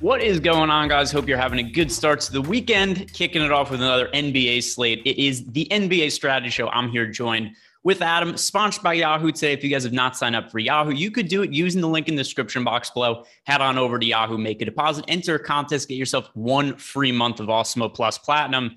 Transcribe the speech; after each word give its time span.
What 0.00 0.20
is 0.20 0.40
going 0.40 0.70
on, 0.70 0.88
guys? 0.88 1.12
Hope 1.12 1.28
you're 1.28 1.38
having 1.38 1.60
a 1.60 1.70
good 1.70 1.90
start 1.90 2.20
to 2.22 2.32
the 2.32 2.42
weekend. 2.42 3.12
Kicking 3.12 3.42
it 3.42 3.52
off 3.52 3.70
with 3.70 3.80
another 3.80 4.08
NBA 4.08 4.64
slate. 4.64 5.00
It 5.04 5.22
is 5.22 5.46
the 5.46 5.66
NBA 5.70 6.10
Strategy 6.10 6.50
Show. 6.50 6.68
I'm 6.68 6.90
here 6.90 7.06
joined 7.06 7.52
with 7.84 8.02
Adam, 8.02 8.36
sponsored 8.36 8.82
by 8.82 8.94
Yahoo 8.94 9.30
today. 9.30 9.52
If 9.52 9.62
you 9.62 9.70
guys 9.70 9.84
have 9.84 9.92
not 9.92 10.16
signed 10.16 10.34
up 10.34 10.50
for 10.50 10.58
Yahoo, 10.58 10.90
you 10.90 11.12
could 11.12 11.28
do 11.28 11.42
it 11.42 11.52
using 11.52 11.80
the 11.80 11.88
link 11.88 12.08
in 12.08 12.16
the 12.16 12.22
description 12.22 12.64
box 12.64 12.90
below. 12.90 13.24
Head 13.44 13.60
on 13.60 13.78
over 13.78 13.98
to 13.98 14.04
Yahoo, 14.04 14.36
make 14.36 14.60
a 14.60 14.64
deposit, 14.64 15.04
enter 15.06 15.36
a 15.36 15.38
contest, 15.38 15.88
get 15.88 15.94
yourself 15.94 16.28
one 16.34 16.76
free 16.76 17.12
month 17.12 17.38
of 17.38 17.46
Awesemo 17.46 17.94
Plus 17.94 18.18
Platinum. 18.18 18.74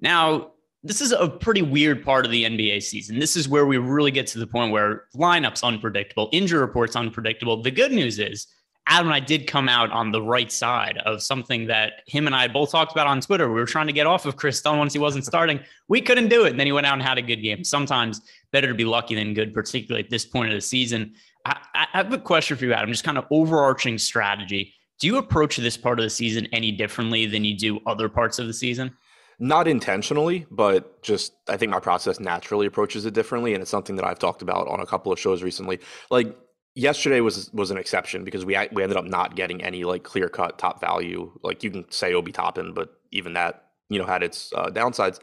Now, 0.00 0.52
this 0.84 1.00
is 1.00 1.10
a 1.10 1.28
pretty 1.28 1.62
weird 1.62 2.04
part 2.04 2.24
of 2.24 2.30
the 2.30 2.44
NBA 2.44 2.84
season. 2.84 3.18
This 3.18 3.36
is 3.36 3.48
where 3.48 3.66
we 3.66 3.78
really 3.78 4.12
get 4.12 4.28
to 4.28 4.38
the 4.38 4.46
point 4.46 4.70
where 4.70 5.06
lineups 5.16 5.64
unpredictable, 5.64 6.28
injury 6.30 6.60
reports 6.60 6.94
unpredictable. 6.94 7.62
The 7.62 7.72
good 7.72 7.90
news 7.90 8.20
is 8.20 8.46
Adam 8.88 9.08
and 9.08 9.14
I 9.14 9.20
did 9.20 9.46
come 9.46 9.68
out 9.68 9.90
on 9.90 10.12
the 10.12 10.22
right 10.22 10.50
side 10.50 10.98
of 11.04 11.20
something 11.20 11.66
that 11.66 12.02
him 12.06 12.26
and 12.26 12.36
I 12.36 12.46
both 12.46 12.70
talked 12.70 12.92
about 12.92 13.08
on 13.08 13.20
Twitter. 13.20 13.48
We 13.48 13.60
were 13.60 13.66
trying 13.66 13.88
to 13.88 13.92
get 13.92 14.06
off 14.06 14.26
of 14.26 14.36
Kris 14.36 14.60
Dunn 14.62 14.78
once 14.78 14.92
he 14.92 14.98
wasn't 14.98 15.24
starting. 15.26 15.60
We 15.88 16.00
couldn't 16.00 16.28
do 16.28 16.44
it. 16.44 16.50
And 16.50 16.60
then 16.60 16.66
he 16.66 16.72
went 16.72 16.86
out 16.86 16.94
and 16.94 17.02
had 17.02 17.18
a 17.18 17.22
good 17.22 17.42
game. 17.42 17.64
Sometimes 17.64 18.20
better 18.52 18.68
to 18.68 18.74
be 18.74 18.84
lucky 18.84 19.16
than 19.16 19.34
good, 19.34 19.52
particularly 19.52 20.04
at 20.04 20.10
this 20.10 20.24
point 20.24 20.50
of 20.50 20.54
the 20.54 20.60
season. 20.60 21.14
I, 21.44 21.58
I 21.74 21.86
have 21.92 22.12
a 22.12 22.18
question 22.18 22.56
for 22.56 22.64
you, 22.64 22.72
Adam, 22.72 22.90
just 22.90 23.04
kind 23.04 23.18
of 23.18 23.26
overarching 23.30 23.98
strategy. 23.98 24.72
Do 25.00 25.08
you 25.08 25.18
approach 25.18 25.56
this 25.56 25.76
part 25.76 25.98
of 25.98 26.04
the 26.04 26.10
season 26.10 26.46
any 26.52 26.70
differently 26.70 27.26
than 27.26 27.44
you 27.44 27.56
do 27.56 27.80
other 27.86 28.08
parts 28.08 28.38
of 28.38 28.46
the 28.46 28.54
season? 28.54 28.96
Not 29.38 29.68
intentionally, 29.68 30.46
but 30.50 31.02
just 31.02 31.34
I 31.48 31.56
think 31.58 31.70
my 31.70 31.80
process 31.80 32.18
naturally 32.20 32.66
approaches 32.66 33.04
it 33.04 33.12
differently. 33.12 33.52
And 33.52 33.60
it's 33.60 33.70
something 33.70 33.96
that 33.96 34.06
I've 34.06 34.18
talked 34.18 34.40
about 34.40 34.68
on 34.68 34.80
a 34.80 34.86
couple 34.86 35.12
of 35.12 35.20
shows 35.20 35.42
recently. 35.42 35.80
Like 36.10 36.34
yesterday 36.76 37.20
was 37.20 37.52
was 37.52 37.72
an 37.72 37.78
exception 37.78 38.22
because 38.22 38.44
we 38.44 38.56
we 38.70 38.82
ended 38.82 38.96
up 38.96 39.04
not 39.04 39.34
getting 39.34 39.62
any 39.64 39.82
like 39.82 40.04
clear 40.04 40.28
cut 40.28 40.58
top 40.58 40.80
value. 40.80 41.32
Like 41.42 41.64
you 41.64 41.70
can 41.70 41.90
say 41.90 42.14
Obi 42.14 42.30
Toppin, 42.30 42.72
but 42.72 43.00
even 43.10 43.32
that 43.32 43.64
you 43.88 43.98
know 43.98 44.06
had 44.06 44.22
its 44.22 44.52
uh, 44.54 44.68
downsides. 44.68 45.18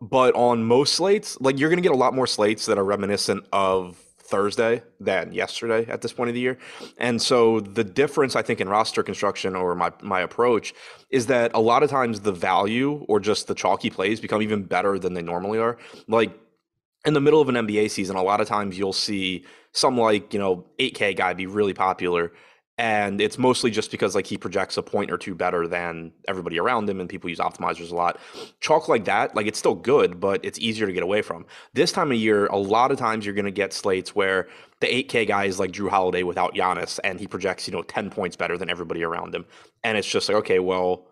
But 0.00 0.34
on 0.34 0.64
most 0.64 0.94
slates, 0.94 1.38
like 1.40 1.58
you're 1.58 1.68
gonna 1.68 1.82
get 1.82 1.92
a 1.92 1.96
lot 1.96 2.14
more 2.14 2.26
slates 2.26 2.66
that 2.66 2.78
are 2.78 2.84
reminiscent 2.84 3.44
of 3.52 3.96
Thursday 4.18 4.82
than 4.98 5.32
yesterday 5.32 5.84
at 5.90 6.00
this 6.00 6.12
point 6.12 6.30
of 6.30 6.34
the 6.34 6.40
year. 6.40 6.56
And 6.96 7.20
so 7.20 7.60
the 7.60 7.84
difference 7.84 8.34
I 8.34 8.42
think 8.42 8.60
in 8.60 8.68
roster 8.68 9.02
construction 9.02 9.54
or 9.54 9.74
my 9.74 9.92
my 10.00 10.20
approach 10.20 10.72
is 11.10 11.26
that 11.26 11.50
a 11.54 11.60
lot 11.60 11.82
of 11.82 11.90
times 11.90 12.20
the 12.20 12.32
value 12.32 13.04
or 13.08 13.20
just 13.20 13.48
the 13.48 13.54
chalky 13.54 13.90
plays 13.90 14.20
become 14.20 14.40
even 14.40 14.62
better 14.62 14.98
than 14.98 15.14
they 15.14 15.22
normally 15.22 15.58
are. 15.58 15.76
Like 16.08 16.32
in 17.04 17.14
the 17.14 17.20
middle 17.20 17.40
of 17.40 17.48
an 17.48 17.54
NBA 17.54 17.90
season, 17.90 18.16
a 18.16 18.22
lot 18.22 18.40
of 18.40 18.48
times 18.48 18.78
you'll 18.78 18.92
see 18.92 19.44
some 19.72 19.98
like, 19.98 20.32
you 20.32 20.38
know, 20.38 20.66
8K 20.78 21.16
guy 21.16 21.32
be 21.32 21.46
really 21.46 21.74
popular. 21.74 22.32
And 22.78 23.20
it's 23.20 23.38
mostly 23.38 23.70
just 23.70 23.90
because 23.90 24.14
like 24.14 24.26
he 24.26 24.38
projects 24.38 24.76
a 24.76 24.82
point 24.82 25.10
or 25.10 25.18
two 25.18 25.34
better 25.34 25.68
than 25.68 26.12
everybody 26.26 26.58
around 26.58 26.88
him 26.88 27.00
and 27.00 27.08
people 27.08 27.28
use 27.28 27.38
optimizers 27.38 27.90
a 27.90 27.94
lot. 27.94 28.18
Chalk 28.60 28.88
like 28.88 29.04
that, 29.04 29.36
like 29.36 29.46
it's 29.46 29.58
still 29.58 29.74
good, 29.74 30.18
but 30.18 30.42
it's 30.44 30.58
easier 30.58 30.86
to 30.86 30.92
get 30.92 31.02
away 31.02 31.22
from. 31.22 31.44
This 31.74 31.92
time 31.92 32.10
of 32.10 32.18
year, 32.18 32.46
a 32.46 32.56
lot 32.56 32.90
of 32.90 32.98
times 32.98 33.26
you're 33.26 33.34
gonna 33.34 33.50
get 33.50 33.72
slates 33.72 34.16
where 34.16 34.48
the 34.80 34.86
8K 34.86 35.28
guy 35.28 35.44
is 35.44 35.60
like 35.60 35.70
Jrue 35.70 35.90
Holiday 35.90 36.22
without 36.22 36.54
Giannis 36.54 36.98
and 37.04 37.20
he 37.20 37.26
projects, 37.26 37.68
you 37.68 37.72
know, 37.72 37.82
10 37.82 38.10
points 38.10 38.36
better 38.36 38.56
than 38.56 38.70
everybody 38.70 39.04
around 39.04 39.34
him. 39.34 39.44
And 39.84 39.98
it's 39.98 40.08
just 40.08 40.28
like, 40.28 40.38
okay, 40.38 40.58
well, 40.58 41.06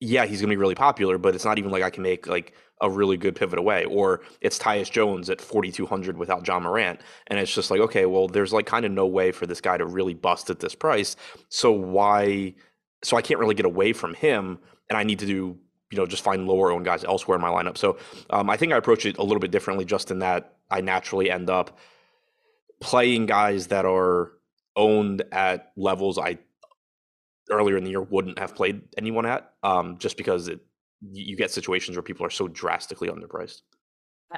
yeah, 0.00 0.24
he's 0.24 0.40
gonna 0.40 0.50
be 0.50 0.56
really 0.56 0.74
popular, 0.74 1.18
but 1.18 1.34
it's 1.34 1.44
not 1.44 1.58
even 1.58 1.70
like 1.70 1.82
I 1.82 1.90
can 1.90 2.02
make 2.02 2.26
like 2.26 2.54
a 2.80 2.90
really 2.90 3.16
good 3.16 3.36
pivot 3.36 3.58
away. 3.58 3.84
Or 3.84 4.22
it's 4.40 4.58
Tyus 4.58 4.90
Jones 4.90 5.28
at 5.28 5.40
4,200 5.40 6.16
without 6.16 6.46
Ja 6.46 6.58
Morant. 6.58 7.00
And 7.26 7.38
it's 7.38 7.54
just 7.54 7.70
like, 7.70 7.80
okay, 7.80 8.06
well, 8.06 8.26
there's 8.26 8.52
like 8.52 8.66
kind 8.66 8.84
of 8.84 8.92
no 8.92 9.06
way 9.06 9.32
for 9.32 9.46
this 9.46 9.60
guy 9.60 9.76
to 9.76 9.84
really 9.84 10.14
bust 10.14 10.50
at 10.50 10.60
this 10.60 10.74
price. 10.74 11.16
So 11.48 11.70
why? 11.70 12.54
So 13.02 13.16
I 13.16 13.22
can't 13.22 13.38
really 13.38 13.54
get 13.54 13.66
away 13.66 13.92
from 13.92 14.14
him. 14.14 14.58
And 14.88 14.96
I 14.96 15.04
need 15.04 15.18
to 15.20 15.26
do, 15.26 15.58
you 15.90 15.98
know, 15.98 16.06
just 16.06 16.24
find 16.24 16.46
lower 16.46 16.72
owned 16.72 16.84
guys 16.84 17.04
elsewhere 17.04 17.36
in 17.36 17.42
my 17.42 17.50
lineup. 17.50 17.76
So 17.76 17.98
um, 18.30 18.48
I 18.48 18.56
think 18.56 18.72
I 18.72 18.76
approach 18.76 19.04
it 19.06 19.18
a 19.18 19.22
little 19.22 19.40
bit 19.40 19.50
differently 19.50 19.84
just 19.84 20.10
in 20.10 20.20
that 20.20 20.56
I 20.70 20.80
naturally 20.80 21.30
end 21.30 21.50
up 21.50 21.78
playing 22.80 23.26
guys 23.26 23.66
that 23.66 23.84
are 23.84 24.32
owned 24.76 25.22
at 25.32 25.72
levels 25.76 26.18
I 26.18 26.38
earlier 27.50 27.76
in 27.76 27.84
the 27.84 27.90
year 27.90 28.02
wouldn't 28.02 28.38
have 28.38 28.54
played 28.54 28.82
anyone 28.96 29.26
at, 29.26 29.52
um, 29.62 29.98
just 29.98 30.16
because 30.16 30.48
it, 30.48 30.60
you 31.12 31.36
get 31.36 31.50
situations 31.50 31.96
where 31.96 32.02
people 32.02 32.24
are 32.26 32.30
so 32.30 32.48
drastically 32.48 33.08
underpriced. 33.08 33.62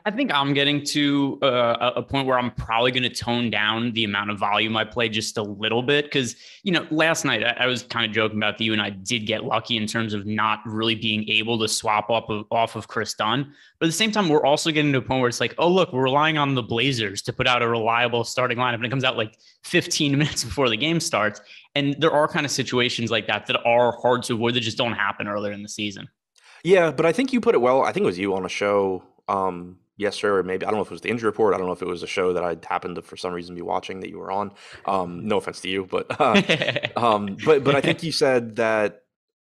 I 0.07 0.11
think 0.11 0.33
I'm 0.33 0.55
getting 0.55 0.83
to 0.87 1.39
uh, 1.43 1.93
a 1.97 2.03
point 2.03 2.27
where 2.27 2.39
I'm 2.39 2.51
probably 2.53 2.93
going 2.93 3.03
to 3.03 3.11
tone 3.11 3.51
down 3.51 3.93
the 3.93 4.05
amount 4.05 4.31
of 4.31 4.39
volume 4.39 4.75
I 4.75 4.85
play 4.85 5.11
just 5.11 5.37
a 5.37 5.43
little 5.43 5.83
bit. 5.83 6.11
Cause, 6.11 6.35
you 6.63 6.73
know, 6.73 6.87
last 6.91 7.27
night 7.27 7.45
I, 7.45 7.65
I 7.65 7.67
was 7.67 7.83
kind 7.83 8.07
of 8.07 8.13
joking 8.13 8.39
about 8.39 8.57
that 8.57 8.65
you 8.65 8.73
and 8.73 8.81
I 8.81 8.89
did 8.89 9.27
get 9.27 9.45
lucky 9.45 9.77
in 9.77 9.87
terms 9.87 10.15
of 10.15 10.25
not 10.25 10.61
really 10.65 10.95
being 10.95 11.29
able 11.29 11.59
to 11.59 11.69
swap 11.69 12.09
up 12.09 12.31
of, 12.31 12.47
off 12.51 12.75
of 12.75 12.89
Kris 12.89 13.13
Dunn. 13.13 13.53
But 13.79 13.87
at 13.87 13.89
the 13.89 13.97
same 13.97 14.11
time, 14.11 14.31
we're 14.31 14.47
also 14.47 14.71
getting 14.71 14.93
to 14.93 14.99
a 14.99 15.03
point 15.03 15.21
where 15.21 15.29
it's 15.29 15.41
like, 15.41 15.55
oh, 15.59 15.69
look, 15.69 15.93
we're 15.93 16.05
relying 16.05 16.39
on 16.39 16.55
the 16.55 16.63
Blazers 16.63 17.21
to 17.23 17.33
put 17.35 17.47
out 17.47 17.61
a 17.61 17.69
reliable 17.69 18.25
starting 18.25 18.57
lineup. 18.57 18.77
And 18.77 18.87
it 18.87 18.91
comes 18.91 19.05
out 19.05 19.19
like 19.19 19.37
15 19.65 20.13
minutes 20.19 20.43
before 20.43 20.71
the 20.71 20.77
game 20.79 21.01
starts. 21.01 21.43
And 21.75 21.97
there 21.99 22.13
are 22.13 22.29
kind 22.29 22.45
of 22.45 22.53
situations 22.53 23.11
like 23.11 23.27
that 23.29 23.47
that 23.47 23.63
are 23.65 23.93
hard 24.01 24.23
to 24.25 24.35
avoid 24.35 24.55
that 24.55 24.61
just 24.61 24.77
don't 24.77 24.93
happen 24.93 25.27
earlier 25.27 25.53
in 25.53 25.63
the 25.63 25.69
season. 25.69 26.09
Yeah, 26.65 26.91
but 26.91 27.07
I 27.07 27.13
think 27.13 27.33
you 27.33 27.41
put 27.41 27.55
it 27.55 27.61
well. 27.61 27.83
I 27.83 27.93
think 27.93 28.05
it 28.05 28.07
was 28.07 28.19
you 28.19 28.35
on 28.35 28.45
a 28.45 28.49
show 28.49 29.03
um, 29.29 29.79
yesterday, 29.97 30.33
or 30.33 30.43
maybe 30.43 30.65
I 30.65 30.71
don't 30.71 30.79
know 30.79 30.83
if 30.83 30.89
it 30.89 30.93
was 30.93 31.01
the 31.01 31.11
injury 31.11 31.29
report. 31.29 31.55
I 31.55 31.59
don't 31.59 31.67
know 31.67 31.73
if 31.73 31.83
it 31.83 31.89
was 31.89 32.03
a 32.03 32.07
show 32.07 32.33
that 32.35 32.45
I 32.45 32.57
happened 32.69 32.97
to, 32.97 33.03
for 33.03 33.17
some 33.17 33.33
reason, 33.33 33.55
be 33.55 33.63
watching 33.63 34.01
that 34.01 34.11
you 34.11 34.19
were 34.19 34.31
on. 34.31 34.53
Um, 34.87 35.27
no 35.27 35.39
offense 35.39 35.61
to 35.63 35.69
you, 35.69 35.87
but 35.91 36.07
uh, 36.21 36.41
um, 36.97 37.37
but 37.45 37.65
but 37.65 37.75
I 37.75 37.81
think 37.81 38.03
you 38.03 38.13
said 38.13 38.57
that. 38.57 39.01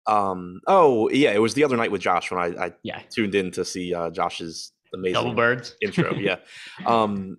Um, 0.09 0.61
oh 0.69 1.11
yeah, 1.11 1.33
it 1.33 1.41
was 1.41 1.55
the 1.55 1.65
other 1.65 1.77
night 1.77 1.91
with 1.91 2.01
Josh 2.01 2.31
when 2.31 2.41
I, 2.41 2.67
I 2.67 2.73
yeah. 2.85 3.01
tuned 3.11 3.35
in 3.35 3.51
to 3.53 3.65
see 3.65 3.93
uh, 3.93 4.11
Josh's 4.11 4.73
amazing 4.95 5.15
double 5.15 5.35
birds 5.35 5.77
intro. 5.83 6.15
yeah. 6.15 6.37
Um, 6.87 7.39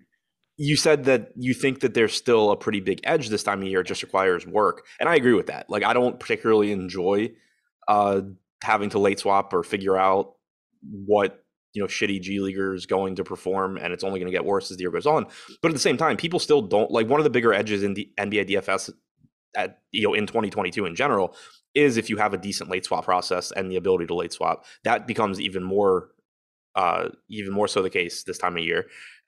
you 0.58 0.76
said 0.76 1.04
that 1.04 1.30
you 1.36 1.54
think 1.54 1.80
that 1.80 1.94
there's 1.94 2.12
still 2.12 2.50
a 2.50 2.56
pretty 2.56 2.80
big 2.80 3.00
edge 3.04 3.28
this 3.28 3.44
time 3.44 3.62
of 3.62 3.68
year. 3.68 3.80
It 3.80 3.86
just 3.86 4.02
requires 4.02 4.44
work, 4.44 4.86
and 4.98 5.08
I 5.08 5.14
agree 5.14 5.32
with 5.32 5.46
that. 5.46 5.70
Like 5.70 5.84
I 5.84 5.92
don't 5.92 6.18
particularly 6.18 6.72
enjoy 6.72 7.30
uh, 7.86 8.22
having 8.62 8.90
to 8.90 8.98
late 8.98 9.20
swap 9.20 9.54
or 9.54 9.62
figure 9.62 9.96
out 9.96 10.34
what 10.82 11.44
you 11.74 11.80
know 11.80 11.86
shitty 11.86 12.20
G 12.20 12.40
leaguer 12.40 12.74
is 12.74 12.86
going 12.86 13.14
to 13.16 13.24
perform, 13.24 13.76
and 13.76 13.92
it's 13.92 14.02
only 14.02 14.18
going 14.18 14.30
to 14.30 14.36
get 14.36 14.44
worse 14.44 14.70
as 14.72 14.76
the 14.76 14.82
year 14.82 14.90
goes 14.90 15.06
on. 15.06 15.26
But 15.62 15.68
at 15.68 15.74
the 15.74 15.80
same 15.80 15.96
time, 15.96 16.16
people 16.16 16.40
still 16.40 16.60
don't 16.60 16.90
like 16.90 17.08
one 17.08 17.20
of 17.20 17.24
the 17.24 17.30
bigger 17.30 17.54
edges 17.54 17.84
in 17.84 17.94
the 17.94 18.10
NBA 18.18 18.50
DFS 18.50 18.90
at 19.56 19.78
you 19.92 20.02
know 20.02 20.14
in 20.14 20.26
2022 20.26 20.86
in 20.86 20.96
general 20.96 21.36
is 21.74 21.96
if 21.96 22.10
you 22.10 22.16
have 22.16 22.34
a 22.34 22.38
decent 22.38 22.68
late 22.68 22.84
swap 22.84 23.04
process 23.04 23.52
and 23.52 23.70
the 23.70 23.76
ability 23.76 24.06
to 24.06 24.14
late 24.14 24.32
swap. 24.32 24.64
That 24.82 25.06
becomes 25.06 25.40
even 25.40 25.62
more 25.62 26.08
uh, 26.74 27.10
even 27.28 27.52
more 27.52 27.68
so 27.68 27.80
the 27.80 27.90
case 27.90 28.24
this 28.24 28.38
time 28.38 28.56
of 28.56 28.64
year. 28.64 28.86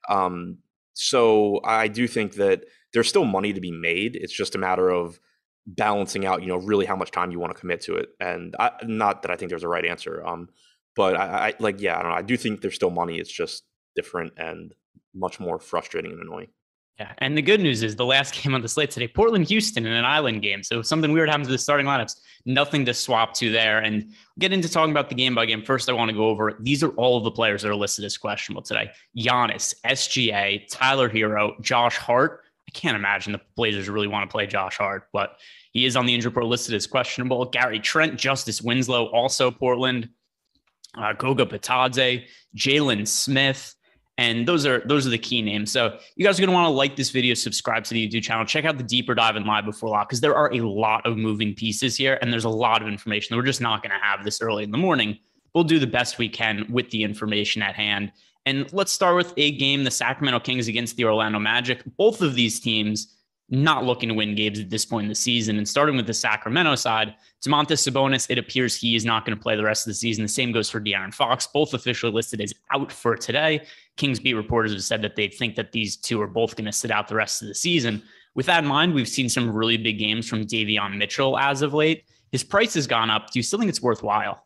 Um, 0.09 0.57
so 0.93 1.61
I 1.63 1.87
do 1.87 2.07
think 2.07 2.33
that 2.33 2.65
there's 2.93 3.07
still 3.07 3.25
money 3.25 3.53
to 3.53 3.61
be 3.61 3.71
made. 3.71 4.15
It's 4.15 4.33
just 4.33 4.55
a 4.55 4.59
matter 4.59 4.89
of 4.89 5.19
balancing 5.65 6.25
out, 6.25 6.41
you 6.41 6.47
know, 6.47 6.57
really 6.57 6.85
how 6.85 6.95
much 6.95 7.11
time 7.11 7.31
you 7.31 7.39
want 7.39 7.53
to 7.53 7.59
commit 7.59 7.81
to 7.81 7.95
it. 7.95 8.09
And 8.19 8.55
I, 8.59 8.71
not 8.83 9.21
that 9.21 9.31
I 9.31 9.35
think 9.35 9.49
there's 9.49 9.63
a 9.63 9.69
right 9.69 9.85
answer. 9.85 10.25
Um, 10.25 10.49
but 10.95 11.15
I, 11.15 11.49
I 11.49 11.53
like, 11.59 11.79
yeah, 11.79 11.97
I 11.97 12.01
don't 12.01 12.11
know. 12.11 12.17
I 12.17 12.21
do 12.21 12.35
think 12.35 12.61
there's 12.61 12.75
still 12.75 12.89
money. 12.89 13.19
It's 13.19 13.31
just 13.31 13.63
different 13.95 14.33
and 14.37 14.73
much 15.13 15.39
more 15.39 15.59
frustrating 15.59 16.11
and 16.11 16.21
annoying. 16.21 16.49
Yeah, 16.99 17.13
and 17.17 17.35
the 17.35 17.41
good 17.41 17.61
news 17.61 17.81
is 17.81 17.95
the 17.95 18.05
last 18.05 18.33
game 18.43 18.53
on 18.53 18.61
the 18.61 18.67
slate 18.67 18.91
today, 18.91 19.07
Portland 19.07 19.47
Houston 19.47 19.85
in 19.85 19.91
an 19.91 20.05
island 20.05 20.41
game. 20.41 20.63
So 20.63 20.81
something 20.81 21.11
weird 21.11 21.29
happens 21.29 21.47
to 21.47 21.51
the 21.51 21.57
starting 21.57 21.87
lineups. 21.87 22.19
Nothing 22.45 22.85
to 22.85 22.93
swap 22.93 23.33
to 23.35 23.51
there. 23.51 23.79
And 23.79 24.11
get 24.39 24.53
into 24.53 24.69
talking 24.69 24.91
about 24.91 25.09
the 25.09 25.15
game 25.15 25.33
by 25.33 25.45
game. 25.45 25.63
First, 25.63 25.89
I 25.89 25.93
want 25.93 26.09
to 26.09 26.15
go 26.15 26.27
over 26.27 26.57
these 26.59 26.83
are 26.83 26.89
all 26.91 27.17
of 27.17 27.23
the 27.23 27.31
players 27.31 27.61
that 27.61 27.69
are 27.69 27.75
listed 27.75 28.05
as 28.05 28.17
questionable 28.17 28.61
today: 28.61 28.91
Giannis, 29.17 29.73
SGA, 29.85 30.67
Tyler 30.69 31.09
Herro, 31.09 31.59
Josh 31.61 31.97
Hart. 31.97 32.41
I 32.67 32.71
can't 32.71 32.95
imagine 32.95 33.33
the 33.33 33.41
Blazers 33.55 33.89
really 33.89 34.07
want 34.07 34.29
to 34.29 34.31
play 34.31 34.47
Josh 34.47 34.77
Hart, 34.77 35.07
but 35.11 35.37
he 35.71 35.85
is 35.85 35.95
on 35.95 36.05
the 36.05 36.13
injury 36.13 36.29
report 36.29 36.45
listed 36.45 36.75
as 36.75 36.87
questionable. 36.87 37.45
Gary 37.45 37.79
Trent, 37.79 38.17
Justice 38.17 38.61
Winslow, 38.61 39.07
also 39.07 39.51
Portland. 39.51 40.09
Uh, 40.97 41.13
Goga 41.13 41.45
Bitadze, 41.45 42.25
Jalen 42.55 43.07
Smith, 43.07 43.75
and 44.17 44.47
those 44.47 44.65
are 44.65 44.81
those 44.85 45.07
are 45.07 45.09
the 45.09 45.17
key 45.17 45.41
names. 45.41 45.71
So 45.71 45.97
you 46.15 46.25
guys 46.25 46.37
are 46.39 46.41
gonna 46.45 46.53
want 46.53 46.65
to 46.65 46.71
like 46.71 46.95
this 46.95 47.09
video, 47.09 47.33
subscribe 47.33 47.83
to 47.85 47.93
the 47.93 48.07
YouTube 48.07 48.23
channel, 48.23 48.45
check 48.45 48.65
out 48.65 48.77
the 48.77 48.83
deeper 48.83 49.15
dive 49.15 49.35
and 49.35 49.45
live 49.45 49.65
before 49.65 49.89
lock 49.89 50.09
because 50.09 50.21
there 50.21 50.35
are 50.35 50.53
a 50.53 50.61
lot 50.61 51.05
of 51.05 51.17
moving 51.17 51.53
pieces 51.53 51.95
here, 51.95 52.17
and 52.21 52.31
there's 52.31 52.45
a 52.45 52.49
lot 52.49 52.81
of 52.81 52.87
information. 52.87 53.33
That 53.33 53.37
we're 53.37 53.47
just 53.47 53.61
not 53.61 53.81
gonna 53.81 53.99
have 54.01 54.23
this 54.23 54.41
early 54.41 54.63
in 54.63 54.71
the 54.71 54.77
morning. 54.77 55.17
We'll 55.53 55.63
do 55.63 55.79
the 55.79 55.87
best 55.87 56.17
we 56.17 56.29
can 56.29 56.65
with 56.69 56.89
the 56.91 57.03
information 57.03 57.61
at 57.61 57.75
hand. 57.75 58.11
And 58.45 58.71
let's 58.73 58.91
start 58.91 59.15
with 59.15 59.33
a 59.37 59.51
game: 59.51 59.83
the 59.83 59.91
Sacramento 59.91 60.39
Kings 60.41 60.67
against 60.67 60.97
the 60.97 61.05
Orlando 61.05 61.39
Magic. 61.39 61.83
Both 61.97 62.21
of 62.21 62.35
these 62.35 62.59
teams 62.59 63.15
not 63.51 63.83
looking 63.83 64.07
to 64.07 64.15
win 64.15 64.33
games 64.33 64.59
at 64.59 64.69
this 64.69 64.85
point 64.85 65.03
in 65.03 65.09
the 65.09 65.15
season. 65.15 65.57
And 65.57 65.67
starting 65.67 65.97
with 65.97 66.07
the 66.07 66.13
Sacramento 66.13 66.75
side, 66.75 67.15
Domantas 67.45 67.87
Sabonis, 67.87 68.29
it 68.29 68.37
appears 68.37 68.75
he 68.75 68.95
is 68.95 69.03
not 69.03 69.25
going 69.25 69.37
to 69.37 69.41
play 69.41 69.57
the 69.57 69.63
rest 69.63 69.85
of 69.85 69.91
the 69.91 69.95
season. 69.95 70.23
The 70.23 70.29
same 70.29 70.53
goes 70.53 70.69
for 70.69 70.79
De'Aaron 70.79 71.13
Fox, 71.13 71.47
both 71.47 71.73
officially 71.73 72.13
listed 72.13 72.39
as 72.39 72.53
out 72.73 72.91
for 72.91 73.17
today. 73.17 73.65
Kings 73.97 74.21
beat 74.21 74.35
reporters 74.35 74.71
have 74.71 74.83
said 74.83 75.01
that 75.01 75.17
they 75.17 75.27
think 75.27 75.55
that 75.55 75.73
these 75.73 75.97
two 75.97 76.21
are 76.21 76.27
both 76.27 76.55
going 76.55 76.65
to 76.65 76.71
sit 76.71 76.91
out 76.91 77.09
the 77.09 77.15
rest 77.15 77.41
of 77.41 77.49
the 77.49 77.55
season. 77.55 78.01
With 78.35 78.45
that 78.45 78.63
in 78.63 78.69
mind, 78.69 78.93
we've 78.93 79.07
seen 79.07 79.27
some 79.27 79.51
really 79.51 79.75
big 79.75 79.99
games 79.99 80.29
from 80.29 80.45
Davion 80.45 80.95
Mitchell 80.95 81.37
as 81.37 81.61
of 81.61 81.73
late. 81.73 82.05
His 82.31 82.45
price 82.45 82.73
has 82.75 82.87
gone 82.87 83.09
up. 83.09 83.31
Do 83.31 83.39
you 83.39 83.43
still 83.43 83.59
think 83.59 83.69
it's 83.69 83.81
worthwhile? 83.81 84.45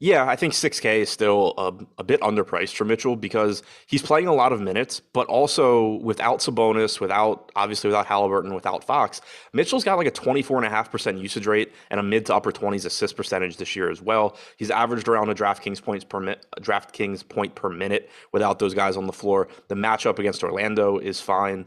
Yeah, 0.00 0.28
I 0.28 0.36
think 0.36 0.52
6K 0.52 1.00
is 1.00 1.10
still 1.10 1.54
a, 1.58 1.72
a, 1.98 2.04
bit 2.04 2.20
underpriced 2.20 2.76
for 2.76 2.84
Mitchell 2.84 3.16
because 3.16 3.64
he's 3.88 4.00
playing 4.00 4.28
a 4.28 4.32
lot 4.32 4.52
of 4.52 4.60
minutes, 4.60 5.00
but 5.00 5.26
also 5.26 5.94
without 5.94 6.38
Sabonis, 6.38 7.00
without 7.00 7.50
obviously 7.56 7.88
without 7.88 8.06
Halliburton, 8.06 8.54
without 8.54 8.84
Fox, 8.84 9.20
Mitchell's 9.52 9.82
got 9.82 9.98
like 9.98 10.06
a 10.06 10.12
24.5% 10.12 11.20
usage 11.20 11.48
rate 11.48 11.72
and 11.90 11.98
a 11.98 12.04
mid 12.04 12.26
to 12.26 12.34
upper 12.34 12.52
20s 12.52 12.86
assist 12.86 13.16
percentage 13.16 13.56
this 13.56 13.74
year 13.74 13.90
as 13.90 14.00
well. 14.00 14.36
He's 14.56 14.70
averaged 14.70 15.08
around 15.08 15.30
a 15.30 15.34
DraftKings 15.34 15.82
points 15.82 16.04
per 16.04 16.20
minute, 16.20 16.46
DraftKings 16.60 17.28
point 17.28 17.56
per 17.56 17.68
minute 17.68 18.08
without 18.30 18.60
those 18.60 18.74
guys 18.74 18.96
on 18.96 19.06
the 19.06 19.12
floor. 19.12 19.48
The 19.66 19.74
matchup 19.74 20.20
against 20.20 20.44
Orlando 20.44 20.98
is 20.98 21.20
fine 21.20 21.66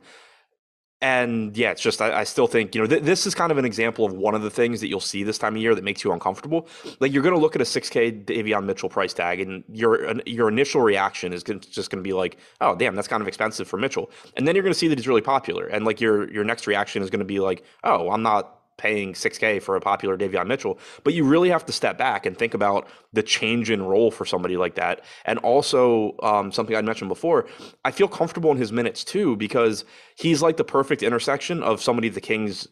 and 1.01 1.57
yeah, 1.57 1.71
it's 1.71 1.81
just 1.81 2.01
I, 2.01 2.19
I 2.19 2.24
still 2.24 2.48
think 2.48 2.75
you 2.75 2.81
know 2.81 2.88
th- 2.88 3.03
this 3.03 3.25
is 3.25 3.33
kind 3.33 3.51
of 3.51 3.57
an 3.57 3.65
example 3.65 4.06
of 4.06 4.13
one 4.13 4.36
of 4.36 4.44
the 4.44 4.50
things 4.50 4.81
that 4.81 4.88
you'll 4.88 5.00
see 5.00 5.24
this 5.24 5.38
time 5.38 5.56
of 5.56 5.62
year 5.62 5.74
that 5.74 5.83
makes 5.83 6.03
you 6.03 6.12
uncomfortable. 6.12 6.68
Like 7.00 7.12
you're 7.12 7.24
going 7.24 7.36
to 7.36 7.42
look 7.42 7.56
at 7.56 7.62
a 7.62 7.65
6K 7.65 8.25
Davion 8.25 8.65
Mitchell 8.65 8.89
price 8.89 9.13
tag, 9.13 9.39
and 9.39 9.63
your 9.71 10.19
your 10.27 10.48
initial 10.48 10.81
reaction 10.81 11.33
is 11.33 11.44
just 11.44 11.89
going 11.89 12.03
to 12.03 12.07
be 12.07 12.13
like, 12.13 12.38
oh 12.62 12.75
damn, 12.75 12.95
that's 12.95 13.07
kind 13.07 13.21
of 13.21 13.27
expensive 13.27 13.68
for 13.68 13.77
Mitchell. 13.77 14.12
And 14.38 14.48
then 14.48 14.56
you're 14.56 14.63
going 14.63 14.74
to 14.74 14.80
see 14.80 14.88
that 14.88 14.98
he's 14.98 15.07
really 15.07 15.21
popular, 15.21 15.65
and 15.65 15.86
like 15.86 16.00
your 16.00 16.31
your 16.31 16.44
next 16.44 16.68
reaction 16.68 17.01
is 17.01 17.09
going 17.09 17.19
to 17.19 17.25
be 17.25 17.39
like, 17.39 17.63
oh, 17.83 18.12
I'm 18.12 18.21
not 18.21 18.61
paying 18.81 19.13
6K 19.13 19.62
for 19.62 19.75
a 19.75 19.80
popular 19.80 20.18
Davion 20.18 20.48
Mitchell. 20.48 20.80
But 21.04 21.13
you 21.13 21.24
really 21.24 21.50
have 21.50 21.66
to 21.68 21.72
step 21.72 21.98
back 22.00 22.25
and 22.25 22.36
think 22.36 22.56
about 22.56 22.88
the 23.13 23.22
change 23.22 23.69
in 23.69 23.83
role 23.83 24.10
for 24.10 24.25
somebody 24.25 24.57
like 24.57 24.75
that. 24.75 25.06
And 25.25 25.38
also, 25.39 26.16
um, 26.24 26.51
something 26.51 26.75
I 26.75 26.81
mentioned 26.81 27.10
before, 27.10 27.48
I 27.86 27.92
feel 27.92 28.07
comfortable 28.07 28.51
in 28.51 28.57
his 28.57 28.72
minutes 28.72 29.04
too, 29.04 29.36
because 29.38 29.86
he's 30.16 30.42
like 30.42 30.57
the 30.57 30.63
perfect 30.63 31.04
intersection 31.04 31.62
of 31.62 31.81
somebody 31.81 32.10
the 32.10 32.22
Kings 32.22 32.68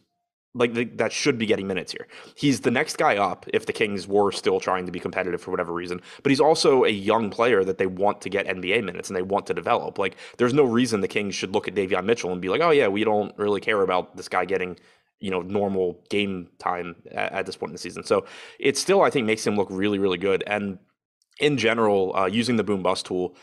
like 0.54 0.74
the, 0.74 0.84
that 0.84 1.12
should 1.12 1.38
be 1.38 1.46
getting 1.46 1.66
minutes 1.66 1.92
here. 1.92 2.08
He's 2.34 2.60
the 2.60 2.70
next 2.70 2.98
guy 2.98 3.16
up 3.16 3.46
if 3.52 3.66
the 3.66 3.72
Kings 3.72 4.08
were 4.08 4.32
still 4.32 4.58
trying 4.58 4.86
to 4.86 4.92
be 4.92 4.98
competitive 4.98 5.40
for 5.40 5.50
whatever 5.52 5.72
reason. 5.72 6.00
But 6.22 6.30
he's 6.30 6.40
also 6.40 6.84
a 6.84 6.88
young 6.88 7.30
player 7.30 7.62
that 7.62 7.78
they 7.78 7.86
want 7.86 8.20
to 8.22 8.28
get 8.28 8.46
NBA 8.46 8.84
minutes 8.84 9.08
and 9.08 9.16
they 9.16 9.22
want 9.22 9.46
to 9.46 9.54
develop. 9.54 9.98
Like 9.98 10.16
there's 10.38 10.54
no 10.54 10.64
reason 10.64 11.00
the 11.00 11.08
Kings 11.08 11.34
should 11.34 11.54
look 11.54 11.68
at 11.68 11.74
Davion 11.74 12.04
Mitchell 12.04 12.32
and 12.32 12.40
be 12.40 12.48
like, 12.48 12.60
oh 12.62 12.70
yeah, 12.70 12.88
we 12.88 13.04
don't 13.04 13.36
really 13.38 13.60
care 13.60 13.82
about 13.82 14.16
this 14.16 14.28
guy 14.28 14.44
getting 14.44 14.76
you 15.20 15.30
know 15.30 15.42
normal 15.42 16.02
game 16.08 16.48
time 16.58 16.96
at, 17.12 17.32
at, 17.32 17.46
this 17.46 17.56
point 17.56 17.70
in 17.70 17.74
the 17.74 17.78
season. 17.78 18.02
So 18.04 18.26
it 18.58 18.76
still 18.76 19.02
I 19.02 19.10
think 19.10 19.26
makes 19.26 19.46
him 19.46 19.56
look 19.56 19.68
really 19.70 19.98
really 19.98 20.18
good. 20.18 20.42
And 20.46 20.78
in 21.40 21.56
general, 21.56 22.14
uh, 22.16 22.26
using 22.26 22.56
the 22.56 22.64
boom 22.64 22.82
bust 22.82 23.06
tool 23.06 23.36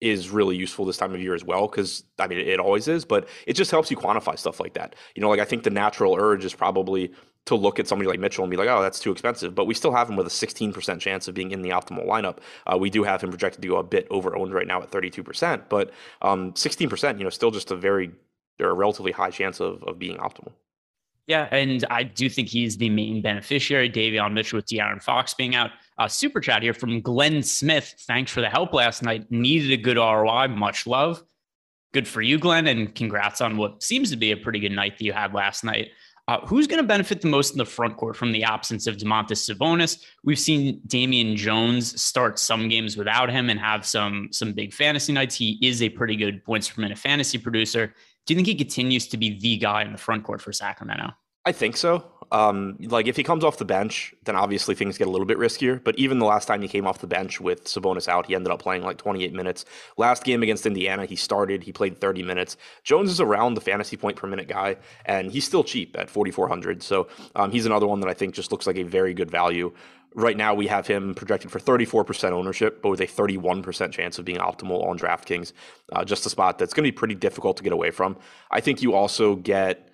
is 0.00 0.30
really 0.30 0.56
useful 0.56 0.84
this 0.84 0.96
time 0.96 1.12
of 1.12 1.20
year 1.20 1.34
as 1.34 1.44
well 1.44 1.66
because 1.66 2.04
I 2.18 2.26
mean 2.26 2.38
it 2.38 2.60
always 2.60 2.88
is, 2.88 3.04
but 3.04 3.28
it 3.46 3.54
just 3.54 3.70
helps 3.70 3.90
you 3.90 3.96
quantify 3.96 4.38
stuff 4.38 4.60
like 4.60 4.74
that. 4.74 4.94
You 5.14 5.22
know, 5.22 5.28
like 5.28 5.40
I 5.40 5.44
think 5.44 5.62
the 5.62 5.70
natural 5.70 6.16
urge 6.18 6.44
is 6.44 6.54
probably 6.54 7.12
to 7.48 7.54
look 7.54 7.78
at 7.78 7.88
somebody 7.88 8.08
like 8.08 8.20
Mitchell 8.20 8.44
and 8.44 8.50
be 8.50 8.58
like, 8.58 8.68
oh, 8.68 8.82
that's 8.82 9.00
too 9.00 9.10
expensive. 9.10 9.54
But 9.54 9.64
we 9.64 9.72
still 9.72 9.92
have 9.92 10.10
him 10.10 10.16
with 10.16 10.26
a 10.26 10.30
16% 10.30 11.00
chance 11.00 11.28
of 11.28 11.34
being 11.34 11.50
in 11.50 11.62
the 11.62 11.70
optimal 11.70 12.06
lineup. 12.06 12.38
Uh, 12.66 12.76
we 12.76 12.90
do 12.90 13.02
have 13.04 13.22
him 13.22 13.30
projected 13.30 13.62
to 13.62 13.68
go 13.68 13.78
a 13.78 13.82
bit 13.82 14.06
over 14.10 14.36
owned 14.36 14.52
right 14.52 14.66
now 14.66 14.82
at 14.82 14.90
32%, 14.90 15.62
but 15.70 15.90
um, 16.20 16.52
16%, 16.52 17.16
you 17.16 17.24
know, 17.24 17.30
still 17.30 17.50
just 17.50 17.70
a 17.70 17.76
very 17.76 18.10
or 18.60 18.70
a 18.70 18.74
relatively 18.74 19.12
high 19.12 19.30
chance 19.30 19.60
of, 19.60 19.82
of 19.84 19.98
being 19.98 20.18
optimal. 20.18 20.52
Yeah, 21.28 21.46
and 21.52 21.84
I 21.90 22.04
do 22.04 22.30
think 22.30 22.48
he's 22.48 22.78
the 22.78 22.88
main 22.88 23.20
beneficiary. 23.20 23.90
Davion 23.90 24.32
Mitchell 24.32 24.56
with 24.56 24.64
De'Aaron 24.64 25.02
Fox 25.02 25.34
being 25.34 25.54
out. 25.54 25.70
Uh, 25.98 26.08
super 26.08 26.40
chat 26.40 26.62
here 26.62 26.72
from 26.72 27.02
Glenn 27.02 27.42
Smith. 27.42 27.94
Thanks 28.06 28.32
for 28.32 28.40
the 28.40 28.48
help 28.48 28.72
last 28.72 29.02
night. 29.02 29.30
Needed 29.30 29.70
a 29.72 29.76
good 29.76 29.98
ROI. 29.98 30.48
Much 30.48 30.86
love. 30.86 31.22
Good 31.92 32.08
for 32.08 32.22
you, 32.22 32.38
Glenn, 32.38 32.66
and 32.66 32.94
congrats 32.94 33.42
on 33.42 33.58
what 33.58 33.82
seems 33.82 34.10
to 34.10 34.16
be 34.16 34.32
a 34.32 34.38
pretty 34.38 34.58
good 34.58 34.72
night 34.72 34.96
that 34.96 35.04
you 35.04 35.12
had 35.12 35.34
last 35.34 35.64
night. 35.64 35.90
Uh, 36.28 36.46
who's 36.46 36.66
going 36.66 36.80
to 36.80 36.86
benefit 36.86 37.20
the 37.20 37.28
most 37.28 37.52
in 37.52 37.58
the 37.58 37.64
front 37.64 37.96
court 37.96 38.16
from 38.16 38.32
the 38.32 38.44
absence 38.44 38.86
of 38.86 38.96
Domantas 38.96 39.50
Sabonis? 39.50 40.02
We've 40.24 40.38
seen 40.38 40.80
Damian 40.86 41.36
Jones 41.36 42.00
start 42.00 42.38
some 42.38 42.68
games 42.68 42.96
without 42.96 43.30
him 43.30 43.50
and 43.50 43.60
have 43.60 43.84
some 43.84 44.28
some 44.30 44.52
big 44.54 44.72
fantasy 44.72 45.12
nights. 45.12 45.34
He 45.34 45.58
is 45.62 45.82
a 45.82 45.88
pretty 45.90 46.16
good 46.16 46.44
points 46.44 46.70
per 46.70 46.80
minute 46.80 46.98
fantasy 46.98 47.38
producer. 47.38 47.94
Do 48.28 48.34
you 48.34 48.36
think 48.36 48.46
he 48.46 48.54
continues 48.54 49.06
to 49.06 49.16
be 49.16 49.38
the 49.38 49.56
guy 49.56 49.82
in 49.82 49.92
the 49.92 49.96
front 49.96 50.22
court 50.22 50.42
for 50.42 50.52
Sacramento? 50.52 51.14
I 51.46 51.52
think 51.52 51.78
so. 51.78 52.04
Um, 52.30 52.76
like 52.78 53.06
if 53.06 53.16
he 53.16 53.22
comes 53.22 53.42
off 53.42 53.56
the 53.56 53.64
bench, 53.64 54.14
then 54.24 54.36
obviously 54.36 54.74
things 54.74 54.98
get 54.98 55.06
a 55.06 55.10
little 55.10 55.26
bit 55.26 55.38
riskier. 55.38 55.82
But 55.82 55.98
even 55.98 56.18
the 56.18 56.26
last 56.26 56.44
time 56.44 56.60
he 56.60 56.68
came 56.68 56.86
off 56.86 56.98
the 56.98 57.06
bench 57.06 57.40
with 57.40 57.64
Sabonis 57.64 58.06
out, 58.06 58.26
he 58.26 58.34
ended 58.34 58.52
up 58.52 58.60
playing 58.60 58.82
like 58.82 58.98
28 58.98 59.32
minutes. 59.32 59.64
Last 59.96 60.24
game 60.24 60.42
against 60.42 60.66
Indiana, 60.66 61.06
he 61.06 61.16
started. 61.16 61.62
He 61.62 61.72
played 61.72 62.02
30 62.02 62.22
minutes. 62.22 62.58
Jones 62.84 63.10
is 63.10 63.18
around 63.18 63.54
the 63.54 63.62
fantasy 63.62 63.96
point 63.96 64.18
per 64.18 64.26
minute 64.26 64.46
guy, 64.46 64.76
and 65.06 65.32
he's 65.32 65.46
still 65.46 65.64
cheap 65.64 65.96
at 65.98 66.10
4,400. 66.10 66.82
So 66.82 67.08
um, 67.34 67.50
he's 67.50 67.64
another 67.64 67.86
one 67.86 68.00
that 68.00 68.10
I 68.10 68.14
think 68.14 68.34
just 68.34 68.52
looks 68.52 68.66
like 68.66 68.76
a 68.76 68.82
very 68.82 69.14
good 69.14 69.30
value. 69.30 69.72
Right 70.14 70.36
now, 70.36 70.54
we 70.54 70.66
have 70.66 70.86
him 70.86 71.14
projected 71.14 71.50
for 71.50 71.58
34% 71.58 72.32
ownership, 72.32 72.82
but 72.82 72.88
with 72.88 73.00
a 73.00 73.06
31% 73.06 73.92
chance 73.92 74.18
of 74.18 74.24
being 74.24 74.38
optimal 74.38 74.84
on 74.88 74.98
DraftKings. 74.98 75.52
Uh, 75.92 76.04
just 76.04 76.24
a 76.26 76.30
spot 76.30 76.58
that's 76.58 76.72
going 76.72 76.84
to 76.84 76.92
be 76.92 76.96
pretty 76.96 77.14
difficult 77.14 77.56
to 77.58 77.62
get 77.62 77.72
away 77.72 77.90
from. 77.90 78.16
I 78.50 78.60
think 78.60 78.82
you 78.82 78.94
also 78.94 79.36
get 79.36 79.88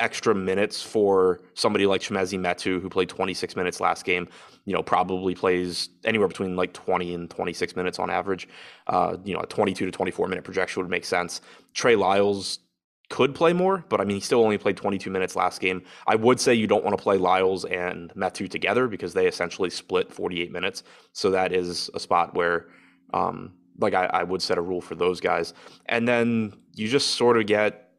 extra 0.00 0.34
minutes 0.34 0.82
for 0.82 1.40
somebody 1.54 1.86
like 1.86 2.00
Chimezie 2.00 2.38
Metu, 2.38 2.80
who 2.80 2.88
played 2.88 3.08
26 3.08 3.56
minutes 3.56 3.80
last 3.80 4.04
game. 4.04 4.28
You 4.64 4.74
know, 4.74 4.82
probably 4.82 5.34
plays 5.34 5.88
anywhere 6.04 6.28
between 6.28 6.56
like 6.56 6.72
20 6.72 7.14
and 7.14 7.30
26 7.30 7.74
minutes 7.74 7.98
on 7.98 8.10
average. 8.10 8.48
Uh, 8.86 9.16
you 9.24 9.34
know, 9.34 9.40
a 9.40 9.46
22 9.46 9.86
to 9.86 9.90
24 9.90 10.28
minute 10.28 10.44
projection 10.44 10.82
would 10.82 10.90
make 10.90 11.04
sense. 11.04 11.40
Trey 11.74 11.96
Lyles 11.96 12.60
could 13.08 13.34
play 13.34 13.52
more, 13.52 13.84
but 13.88 14.00
I 14.00 14.04
mean, 14.04 14.16
he 14.16 14.20
still 14.20 14.42
only 14.42 14.58
played 14.58 14.76
22 14.76 15.10
minutes 15.10 15.34
last 15.34 15.60
game. 15.60 15.82
I 16.06 16.14
would 16.14 16.38
say 16.38 16.54
you 16.54 16.66
don't 16.66 16.84
want 16.84 16.96
to 16.96 17.02
play 17.02 17.16
Lyles 17.16 17.64
and 17.64 18.12
Metu 18.14 18.50
together 18.50 18.86
because 18.86 19.14
they 19.14 19.26
essentially 19.26 19.70
split 19.70 20.12
48 20.12 20.52
minutes. 20.52 20.82
So 21.12 21.30
that 21.30 21.52
is 21.52 21.90
a 21.94 22.00
spot 22.00 22.34
where, 22.34 22.66
um, 23.14 23.54
like, 23.78 23.94
I, 23.94 24.06
I 24.06 24.22
would 24.24 24.42
set 24.42 24.58
a 24.58 24.62
rule 24.62 24.80
for 24.80 24.94
those 24.94 25.20
guys. 25.20 25.54
And 25.86 26.06
then 26.06 26.52
you 26.74 26.88
just 26.88 27.14
sort 27.14 27.38
of 27.38 27.46
get 27.46 27.92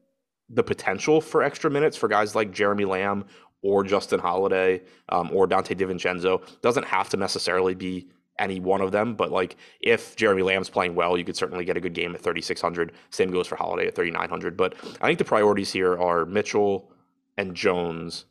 the 0.50 0.63
potential 0.63 1.21
for 1.21 1.41
extra 1.41 1.71
minutes 1.71 1.97
for 1.97 2.07
guys 2.07 2.35
like 2.35 2.51
Jeremy 2.51 2.85
Lamb 2.85 3.25
or 3.61 3.83
Justin 3.83 4.19
Holiday 4.19 4.81
um, 5.09 5.31
or 5.33 5.47
Donte 5.47 5.75
DiVincenzo. 5.77 6.42
Doesn't 6.61 6.85
have 6.85 7.09
to 7.09 7.18
necessarily 7.18 7.73
be 7.73 8.09
any 8.40 8.60
one 8.60 8.81
of 8.81 8.92
them, 8.92 9.16
but 9.16 9.31
like 9.31 9.58
if 9.81 10.16
Jeremy 10.16 10.42
Lamb's 10.42 10.69
playing 10.69 10.96
well, 10.96 11.18
you 11.18 11.24
could 11.24 11.36
certainly 11.36 11.66
get 11.66 11.78
a 11.78 11.81
good 11.81 11.94
game 11.94 12.16
at 12.16 12.22
3,600. 12.22 12.94
Same 13.10 13.31
goes 13.31 13.48
for 13.48 13.56
Holiday 13.56 13.88
at 13.88 13.96
3,900. 13.96 14.58
But 14.58 14.76
I 15.02 15.08
think 15.08 15.19
the 15.19 15.26
priorities 15.26 15.72
here 15.72 16.00
are 16.00 16.26
Mitchell 16.26 16.92
and 17.38 17.56
Jones, 17.56 18.26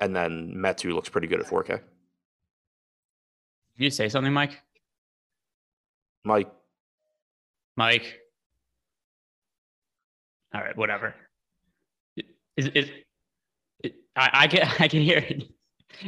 and 0.00 0.14
then 0.14 0.54
Metu 0.54 0.94
looks 0.94 1.08
pretty 1.08 1.26
good 1.26 1.40
at 1.40 1.46
4K. 1.46 1.68
Did 1.68 3.84
you 3.84 3.90
say 3.90 4.08
something, 4.08 4.32
Mike? 4.32 4.60
Mike. 6.24 6.50
Mike. 7.76 8.20
All 10.54 10.60
right, 10.60 10.76
whatever. 10.76 11.14
Is 12.56 12.70
it? 12.74 12.90
I, 14.16 14.30
I 14.32 14.46
can 14.46 14.62
I 14.78 14.88
can 14.88 15.02
hear 15.02 15.18
it. 15.18 15.44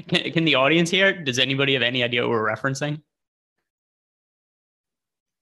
Can, 0.08 0.32
can 0.32 0.44
the 0.44 0.54
audience 0.54 0.90
hear? 0.90 1.12
Does 1.12 1.38
anybody 1.38 1.74
have 1.74 1.82
any 1.82 2.02
idea 2.02 2.22
what 2.22 2.30
we're 2.30 2.48
referencing? 2.48 3.00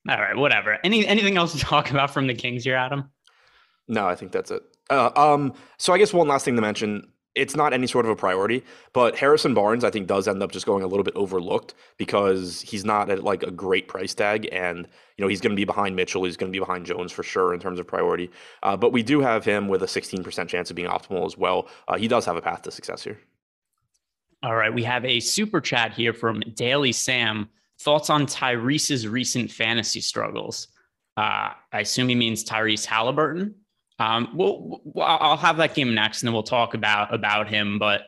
All 0.09 0.21
right, 0.21 0.37
whatever. 0.37 0.79
Any 0.85 1.07
anything 1.07 1.37
else 1.37 1.53
to 1.53 1.59
talk 1.59 1.91
about 1.91 2.11
from 2.11 2.27
the 2.27 2.35
Kings 2.35 2.65
here, 2.65 2.77
Adam? 2.77 3.11
No, 3.89 4.07
I 4.07 4.15
think 4.15 4.33
that's 4.33 4.51
it. 4.51 4.63
Uh, 4.91 5.11
um, 5.17 5.55
so 5.79 5.93
I 5.93 5.99
guess 5.99 6.13
one 6.13 6.29
last 6.29 6.45
thing 6.45 6.57
to 6.57 6.63
mention 6.63 7.07
it's 7.35 7.57
not 7.57 7.73
any 7.73 7.87
sort 7.87 8.05
of 8.05 8.11
a 8.11 8.17
priority. 8.17 8.63
But 8.93 9.17
Harrison 9.17 9.55
Barnes, 9.55 9.85
I 9.85 9.91
think, 9.91 10.07
does 10.07 10.29
end 10.29 10.43
up 10.43 10.53
just 10.53 10.67
going 10.67 10.83
a 10.83 10.87
little 10.87 11.05
bit 11.05 11.15
overlooked 11.17 11.75
because 11.97 12.61
he's 12.61 12.85
not 12.85 13.11
at 13.11 13.25
like 13.25 13.43
a 13.43 13.51
great 13.51 13.89
price 13.89 14.15
tag, 14.15 14.49
and 14.53 14.87
you 15.17 15.25
know 15.25 15.29
he's 15.29 15.41
going 15.41 15.51
to 15.51 15.57
be 15.57 15.65
behind 15.65 15.97
Mitchell, 15.97 16.25
he's 16.25 16.37
going 16.37 16.53
to 16.53 16.57
be 16.57 16.61
behind 16.61 16.87
Jones 16.87 17.13
for 17.13 17.23
sure 17.23 17.53
in 17.53 17.61
terms 17.61 17.81
of 17.81 17.87
priority. 17.87 18.31
Uh, 18.63 18.77
but 18.77 18.93
we 18.93 19.03
do 19.03 19.21
have 19.21 19.45
him 19.45 19.69
with 19.69 19.83
a 19.83 19.87
16% 19.87 20.49
chance 20.49 20.71
of 20.71 20.77
being 20.77 20.89
optimal 20.89 21.27
as 21.27 21.37
well. 21.37 21.69
Uh, 21.89 21.97
he 21.97 22.09
does 22.09 22.25
have 22.25 22.37
a 22.37 22.43
path 22.43 22.63
to 22.63 22.71
success 22.71 23.03
here. 23.03 23.19
All 24.43 24.55
right, 24.55 24.73
we 24.73 24.85
have 24.85 25.05
a 25.05 25.21
super 25.21 25.61
chat 25.61 25.93
here 25.93 26.13
from 26.13 26.41
Daily 26.55 26.93
Sam. 26.93 27.49
Thoughts 27.85 28.09
on 28.09 28.27
Tyrese's 28.27 29.07
recent 29.07 29.51
fantasy 29.51 30.01
struggles? 30.01 30.69
Uh, 31.17 31.51
I 31.73 31.81
assume 31.81 32.09
he 32.09 32.15
means 32.15 32.45
Tyrese 32.45 32.87
Halliburton. 32.87 33.55
Um, 33.99 34.31
we'll, 34.35 34.81
I'll 35.01 35.37
have 35.37 35.59
that 35.59 35.75
game 35.75 35.95
next, 35.95 36.23
and 36.23 36.29
then 36.29 36.33
we'll 36.33 36.43
talk 36.43 36.75
about 36.75 37.15
about 37.15 37.49
him. 37.49 37.79
But 37.79 38.03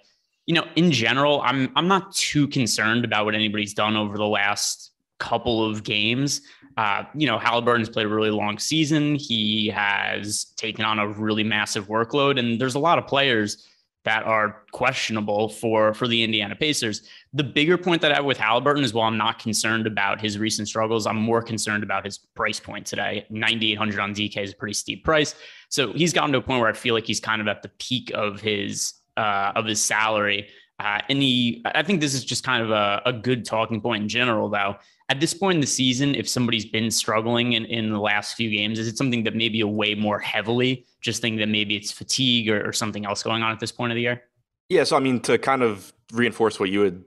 you 0.46 0.54
know, 0.54 0.66
in 0.76 0.90
general, 0.90 1.42
I'm 1.42 1.70
I'm 1.76 1.88
not 1.88 2.14
too 2.14 2.48
concerned 2.48 3.04
about 3.04 3.24
what 3.26 3.34
anybody's 3.34 3.74
done 3.74 3.96
over 3.96 4.16
the 4.16 4.26
last 4.26 4.92
couple 5.18 5.64
of 5.64 5.84
games. 5.84 6.40
Uh, 6.76 7.04
you 7.14 7.26
know, 7.26 7.38
Halliburton's 7.38 7.88
played 7.88 8.06
a 8.06 8.08
really 8.08 8.30
long 8.30 8.58
season. 8.58 9.14
He 9.14 9.68
has 9.68 10.46
taken 10.56 10.84
on 10.84 10.98
a 10.98 11.08
really 11.08 11.44
massive 11.44 11.86
workload, 11.86 12.38
and 12.38 12.60
there's 12.60 12.74
a 12.74 12.80
lot 12.80 12.98
of 12.98 13.06
players 13.06 13.66
that 14.06 14.22
are 14.22 14.62
questionable 14.70 15.48
for 15.48 15.92
for 15.92 16.06
the 16.06 16.22
Indiana 16.22 16.54
Pacers. 16.54 17.02
The 17.34 17.42
bigger 17.42 17.76
point 17.76 18.00
that 18.02 18.12
I 18.12 18.14
have 18.14 18.24
with 18.24 18.38
Halliburton 18.38 18.84
is 18.84 18.94
while 18.94 19.08
I'm 19.08 19.18
not 19.18 19.40
concerned 19.40 19.84
about 19.84 20.20
his 20.20 20.38
recent 20.38 20.68
struggles, 20.68 21.08
I'm 21.08 21.16
more 21.16 21.42
concerned 21.42 21.82
about 21.82 22.04
his 22.04 22.18
price 22.18 22.60
point 22.60 22.86
today. 22.86 23.26
9800 23.30 24.00
on 24.00 24.14
DK 24.14 24.44
is 24.44 24.52
a 24.52 24.56
pretty 24.56 24.74
steep 24.74 25.04
price. 25.04 25.34
So 25.70 25.92
he's 25.92 26.12
gotten 26.12 26.30
to 26.32 26.38
a 26.38 26.40
point 26.40 26.60
where 26.60 26.70
I 26.70 26.72
feel 26.72 26.94
like 26.94 27.04
he's 27.04 27.18
kind 27.18 27.40
of 27.40 27.48
at 27.48 27.62
the 27.62 27.68
peak 27.80 28.12
of 28.14 28.40
his 28.40 28.94
uh, 29.16 29.52
of 29.56 29.66
his 29.66 29.82
salary. 29.82 30.48
Uh, 30.78 31.00
and 31.08 31.20
he, 31.20 31.62
I 31.64 31.82
think 31.82 32.00
this 32.00 32.14
is 32.14 32.24
just 32.24 32.44
kind 32.44 32.62
of 32.62 32.70
a, 32.70 33.02
a 33.06 33.12
good 33.12 33.44
talking 33.44 33.80
point 33.80 34.02
in 34.02 34.08
general, 34.08 34.48
though. 34.48 34.76
At 35.08 35.20
this 35.20 35.34
point 35.34 35.56
in 35.56 35.60
the 35.60 35.66
season, 35.66 36.14
if 36.14 36.28
somebody's 36.28 36.66
been 36.66 36.90
struggling 36.90 37.52
in, 37.52 37.64
in 37.66 37.90
the 37.90 38.00
last 38.00 38.34
few 38.34 38.50
games, 38.50 38.78
is 38.78 38.88
it 38.88 38.98
something 38.98 39.22
that 39.24 39.36
maybe 39.36 39.60
a 39.60 39.66
weigh 39.66 39.94
more 39.94 40.18
heavily, 40.18 40.84
just 41.00 41.22
think 41.22 41.38
that 41.38 41.48
maybe 41.48 41.76
it's 41.76 41.92
fatigue 41.92 42.48
or, 42.50 42.68
or 42.68 42.72
something 42.72 43.06
else 43.06 43.22
going 43.22 43.42
on 43.42 43.52
at 43.52 43.60
this 43.60 43.70
point 43.70 43.92
of 43.92 43.96
the 43.96 44.02
year? 44.02 44.22
Yeah. 44.68 44.82
So, 44.82 44.96
I 44.96 45.00
mean, 45.00 45.20
to 45.20 45.38
kind 45.38 45.62
of 45.62 45.92
reinforce 46.12 46.58
what 46.58 46.70
you 46.70 46.80
had, 46.80 47.04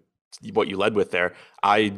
what 0.54 0.70
you 0.70 0.78
led 0.78 0.96
with 0.96 1.12
there, 1.12 1.34
I 1.62 1.94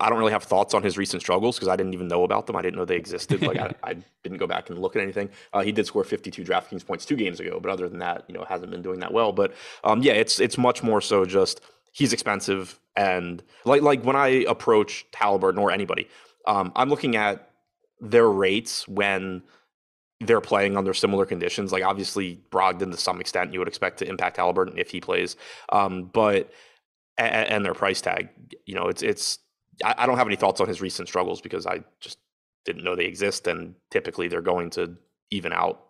I 0.00 0.08
don't 0.08 0.18
really 0.18 0.32
have 0.32 0.42
thoughts 0.42 0.74
on 0.74 0.82
his 0.82 0.98
recent 0.98 1.22
struggles 1.22 1.56
because 1.56 1.68
I 1.68 1.76
didn't 1.76 1.94
even 1.94 2.08
know 2.08 2.24
about 2.24 2.46
them. 2.46 2.56
I 2.56 2.62
didn't 2.62 2.76
know 2.76 2.84
they 2.84 2.96
existed. 2.96 3.42
Like 3.42 3.58
I, 3.58 3.74
I, 3.82 3.96
didn't 4.22 4.38
go 4.38 4.46
back 4.46 4.70
and 4.70 4.78
look 4.78 4.96
at 4.96 5.02
anything. 5.02 5.30
Uh, 5.52 5.62
he 5.62 5.72
did 5.72 5.86
score 5.86 6.04
52 6.04 6.42
DraftKings 6.42 6.84
points 6.84 7.06
two 7.06 7.16
games 7.16 7.40
ago, 7.40 7.60
but 7.60 7.70
other 7.70 7.88
than 7.88 8.00
that, 8.00 8.24
you 8.28 8.34
know, 8.34 8.44
hasn't 8.44 8.70
been 8.70 8.82
doing 8.82 9.00
that 9.00 9.12
well. 9.12 9.32
But 9.32 9.54
um, 9.84 10.02
yeah, 10.02 10.14
it's 10.14 10.40
it's 10.40 10.58
much 10.58 10.82
more 10.82 11.00
so 11.00 11.24
just 11.24 11.60
he's 11.92 12.12
expensive 12.12 12.78
and 12.96 13.42
like 13.64 13.82
like 13.82 14.02
when 14.02 14.16
I 14.16 14.44
approach 14.48 15.06
Halliburton 15.14 15.60
or 15.60 15.70
anybody, 15.70 16.08
um, 16.46 16.72
I'm 16.74 16.88
looking 16.88 17.16
at 17.16 17.50
their 18.00 18.28
rates 18.28 18.86
when 18.88 19.42
they're 20.20 20.40
playing 20.40 20.76
under 20.76 20.92
similar 20.92 21.24
conditions. 21.24 21.70
Like 21.70 21.84
obviously 21.84 22.40
Brogdon 22.50 22.90
to 22.90 22.96
some 22.96 23.20
extent 23.20 23.52
you 23.52 23.60
would 23.60 23.68
expect 23.68 23.98
to 23.98 24.08
impact 24.08 24.36
Halliburton 24.36 24.78
if 24.78 24.90
he 24.90 25.00
plays, 25.00 25.36
um, 25.70 26.04
but 26.12 26.50
and, 27.18 27.64
their 27.64 27.74
price 27.74 28.00
tag, 28.00 28.28
you 28.64 28.74
know, 28.74 28.88
it's 28.88 29.02
it's 29.02 29.38
I, 29.84 30.06
don't 30.06 30.18
have 30.18 30.26
any 30.26 30.36
thoughts 30.36 30.60
on 30.60 30.68
his 30.68 30.80
recent 30.80 31.08
struggles 31.08 31.40
because 31.40 31.66
I 31.66 31.82
just 32.00 32.18
didn't 32.64 32.84
know 32.84 32.96
they 32.96 33.06
exist, 33.06 33.46
and 33.46 33.74
typically 33.90 34.28
they're 34.28 34.40
going 34.40 34.70
to 34.70 34.96
even 35.30 35.52
out 35.52 35.87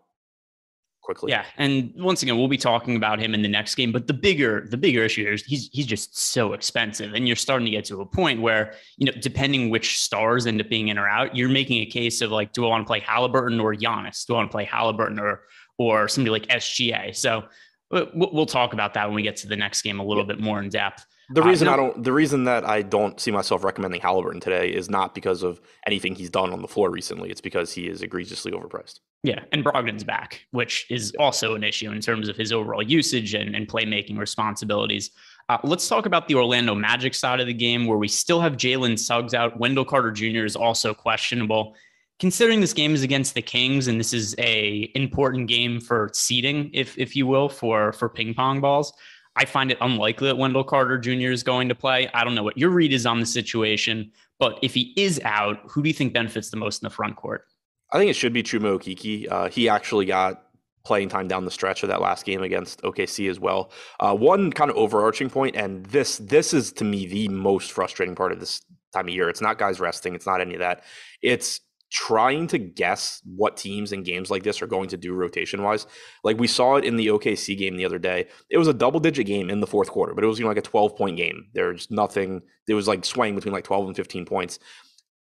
quickly. 1.09 1.31
Yeah, 1.31 1.47
and 1.57 1.91
once 1.97 2.23
again, 2.23 2.37
we'll 2.37 2.49
be 2.49 2.59
talking 2.59 2.95
about 2.95 3.19
him 3.19 3.33
in 3.33 3.41
the 3.41 3.49
next 3.49 3.77
game. 3.77 3.93
But 3.93 4.07
the 4.07 4.12
bigger 4.12 4.67
the 4.69 4.77
bigger 4.77 5.03
issue 5.03 5.23
here 5.23 5.33
is 5.33 5.43
he's 5.45 5.71
he's 5.73 5.87
just 5.87 6.19
so 6.19 6.53
expensive, 6.53 7.15
and 7.15 7.27
you're 7.27 7.37
starting 7.37 7.65
to 7.65 7.71
get 7.71 7.87
to 7.87 8.03
a 8.03 8.07
point 8.07 8.43
where 8.43 8.75
you 8.99 9.07
know, 9.07 9.12
depending 9.19 9.71
which 9.71 10.00
stars 10.00 10.47
end 10.47 10.61
up 10.61 10.69
being 10.69 10.88
in 10.88 10.99
or 10.99 11.09
out, 11.09 11.35
you're 11.35 11.49
making 11.49 11.81
a 11.81 11.87
case 11.87 12.21
of 12.21 12.31
like, 12.31 12.53
do 12.53 12.67
I 12.67 12.69
want 12.69 12.85
to 12.85 12.87
play 12.87 13.00
Halliburton 13.00 13.59
or 13.59 13.75
Giannis? 13.75 14.27
Do 14.27 14.35
I 14.35 14.37
want 14.37 14.50
to 14.50 14.55
play 14.55 14.65
Halliburton 14.65 15.19
or 15.19 15.45
or 15.79 16.09
somebody 16.09 16.31
like 16.31 16.47
SGA? 16.49 17.17
So 17.17 17.45
uh, 17.91 18.05
we'll 18.15 18.47
talk 18.47 18.75
about 18.75 18.93
that 18.95 19.07
when 19.07 19.15
we 19.15 19.23
get 19.23 19.37
to 19.37 19.49
the 19.49 19.57
next 19.57 19.81
game 19.81 20.00
a 20.00 20.05
little 20.05 20.25
yeah. 20.25 20.35
bit 20.35 20.41
more 20.41 20.61
in 20.61 20.69
depth. 20.69 21.07
The 21.30 21.42
reason 21.42 21.66
no, 21.66 21.73
I 21.75 21.76
don't, 21.76 22.04
the 22.04 22.12
reason 22.12 22.44
that 22.44 22.64
I 22.64 22.80
don't 22.80 23.20
see 23.20 23.30
myself 23.30 23.62
recommending 23.62 24.00
Halliburton 24.00 24.40
today 24.40 24.70
is 24.70 24.88
not 24.88 25.14
because 25.14 25.42
of 25.42 25.61
anything 25.87 26.14
he's 26.14 26.30
done 26.30 26.52
on 26.54 26.62
the 26.62 26.68
floor 26.68 26.90
recently. 26.90 27.30
It's 27.30 27.42
because 27.42 27.70
he 27.70 27.87
is 27.87 28.00
egregiously 28.00 28.52
overpriced. 28.52 29.00
Yeah, 29.23 29.40
and 29.52 29.62
Brogdon's 29.62 30.04
back, 30.04 30.47
which 30.52 30.87
is 30.90 31.14
also 31.18 31.54
an 31.54 31.64
issue 31.64 31.90
in 31.90 32.00
terms 32.00 32.28
of 32.28 32.37
his 32.37 32.50
overall 32.50 32.82
usage 32.82 33.35
and, 33.35 33.54
and 33.54 33.68
playmaking 33.68 34.16
responsibilities. 34.16 35.11
Uh, 35.50 35.58
let's 35.64 35.87
talk 35.87 36.06
about 36.06 36.28
the 36.28 36.35
Orlando 36.35 36.75
Magic 36.75 37.14
side 37.14 37.40
of 37.40 37.47
the 37.47 37.54
game, 37.54 37.87
where 37.87 37.99
we 37.99 38.08
still 38.08 38.40
have 38.40 38.54
Jalen 38.54 38.99
Suggs 38.99 39.35
out. 39.35 39.58
Wendell 39.58 39.85
Carter 39.85 40.12
Jr. 40.12 40.44
is 40.44 40.56
also 40.56 40.94
questionable. 40.94 41.75
Considering 42.20 42.61
this 42.61 42.73
game 42.73 42.94
is 42.94 43.02
against 43.02 43.35
the 43.35 43.42
Kings, 43.42 43.87
and 43.87 44.00
this 44.00 44.12
is 44.12 44.35
a 44.38 44.90
important 44.94 45.47
game 45.47 45.80
for 45.80 46.11
seeding, 46.14 46.70
if 46.73 46.97
if 46.97 47.14
you 47.14 47.26
will, 47.26 47.49
for 47.49 47.92
for 47.92 48.08
ping 48.08 48.35
pong 48.35 48.61
balls. 48.61 48.92
I 49.38 49.45
find 49.45 49.71
it 49.71 49.78
unlikely 49.80 50.26
that 50.26 50.37
Wendell 50.37 50.64
Carter 50.64 50.99
Jr. 50.99 51.30
is 51.30 51.45
going 51.45 51.68
to 51.68 51.75
play. 51.75 52.11
I 52.12 52.25
don't 52.25 52.35
know 52.35 52.42
what 52.42 52.59
your 52.59 52.71
read 52.71 52.92
is 52.92 53.07
on 53.07 53.21
the 53.21 53.26
situation, 53.26 54.11
but 54.40 54.59
if 54.62 54.75
he 54.75 54.92
is 54.97 55.21
out, 55.25 55.61
who 55.68 55.80
do 55.80 55.88
you 55.88 55.95
think 55.95 56.12
benefits 56.12 56.50
the 56.50 56.57
most 56.57 56.83
in 56.83 56.87
the 56.87 56.90
front 56.90 57.14
court? 57.14 57.47
I 57.92 57.99
think 57.99 58.11
it 58.11 58.14
should 58.14 58.33
be 58.33 58.42
Chuma 58.42 58.76
Okeke. 58.76 59.30
Uh, 59.30 59.49
he 59.49 59.68
actually 59.68 60.07
got 60.07 60.47
playing 60.85 61.09
time 61.09 61.28
down 61.28 61.45
the 61.45 61.52
stretch 61.52 61.85
of 61.85 61.88
that 61.88 62.00
last 62.00 62.25
game 62.25 62.42
against 62.42 62.83
OKC 62.83 63.30
as 63.30 63.38
well. 63.38 63.71
Uh, 64.00 64.16
one 64.16 64.50
kind 64.50 64.71
of 64.71 64.76
overarching 64.76 65.30
point, 65.30 65.54
and 65.54 65.87
this 65.87 66.18
this 66.18 66.52
is 66.52 66.73
to 66.73 66.85
me 66.85 67.07
the 67.07 67.28
most 67.28 67.71
frustrating 67.71 68.16
part 68.16 68.33
of 68.33 68.40
this 68.40 68.61
time 68.92 69.07
of 69.07 69.14
year. 69.14 69.28
It's 69.28 69.40
not 69.40 69.59
guys 69.59 69.78
resting. 69.78 70.16
It's 70.16 70.26
not 70.26 70.40
any 70.40 70.54
of 70.54 70.61
that. 70.61 70.83
It's 71.23 71.61
trying 71.90 72.47
to 72.49 72.59
guess 72.59 73.23
what 73.25 73.57
teams 73.57 73.92
in 73.92 74.02
games 74.02 74.30
like 74.30 74.42
this 74.42 74.61
are 74.61 74.66
going 74.66 74.88
to 74.88 74.97
do 74.97 75.14
rotation 75.14 75.62
wise. 75.62 75.87
Like 76.23 76.38
we 76.38 76.47
saw 76.47 76.76
it 76.76 76.85
in 76.85 76.97
the 76.97 77.09
OKC 77.09 77.57
game 77.57 77.76
the 77.76 77.85
other 77.85 77.99
day. 77.99 78.26
It 78.50 78.59
was 78.59 78.68
a 78.68 78.75
double 78.75 79.00
digit 79.00 79.26
game 79.26 79.50
in 79.50 79.61
the 79.61 79.66
fourth 79.66 79.88
quarter, 79.88 80.14
but 80.14 80.25
it 80.25 80.26
was 80.26 80.38
you 80.38 80.45
know 80.45 80.50
like 80.50 80.59
a 80.59 80.62
12 80.62 80.97
point 80.97 81.16
game. 81.16 81.47
There's 81.54 81.90
nothing. 81.90 82.42
It 82.66 82.75
was 82.75 82.88
like 82.88 83.04
swaying 83.04 83.35
between 83.35 83.54
like 83.54 83.64
12 83.64 83.87
and 83.87 83.97
15 83.97 84.25
points. 84.26 84.59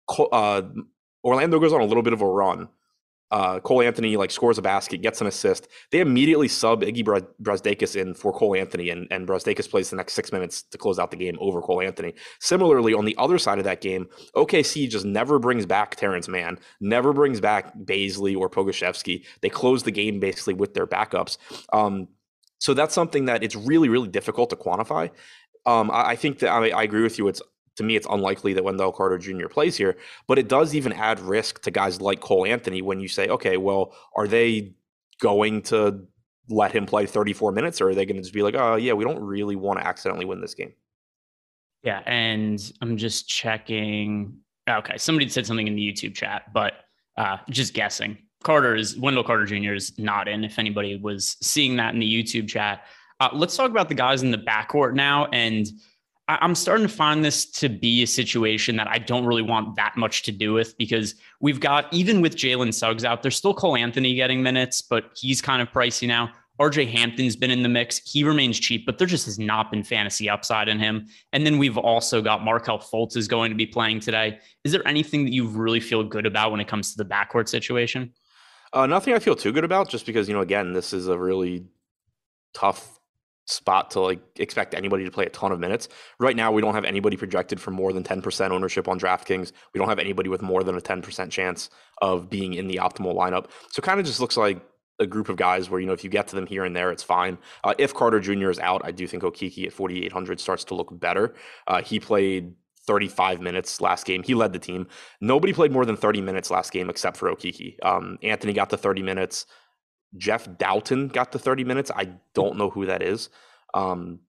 Uh, 0.09 0.61
Orlando 1.23 1.59
goes 1.59 1.73
on 1.73 1.81
a 1.81 1.85
little 1.85 2.03
bit 2.03 2.13
of 2.13 2.21
a 2.21 2.27
run 2.27 2.67
uh, 3.31 3.59
Cole 3.61 3.81
Anthony 3.81 4.17
like 4.17 4.29
scores 4.29 4.57
a 4.57 4.61
basket, 4.61 5.01
gets 5.01 5.21
an 5.21 5.27
assist. 5.27 5.67
They 5.91 5.99
immediately 5.99 6.47
sub 6.47 6.81
Iggy 6.81 7.03
Brazdeikis 7.41 7.95
in 7.95 8.13
for 8.13 8.33
Cole 8.33 8.55
Anthony, 8.55 8.89
and 8.89 9.07
and 9.09 9.27
Brazdeikis 9.27 9.69
plays 9.69 9.89
the 9.89 9.95
next 9.95 10.13
six 10.13 10.31
minutes 10.31 10.63
to 10.63 10.77
close 10.77 10.99
out 10.99 11.11
the 11.11 11.17
game 11.17 11.37
over 11.39 11.61
Cole 11.61 11.81
Anthony. 11.81 12.13
Similarly, 12.39 12.93
on 12.93 13.05
the 13.05 13.15
other 13.17 13.37
side 13.37 13.57
of 13.57 13.63
that 13.63 13.81
game, 13.81 14.07
OKC 14.35 14.89
just 14.89 15.05
never 15.05 15.39
brings 15.39 15.65
back 15.65 15.95
Terrence 15.95 16.27
Mann, 16.27 16.59
never 16.81 17.13
brings 17.13 17.39
back 17.39 17.75
Bazley 17.77 18.37
or 18.37 18.49
Pokusevski. 18.49 19.25
They 19.41 19.49
close 19.49 19.83
the 19.83 19.91
game 19.91 20.19
basically 20.19 20.53
with 20.53 20.73
their 20.73 20.87
backups. 20.87 21.37
Um, 21.71 22.09
so 22.59 22.73
that's 22.73 22.93
something 22.93 23.25
that 23.25 23.43
it's 23.43 23.55
really 23.55 23.89
really 23.89 24.09
difficult 24.09 24.49
to 24.49 24.55
quantify. 24.55 25.09
Um, 25.65 25.91
I, 25.91 26.09
I, 26.09 26.15
think 26.15 26.39
that 26.39 26.49
I, 26.49 26.69
I 26.69 26.83
agree 26.83 27.03
with 27.03 27.19
you. 27.19 27.27
It's 27.27 27.41
to 27.77 27.83
me, 27.83 27.95
it's 27.95 28.07
unlikely 28.09 28.53
that 28.53 28.63
Wendell 28.63 28.91
Carter 28.91 29.17
Jr. 29.17 29.47
plays 29.47 29.77
here, 29.77 29.97
but 30.27 30.37
it 30.37 30.47
does 30.47 30.75
even 30.75 30.93
add 30.93 31.19
risk 31.19 31.61
to 31.63 31.71
guys 31.71 32.01
like 32.01 32.19
Cole 32.19 32.45
Anthony 32.45 32.81
when 32.81 32.99
you 32.99 33.07
say, 33.07 33.27
okay, 33.29 33.57
well, 33.57 33.95
are 34.15 34.27
they 34.27 34.73
going 35.21 35.61
to 35.63 36.05
let 36.49 36.71
him 36.71 36.85
play 36.85 37.05
34 37.05 37.51
minutes 37.51 37.79
or 37.79 37.89
are 37.89 37.95
they 37.95 38.05
going 38.05 38.17
to 38.17 38.21
just 38.21 38.33
be 38.33 38.43
like, 38.43 38.55
oh, 38.55 38.75
yeah, 38.75 38.93
we 38.93 39.03
don't 39.03 39.21
really 39.21 39.55
want 39.55 39.79
to 39.79 39.87
accidentally 39.87 40.25
win 40.25 40.41
this 40.41 40.53
game? 40.53 40.73
Yeah. 41.83 42.01
And 42.05 42.59
I'm 42.81 42.97
just 42.97 43.27
checking. 43.27 44.37
Okay. 44.69 44.97
Somebody 44.97 45.29
said 45.29 45.45
something 45.45 45.67
in 45.67 45.75
the 45.75 45.81
YouTube 45.81 46.13
chat, 46.13 46.53
but 46.53 46.73
uh, 47.17 47.37
just 47.49 47.73
guessing. 47.73 48.17
Carter 48.43 48.75
is 48.75 48.97
Wendell 48.97 49.23
Carter 49.23 49.45
Jr. 49.45 49.73
is 49.73 49.97
not 49.97 50.27
in. 50.27 50.43
If 50.43 50.59
anybody 50.59 50.97
was 50.97 51.37
seeing 51.41 51.75
that 51.77 51.93
in 51.93 51.99
the 51.99 52.23
YouTube 52.23 52.47
chat, 52.49 52.85
uh, 53.19 53.29
let's 53.33 53.55
talk 53.55 53.69
about 53.69 53.87
the 53.87 53.95
guys 53.95 54.23
in 54.23 54.31
the 54.31 54.37
backcourt 54.37 54.93
now. 54.93 55.27
And 55.27 55.67
I'm 56.27 56.55
starting 56.55 56.87
to 56.87 56.93
find 56.93 57.25
this 57.25 57.45
to 57.53 57.67
be 57.67 58.03
a 58.03 58.07
situation 58.07 58.75
that 58.77 58.87
I 58.87 58.99
don't 58.99 59.25
really 59.25 59.41
want 59.41 59.75
that 59.75 59.97
much 59.97 60.23
to 60.23 60.31
do 60.31 60.53
with 60.53 60.77
because 60.77 61.15
we've 61.41 61.59
got, 61.59 61.91
even 61.91 62.21
with 62.21 62.35
Jalen 62.35 62.73
Suggs 62.73 63.03
out, 63.03 63.21
there's 63.21 63.35
still 63.35 63.53
Cole 63.53 63.75
Anthony 63.75 64.15
getting 64.15 64.41
minutes, 64.41 64.81
but 64.81 65.05
he's 65.15 65.41
kind 65.41 65.61
of 65.61 65.69
pricey 65.71 66.07
now. 66.07 66.31
RJ 66.59 66.89
Hampton's 66.89 67.35
been 67.35 67.49
in 67.49 67.63
the 67.63 67.69
mix. 67.69 67.97
He 67.97 68.23
remains 68.23 68.59
cheap, 68.59 68.85
but 68.85 68.97
there 68.97 69.07
just 69.07 69.25
has 69.25 69.39
not 69.39 69.71
been 69.71 69.83
fantasy 69.83 70.29
upside 70.29 70.67
in 70.67 70.79
him. 70.79 71.07
And 71.33 71.45
then 71.45 71.57
we've 71.57 71.77
also 71.77 72.21
got 72.21 72.43
Markelle 72.43 72.79
Fultz 72.79 73.17
is 73.17 73.27
going 73.27 73.49
to 73.49 73.55
be 73.55 73.65
playing 73.65 73.99
today. 73.99 74.39
Is 74.63 74.71
there 74.71 74.87
anything 74.87 75.25
that 75.25 75.33
you 75.33 75.47
really 75.47 75.79
feel 75.79 76.03
good 76.03 76.27
about 76.27 76.51
when 76.51 76.59
it 76.59 76.67
comes 76.67 76.91
to 76.91 77.03
the 77.03 77.09
backcourt 77.09 77.49
situation? 77.49 78.13
Uh, 78.73 78.85
nothing 78.85 79.13
I 79.13 79.19
feel 79.19 79.35
too 79.35 79.51
good 79.51 79.65
about, 79.65 79.89
just 79.89 80.05
because, 80.05 80.29
you 80.29 80.35
know, 80.35 80.41
again, 80.41 80.71
this 80.71 80.93
is 80.93 81.07
a 81.07 81.17
really 81.17 81.65
tough 82.53 83.00
spot 83.51 83.91
to 83.91 83.99
like 83.99 84.19
expect 84.37 84.73
anybody 84.73 85.03
to 85.03 85.11
play 85.11 85.25
a 85.25 85.29
ton 85.29 85.51
of 85.51 85.59
minutes. 85.59 85.89
Right 86.19 86.35
now, 86.35 86.51
we 86.51 86.61
don't 86.61 86.73
have 86.73 86.85
anybody 86.85 87.17
projected 87.17 87.59
for 87.59 87.71
more 87.71 87.93
than 87.93 88.03
10% 88.03 88.51
ownership 88.51 88.87
on 88.87 88.99
DraftKings. 88.99 89.51
We 89.73 89.79
don't 89.79 89.89
have 89.89 89.99
anybody 89.99 90.29
with 90.29 90.41
more 90.41 90.63
than 90.63 90.75
a 90.75 90.81
10% 90.81 91.29
chance 91.29 91.69
of 92.01 92.29
being 92.29 92.53
in 92.53 92.67
the 92.67 92.77
optimal 92.77 93.15
lineup. 93.15 93.49
So 93.71 93.81
kind 93.81 93.99
of 93.99 94.05
just 94.05 94.19
looks 94.19 94.37
like 94.37 94.61
a 94.99 95.07
group 95.07 95.29
of 95.29 95.35
guys 95.35 95.69
where, 95.69 95.79
you 95.79 95.87
know, 95.87 95.93
if 95.93 96.03
you 96.03 96.09
get 96.09 96.27
to 96.29 96.35
them 96.35 96.45
here 96.45 96.63
and 96.63 96.75
there, 96.75 96.91
it's 96.91 97.03
fine. 97.03 97.37
Uh, 97.63 97.73
if 97.77 97.93
Carter 97.93 98.19
Jr. 98.19 98.49
is 98.49 98.59
out, 98.59 98.81
I 98.83 98.91
do 98.91 99.07
think 99.07 99.23
Okeke 99.23 99.65
at 99.65 99.73
4,800 99.73 100.39
starts 100.39 100.63
to 100.65 100.75
look 100.75 100.97
better. 100.99 101.33
Uh, 101.67 101.81
he 101.81 101.99
played 101.99 102.53
35 102.85 103.41
minutes 103.41 103.81
last 103.81 104.05
game. 104.05 104.23
He 104.23 104.35
led 104.35 104.53
the 104.53 104.59
team. 104.59 104.87
Nobody 105.19 105.53
played 105.53 105.71
more 105.71 105.85
than 105.85 105.97
30 105.97 106.21
minutes 106.21 106.49
last 106.49 106.71
game 106.71 106.89
except 106.89 107.17
for 107.17 107.33
Okeke. 107.33 107.75
Um, 107.83 108.17
Anthony 108.23 108.53
got 108.53 108.69
the 108.69 108.77
30 108.77 109.01
minutes. 109.03 109.45
Jeff 110.17 110.45
Dowtin 110.45 111.11
got 111.11 111.31
the 111.31 111.39
30 111.39 111.63
minutes. 111.63 111.91
I 111.95 112.09
don't 112.33 112.57
know 112.57 112.69
who 112.69 112.85
that 112.85 113.01
is. 113.01 113.29
Um, 113.73 114.19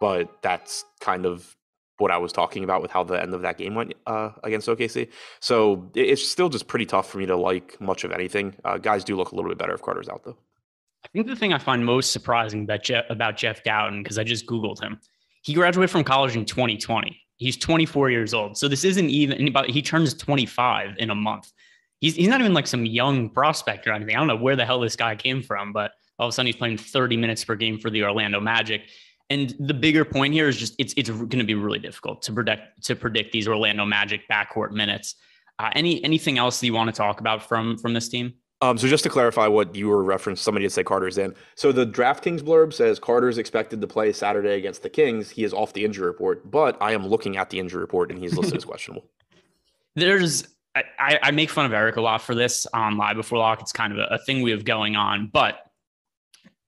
but 0.00 0.42
that's 0.42 0.84
kind 1.00 1.26
of 1.26 1.56
what 1.98 2.10
I 2.10 2.18
was 2.18 2.32
talking 2.32 2.64
about 2.64 2.82
with 2.82 2.90
how 2.90 3.04
the 3.04 3.22
end 3.22 3.32
of 3.34 3.42
that 3.42 3.58
game 3.58 3.74
went 3.74 3.94
uh, 4.06 4.30
against 4.42 4.66
OKC. 4.68 5.08
So 5.40 5.90
it's 5.94 6.26
still 6.26 6.48
just 6.48 6.66
pretty 6.66 6.86
tough 6.86 7.08
for 7.08 7.18
me 7.18 7.26
to 7.26 7.36
like 7.36 7.80
much 7.80 8.02
of 8.02 8.10
anything. 8.10 8.56
Uh, 8.64 8.78
guys 8.78 9.04
do 9.04 9.14
look 9.16 9.30
a 9.30 9.36
little 9.36 9.50
bit 9.50 9.58
better 9.58 9.72
if 9.72 9.82
Carter's 9.82 10.08
out, 10.08 10.24
though. 10.24 10.36
I 11.04 11.08
think 11.12 11.26
the 11.26 11.36
thing 11.36 11.52
I 11.52 11.58
find 11.58 11.84
most 11.84 12.12
surprising 12.12 12.64
about 12.64 12.82
Jeff, 12.82 13.04
about 13.10 13.36
Jeff 13.36 13.62
Dowtin, 13.62 14.02
because 14.02 14.18
I 14.18 14.24
just 14.24 14.46
Googled 14.46 14.82
him, 14.82 15.00
he 15.42 15.54
graduated 15.54 15.90
from 15.90 16.04
college 16.04 16.36
in 16.36 16.44
2020. 16.44 17.16
He's 17.36 17.56
24 17.56 18.10
years 18.10 18.34
old. 18.34 18.56
So 18.56 18.68
this 18.68 18.84
isn't 18.84 19.10
even 19.10 19.48
about, 19.48 19.68
he 19.68 19.82
turns 19.82 20.14
25 20.14 20.96
in 20.98 21.10
a 21.10 21.14
month 21.14 21.52
he's 22.02 22.16
he's 22.16 22.28
not 22.28 22.40
even 22.40 22.52
like 22.52 22.66
some 22.66 22.84
young 22.84 23.30
prospect 23.30 23.86
or 23.86 23.92
anything. 23.92 24.14
I 24.14 24.18
don't 24.18 24.26
know 24.26 24.36
where 24.36 24.56
the 24.56 24.66
hell 24.66 24.80
this 24.80 24.96
guy 24.96 25.16
came 25.16 25.42
from, 25.42 25.72
but 25.72 25.92
All 26.18 26.26
of 26.26 26.30
a 26.30 26.32
sudden, 26.34 26.46
he's 26.46 26.56
playing 26.56 26.76
30 26.76 27.16
minutes 27.16 27.42
per 27.42 27.56
game 27.56 27.78
for 27.78 27.88
the 27.88 28.04
Orlando 28.04 28.38
Magic. 28.38 28.82
And 29.30 29.54
the 29.58 29.72
bigger 29.72 30.04
point 30.04 30.34
here 30.34 30.48
is 30.48 30.58
just 30.58 30.74
it's 30.78 30.92
it's 30.98 31.08
going 31.08 31.38
to 31.38 31.44
be 31.44 31.54
really 31.54 31.78
difficult 31.78 32.20
to 32.22 32.32
predict 32.32 32.84
to 32.84 32.94
predict 32.94 33.32
these 33.32 33.48
Orlando 33.48 33.86
Magic 33.86 34.20
backcourt 34.30 34.72
minutes. 34.72 35.14
Uh, 35.58 35.70
any 35.74 36.04
anything 36.04 36.36
else 36.36 36.60
that 36.60 36.66
you 36.66 36.74
want 36.74 36.88
to 36.88 36.96
talk 36.96 37.20
about 37.20 37.42
from 37.48 37.78
from 37.78 37.94
this 37.94 38.10
team? 38.10 38.34
Um, 38.60 38.78
so 38.78 38.86
just 38.86 39.02
to 39.02 39.10
clarify 39.10 39.48
what 39.48 39.74
you 39.74 39.88
were 39.88 40.04
referenced, 40.04 40.44
somebody 40.44 40.64
did 40.64 40.70
say 40.70 40.84
Carter's 40.84 41.18
in. 41.18 41.34
So 41.56 41.72
the 41.72 41.84
DraftKings 41.84 42.42
blurb 42.42 42.72
says 42.72 43.00
Carter's 43.00 43.36
expected 43.36 43.80
to 43.80 43.88
play 43.88 44.12
Saturday 44.12 44.54
against 44.54 44.84
the 44.84 44.88
Kings. 44.88 45.30
He 45.30 45.42
is 45.42 45.52
off 45.52 45.72
the 45.72 45.84
injury 45.84 46.06
report, 46.06 46.48
but 46.48 46.76
I 46.80 46.92
am 46.92 47.04
looking 47.04 47.36
at 47.36 47.50
the 47.50 47.58
injury 47.58 47.80
report 47.80 48.12
and 48.12 48.20
he's 48.20 48.36
listed 48.36 48.56
as 48.56 48.64
questionable. 48.72 49.08
There's 49.96 50.46
I, 50.74 51.18
I, 51.22 51.30
make 51.32 51.50
fun 51.50 51.66
of 51.66 51.72
Eric 51.72 51.96
a 51.96 52.00
lot 52.00 52.22
for 52.22 52.34
this 52.34 52.66
on 52.72 52.96
Live 52.96 53.16
Before 53.16 53.38
Lock. 53.38 53.60
It's 53.60 53.72
kind 53.72 53.92
of 53.92 53.98
a, 53.98 54.14
a 54.14 54.18
thing 54.18 54.40
we 54.40 54.52
have 54.52 54.64
going 54.64 54.96
on, 54.96 55.28
but 55.30 55.58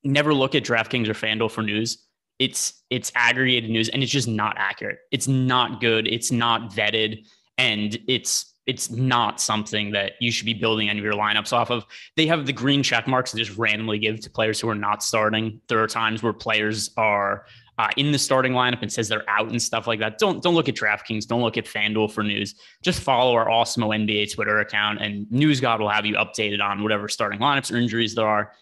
never 0.03 0.35
look 0.35 0.55
at 0.55 0.63
DraftKings 0.63 1.09
or 1.09 1.15
FanDuel 1.15 1.51
for 1.51 1.63
news. 1.63 2.07
It's 2.39 2.83
it's 2.91 3.11
aggregated 3.15 3.71
news 3.71 3.89
and 3.89 4.03
it's 4.03 4.13
just 4.13 4.29
not 4.29 4.57
accurate. 4.59 4.99
It's 5.11 5.29
not 5.29 5.81
good. 5.81 6.07
It's 6.07 6.31
not 6.31 6.71
vetted, 6.71 7.27
and 7.57 7.99
it's 8.07 8.55
it's 8.67 8.91
not 8.91 9.41
something 9.41 9.93
that 9.93 10.13
you 10.21 10.31
should 10.33 10.47
be 10.47 10.55
building 10.55 10.89
any 10.89 10.99
of 10.99 11.05
your 11.05 11.15
lineups 11.15 11.53
off 11.53 11.71
of. 11.71 11.85
They 12.17 12.27
have 12.27 12.47
the 12.47 12.53
green 12.53 12.83
check 12.83 13.07
marks 13.07 13.31
to 13.31 13.37
just 13.37 13.57
randomly 13.57 13.99
give 13.99 14.21
to 14.21 14.31
players 14.31 14.61
who 14.61 14.69
are 14.69 14.75
not 14.75 15.03
starting. 15.03 15.61
There 15.69 15.83
are 15.83 15.87
times 15.87 16.23
where 16.23 16.33
players 16.33 16.91
are 16.97 17.47
uh, 17.79 17.89
in 17.97 18.13
the 18.13 18.19
starting 18.19 18.53
lineup 18.53 18.83
and 18.83 18.93
says 18.93 19.09
they're 19.09 19.29
out 19.29 19.51
and 19.51 19.61
stuff 19.61 19.87
like 19.87 19.99
that. 20.01 20.19
Don't 20.19 20.43
don't 20.43 20.55
look 20.55 20.69
at 20.69 20.75
DraftKings. 20.75 21.27
Don't 21.27 21.43
look 21.43 21.57
at 21.57 21.65
FanDuel 21.65 22.13
for 22.13 22.23
news. 22.23 22.55
Just 22.83 23.01
follow 23.01 23.35
our 23.35 23.47
Awesemo 23.47 23.89
NBA 23.89 24.33
Twitter 24.35 24.61
account, 24.61 25.01
and 25.01 25.31
News 25.31 25.61
God 25.61 25.81
will 25.81 25.89
have 25.89 26.07
you 26.07 26.15
updated 26.15 26.63
on 26.63 26.83
whatever 26.83 27.09
starting 27.09 27.41
lineups 27.41 27.73
or 27.73 27.77
injuries 27.77 28.15
there 28.15 28.27
are. 28.27 28.53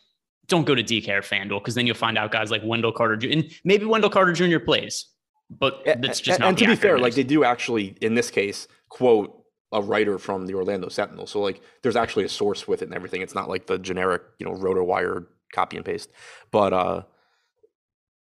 Don't 0.49 0.65
go 0.65 0.75
to 0.75 0.83
DK 0.83 1.09
or 1.09 1.21
FanDuel 1.21 1.61
because 1.61 1.75
then 1.75 1.87
you'll 1.87 1.97
find 1.97 2.19
out 2.19 2.33
guys 2.33 2.51
like 2.51 2.63
Wendell 2.65 2.93
Carter 2.93 3.17
Jr. 3.17 3.29
and 3.31 3.51
maybe 3.65 3.85
Wendell 3.85 4.11
Carter 4.11 4.33
Jr. 4.33 4.59
plays, 4.59 5.07
but 5.51 5.83
that's 5.85 6.21
just 6.21 6.37
and, 6.37 6.41
not. 6.41 6.49
And 6.49 6.59
to 6.59 6.67
be 6.67 6.77
fair, 6.77 6.95
news. 6.95 7.03
like 7.03 7.15
they 7.15 7.23
do 7.23 7.45
actually 7.45 7.97
in 8.01 8.15
this 8.15 8.31
case 8.31 8.67
quote 8.89 9.39
a 9.73 9.81
writer 9.81 10.19
from 10.19 10.47
the 10.47 10.55
Orlando 10.55 10.89
Sentinel. 10.89 11.27
So 11.27 11.41
like 11.41 11.63
there's 11.83 11.97
actually 11.97 12.25
a 12.25 12.29
source 12.29 12.69
with 12.69 12.83
it 12.83 12.87
and 12.87 12.95
everything. 12.95 13.23
It's 13.23 13.35
not 13.35 13.49
like 13.49 13.67
the 13.67 13.79
generic, 13.79 14.23
you 14.39 14.47
know, 14.47 14.53
RotoWire 14.53 15.27
copy 15.53 15.77
and 15.77 15.85
paste. 15.85 16.11
But 16.51 16.73
uh 16.73 17.03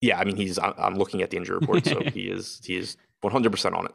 yeah, 0.01 0.19
I 0.19 0.23
mean 0.23 0.35
he's 0.35 0.59
I'm 0.59 0.95
looking 0.95 1.21
at 1.21 1.29
the 1.29 1.37
injury 1.37 1.57
report, 1.57 1.85
so 1.85 1.99
he 2.13 2.29
is 2.29 2.61
he 2.63 2.77
is 2.77 2.97
100% 3.23 3.73
on 3.75 3.85
it. 3.85 3.91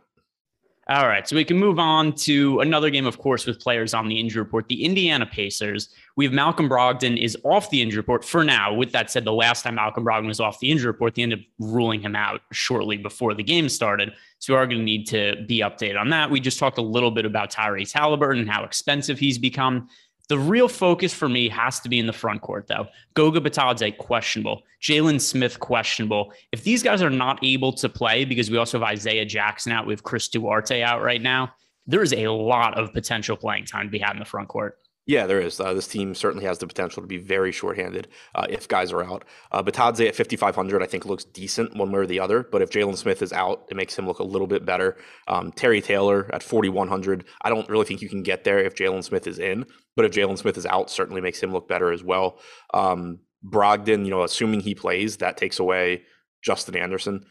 All 0.88 1.06
right, 1.06 1.28
so 1.28 1.37
we 1.37 1.44
can 1.44 1.59
move 1.59 1.78
on 1.78 2.12
to 2.16 2.59
another 2.59 2.90
game, 2.90 3.06
of 3.06 3.16
course, 3.16 3.47
with 3.47 3.61
players 3.61 3.94
on 3.94 4.09
the 4.09 4.18
injury 4.18 4.42
report. 4.42 4.66
The 4.66 4.85
Indiana 4.85 5.25
Pacers. 5.25 5.90
We 6.16 6.25
have 6.25 6.35
Malcolm 6.35 6.68
Brogdon 6.68 7.16
is 7.23 7.38
off 7.44 7.71
the 7.71 7.80
injury 7.80 7.99
report 7.99 8.25
for 8.25 8.42
now. 8.42 8.75
With 8.75 8.90
that 8.90 9.09
said, 9.09 9.25
the 9.25 9.32
last 9.32 9.62
time 9.62 9.76
Malcolm 9.76 10.04
Brogdon 10.04 10.26
was 10.26 10.40
off 10.40 10.59
the 10.59 10.73
injury 10.73 10.88
report, 10.88 11.14
they 11.14 11.23
ended 11.23 11.38
up 11.38 11.44
ruling 11.61 12.00
him 12.00 12.16
out 12.16 12.40
shortly 12.50 12.97
before 12.97 13.32
the 13.32 13.44
game 13.44 13.68
started. 13.68 14.12
So 14.40 14.54
we 14.54 14.59
are 14.59 14.66
going 14.66 14.78
to 14.78 14.85
need 14.85 15.06
to 15.06 15.37
be 15.47 15.61
updated 15.61 16.00
on 16.00 16.11
that. 16.11 16.32
We 16.32 16.40
just 16.40 16.59
talked 16.59 16.78
a 16.78 16.82
little 16.82 17.12
bit 17.12 17.26
about 17.26 17.52
Tyrese 17.52 17.92
Halliburton 17.92 18.40
and 18.40 18.50
how 18.50 18.64
expensive 18.64 19.21
he's 19.21 19.38
become. 19.38 19.88
The 20.29 20.38
real 20.38 20.69
focus 20.69 21.12
for 21.12 21.29
me 21.29 21.49
has 21.49 21.81
to 21.81 21.88
be 21.88 21.99
in 21.99 22.07
the 22.07 22.12
front 22.12 22.43
court, 22.43 22.67
though. 22.67 22.87
Goga 23.14 23.41
Bitadze, 23.41 23.97
questionable. 23.99 24.62
Jalen 24.81 25.21
Smith, 25.21 25.59
questionable. 25.61 26.33
If 26.52 26.64
these 26.64 26.83
guys 26.83 27.02
are 27.02 27.11
not 27.11 27.38
able 27.43 27.73
to 27.75 27.88
play, 27.88 28.25
because 28.25 28.50
we 28.50 28.57
also 28.57 28.79
have 28.79 28.88
Isaiah 28.88 29.25
Jackson 29.25 29.73
out, 29.73 29.87
we 29.87 29.93
have 29.93 30.02
Chris 30.02 30.29
Duarte 30.29 30.83
out 30.83 31.02
right 31.02 31.21
now, 31.21 31.52
there 31.87 32.02
is 32.02 32.12
a 32.12 32.29
lot 32.29 32.79
of 32.79 32.93
potential 32.93 33.37
playing 33.37 33.67
time 33.67 33.87
to 33.87 33.91
be 33.91 33.99
had 33.99 34.12
in 34.12 34.21
the 34.21 34.25
front 34.25 34.49
court. 34.49 34.79
Yeah, 35.04 35.26
there 35.26 35.40
is. 35.40 35.59
Uh, 35.59 35.75
this 35.75 35.88
team 35.88 36.14
certainly 36.14 36.47
has 36.47 36.59
the 36.59 36.66
potential 36.66 37.02
to 37.02 37.09
be 37.09 37.18
very 37.18 37.50
shorthanded 37.50 38.06
uh, 38.37 38.47
if 38.49 38.68
guys 38.68 38.92
are 38.92 39.02
out. 39.02 39.25
Uh, 39.50 39.61
Bitadze 39.61 40.06
at 40.06 40.14
5,500, 40.14 40.80
I 40.80 40.87
think, 40.87 41.06
looks 41.06 41.25
decent 41.25 41.75
one 41.76 41.90
way 41.90 42.00
or 42.00 42.06
the 42.06 42.21
other. 42.21 42.44
But 42.44 42.62
if 42.62 42.71
Jalen 42.71 42.97
Smith 42.97 43.21
is 43.21 43.32
out, 43.32 43.64
it 43.68 43.76
makes 43.76 43.99
him 43.99 44.06
look 44.06 44.21
a 44.21 44.25
little 44.25 44.47
bit 44.47 44.64
better. 44.64 44.97
Um, 45.26 45.50
Terry 45.52 45.80
Taylor 45.80 46.30
at 46.32 46.45
4,100, 46.45 47.25
I 47.43 47.49
don't 47.49 47.69
really 47.69 47.84
think 47.84 48.00
you 48.00 48.08
can 48.08 48.23
get 48.23 48.45
there 48.45 48.60
if 48.60 48.76
Jalen 48.76 49.02
Smith 49.02 49.26
is 49.26 49.41
in. 49.41 49.67
But 49.97 50.04
if 50.04 50.12
Jalen 50.12 50.38
Smith 50.38 50.56
is 50.56 50.67
out, 50.67 50.88
certainly 50.88 51.21
makes 51.21 51.43
him 51.43 51.52
look 51.52 51.69
better 51.69 51.91
as 51.91 52.04
well. 52.04 52.38
Um, 52.73 53.19
Brogdon, 53.45 54.04
you 54.04 54.10
know, 54.10 54.23
assuming 54.23 54.60
he 54.60 54.76
plays, 54.76 55.17
that 55.17 55.36
takes 55.36 55.58
away 55.58 56.02
Justin 56.43 56.76
Anderson 56.76 57.25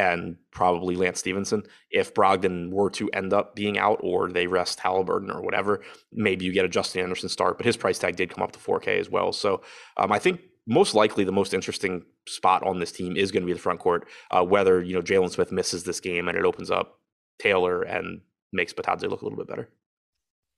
and 0.00 0.36
probably 0.50 0.96
Lance 0.96 1.18
Stephenson. 1.18 1.62
If 1.90 2.14
Brogdon 2.14 2.70
were 2.70 2.88
to 2.92 3.10
end 3.10 3.34
up 3.34 3.54
being 3.54 3.78
out 3.78 4.00
or 4.02 4.30
they 4.30 4.46
rest 4.46 4.80
Halliburton 4.80 5.30
or 5.30 5.42
whatever, 5.42 5.82
maybe 6.10 6.46
you 6.46 6.52
get 6.52 6.64
a 6.64 6.70
Justin 6.70 7.02
Anderson 7.02 7.28
start, 7.28 7.58
but 7.58 7.66
his 7.66 7.76
price 7.76 7.98
tag 7.98 8.16
did 8.16 8.30
come 8.30 8.42
up 8.42 8.52
to 8.52 8.58
4K 8.58 8.98
as 8.98 9.10
well. 9.10 9.30
So 9.30 9.60
um, 9.98 10.10
I 10.10 10.18
think 10.18 10.40
most 10.66 10.94
likely 10.94 11.24
the 11.24 11.32
most 11.32 11.52
interesting 11.52 12.02
spot 12.26 12.62
on 12.62 12.80
this 12.80 12.92
team 12.92 13.14
is 13.14 13.30
going 13.30 13.42
to 13.42 13.46
be 13.46 13.52
the 13.52 13.58
front 13.58 13.78
court, 13.78 14.08
uh, 14.30 14.42
whether, 14.42 14.82
you 14.82 14.94
know, 14.94 15.02
Jalen 15.02 15.30
Smith 15.30 15.52
misses 15.52 15.84
this 15.84 16.00
game 16.00 16.28
and 16.28 16.38
it 16.38 16.46
opens 16.46 16.70
up 16.70 16.98
Taylor 17.38 17.82
and 17.82 18.22
makes 18.54 18.72
Bitadze 18.72 19.02
look 19.02 19.20
a 19.20 19.24
little 19.24 19.38
bit 19.38 19.48
better. 19.48 19.68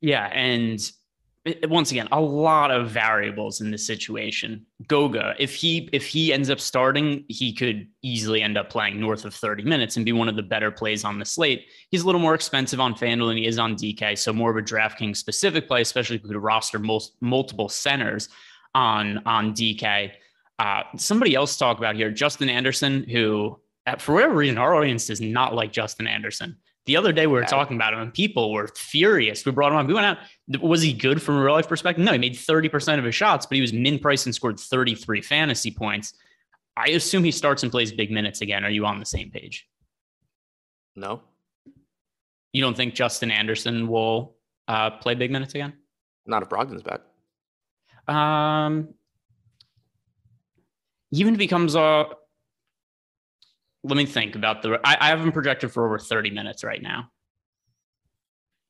Yeah. 0.00 0.26
And 0.26 0.80
once 1.64 1.90
again 1.90 2.06
a 2.12 2.20
lot 2.20 2.70
of 2.70 2.90
variables 2.90 3.60
in 3.60 3.70
this 3.70 3.84
situation. 3.84 4.64
Goga 4.86 5.34
if 5.38 5.54
he 5.54 5.88
if 5.92 6.06
he 6.06 6.32
ends 6.32 6.50
up 6.50 6.60
starting 6.60 7.24
he 7.28 7.52
could 7.52 7.88
easily 8.02 8.42
end 8.42 8.56
up 8.56 8.70
playing 8.70 9.00
north 9.00 9.24
of 9.24 9.34
30 9.34 9.64
minutes 9.64 9.96
and 9.96 10.04
be 10.04 10.12
one 10.12 10.28
of 10.28 10.36
the 10.36 10.42
better 10.42 10.70
plays 10.70 11.04
on 11.04 11.18
the 11.18 11.24
slate. 11.24 11.66
He's 11.90 12.02
a 12.02 12.06
little 12.06 12.20
more 12.20 12.34
expensive 12.34 12.78
on 12.78 12.94
fanduel 12.94 13.28
than 13.28 13.38
he 13.38 13.46
is 13.46 13.58
on 13.58 13.74
dk 13.74 14.16
so 14.18 14.32
more 14.32 14.50
of 14.50 14.56
a 14.56 14.62
draftkings 14.62 15.16
specific 15.16 15.66
play 15.66 15.80
especially 15.80 16.16
if 16.16 16.22
we 16.22 16.28
could 16.28 16.42
roster 16.42 16.78
most, 16.78 17.16
multiple 17.20 17.68
centers 17.68 18.28
on 18.74 19.20
on 19.26 19.52
dk 19.52 20.12
uh, 20.58 20.82
somebody 20.96 21.34
else 21.34 21.56
talk 21.56 21.78
about 21.78 21.96
here 21.96 22.10
justin 22.10 22.48
anderson 22.48 23.02
who 23.04 23.58
for 23.98 24.14
whatever 24.14 24.34
reason 24.34 24.58
our 24.58 24.76
audience 24.76 25.08
does 25.08 25.20
not 25.20 25.54
like 25.54 25.72
justin 25.72 26.06
anderson 26.06 26.56
the 26.86 26.96
other 26.96 27.12
day 27.12 27.26
we 27.26 27.34
were 27.34 27.44
talking 27.44 27.76
about 27.76 27.92
him 27.92 28.00
and 28.00 28.12
people 28.12 28.52
were 28.52 28.68
furious. 28.74 29.46
We 29.46 29.52
brought 29.52 29.70
him 29.70 29.78
on. 29.78 29.86
We 29.86 29.94
went 29.94 30.06
out. 30.06 30.18
Was 30.60 30.82
he 30.82 30.92
good 30.92 31.22
from 31.22 31.36
a 31.36 31.44
real 31.44 31.54
life 31.54 31.68
perspective? 31.68 32.04
No, 32.04 32.12
he 32.12 32.18
made 32.18 32.34
30% 32.34 32.98
of 32.98 33.04
his 33.04 33.14
shots, 33.14 33.46
but 33.46 33.54
he 33.54 33.60
was 33.60 33.72
min 33.72 33.98
price 33.98 34.26
and 34.26 34.34
scored 34.34 34.58
33 34.58 35.22
fantasy 35.22 35.70
points. 35.70 36.14
I 36.76 36.90
assume 36.90 37.22
he 37.22 37.30
starts 37.30 37.62
and 37.62 37.70
plays 37.70 37.92
big 37.92 38.10
minutes 38.10 38.40
again. 38.40 38.64
Are 38.64 38.70
you 38.70 38.84
on 38.86 38.98
the 38.98 39.06
same 39.06 39.30
page? 39.30 39.68
No. 40.96 41.22
You 42.52 42.62
don't 42.62 42.76
think 42.76 42.94
Justin 42.94 43.30
Anderson 43.30 43.86
will 43.86 44.34
uh, 44.66 44.90
play 44.90 45.14
big 45.14 45.30
minutes 45.30 45.54
again? 45.54 45.74
Not 46.26 46.42
if 46.42 46.48
Brogdon's 46.48 46.82
back. 46.82 47.00
Um, 48.12 48.88
even 51.12 51.36
becomes 51.36 51.74
a 51.76 52.06
let 53.84 53.96
me 53.96 54.06
think 54.06 54.34
about 54.34 54.62
the. 54.62 54.80
I, 54.84 54.96
I 55.00 55.08
have 55.08 55.20
him 55.20 55.32
projected 55.32 55.72
for 55.72 55.84
over 55.84 55.98
30 55.98 56.30
minutes 56.30 56.62
right 56.64 56.82
now. 56.82 57.10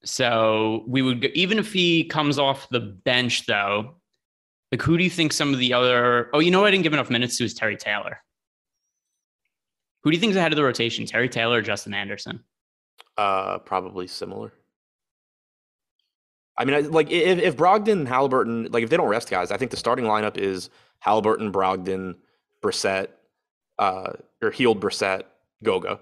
So 0.04 0.84
we 0.86 1.02
would 1.02 1.20
go, 1.20 1.28
even 1.34 1.58
if 1.58 1.72
he 1.72 2.04
comes 2.04 2.38
off 2.38 2.68
the 2.70 2.80
bench 2.80 3.46
though, 3.46 3.96
like 4.72 4.82
who 4.82 4.98
do 4.98 5.04
you 5.04 5.10
think 5.10 5.32
some 5.32 5.52
of 5.52 5.58
the 5.60 5.74
other? 5.74 6.30
Oh, 6.32 6.40
you 6.40 6.50
know, 6.50 6.64
I 6.64 6.70
didn't 6.70 6.82
give 6.82 6.92
enough 6.92 7.10
minutes 7.10 7.36
to 7.38 7.44
is 7.44 7.54
Terry 7.54 7.76
Taylor. 7.76 8.18
Who 10.02 10.10
do 10.10 10.16
you 10.16 10.20
think 10.20 10.30
is 10.30 10.36
ahead 10.36 10.52
of 10.52 10.56
the 10.56 10.64
rotation? 10.64 11.06
Terry 11.06 11.28
Taylor 11.28 11.58
or 11.58 11.62
Justin 11.62 11.94
Anderson? 11.94 12.42
Uh, 13.16 13.58
probably 13.58 14.06
similar. 14.08 14.52
I 16.58 16.64
mean, 16.64 16.90
like 16.90 17.10
if, 17.10 17.38
if 17.38 17.56
Brogdon 17.56 17.92
and 17.92 18.08
Halliburton, 18.08 18.68
like 18.72 18.82
if 18.82 18.90
they 18.90 18.96
don't 18.96 19.08
rest 19.08 19.30
guys, 19.30 19.50
I 19.50 19.56
think 19.56 19.70
the 19.70 19.76
starting 19.76 20.04
lineup 20.04 20.36
is 20.36 20.70
Halliburton, 20.98 21.52
Brogdon, 21.52 22.16
Brissett, 22.62 23.08
uh, 23.78 24.12
or 24.42 24.50
Hield 24.50 24.80
Brissett, 24.80 25.22
Goga. 25.62 26.00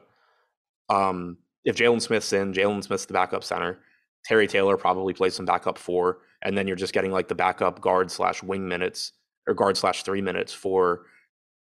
Um, 0.88 1.38
if 1.64 1.76
Jalen 1.76 2.00
Smith's 2.00 2.33
in, 2.33 2.53
Jalen 2.53 2.83
Smith's 2.83 3.05
the 3.05 3.12
backup 3.12 3.44
center. 3.44 3.79
Terry 4.24 4.46
Taylor 4.46 4.76
probably 4.76 5.14
plays 5.14 5.35
some 5.35 5.46
backup 5.46 5.79
four, 5.79 6.18
and 6.42 6.57
then 6.57 6.66
you're 6.66 6.76
just 6.76 6.92
getting 6.92 7.12
like 7.12 7.29
the 7.29 7.35
backup 7.35 7.81
guard 7.81 8.11
slash 8.11 8.42
wing 8.42 8.66
minutes 8.68 9.12
or 9.46 9.55
guard 9.55 9.76
slash 9.76 10.03
three 10.03 10.20
minutes 10.20 10.53
for 10.53 11.07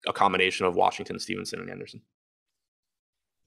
a 0.07 0.13
combination 0.13 0.65
of 0.65 0.75
Washington, 0.75 1.19
Stephenson, 1.19 1.59
and 1.59 1.69
Anderson. 1.69 2.01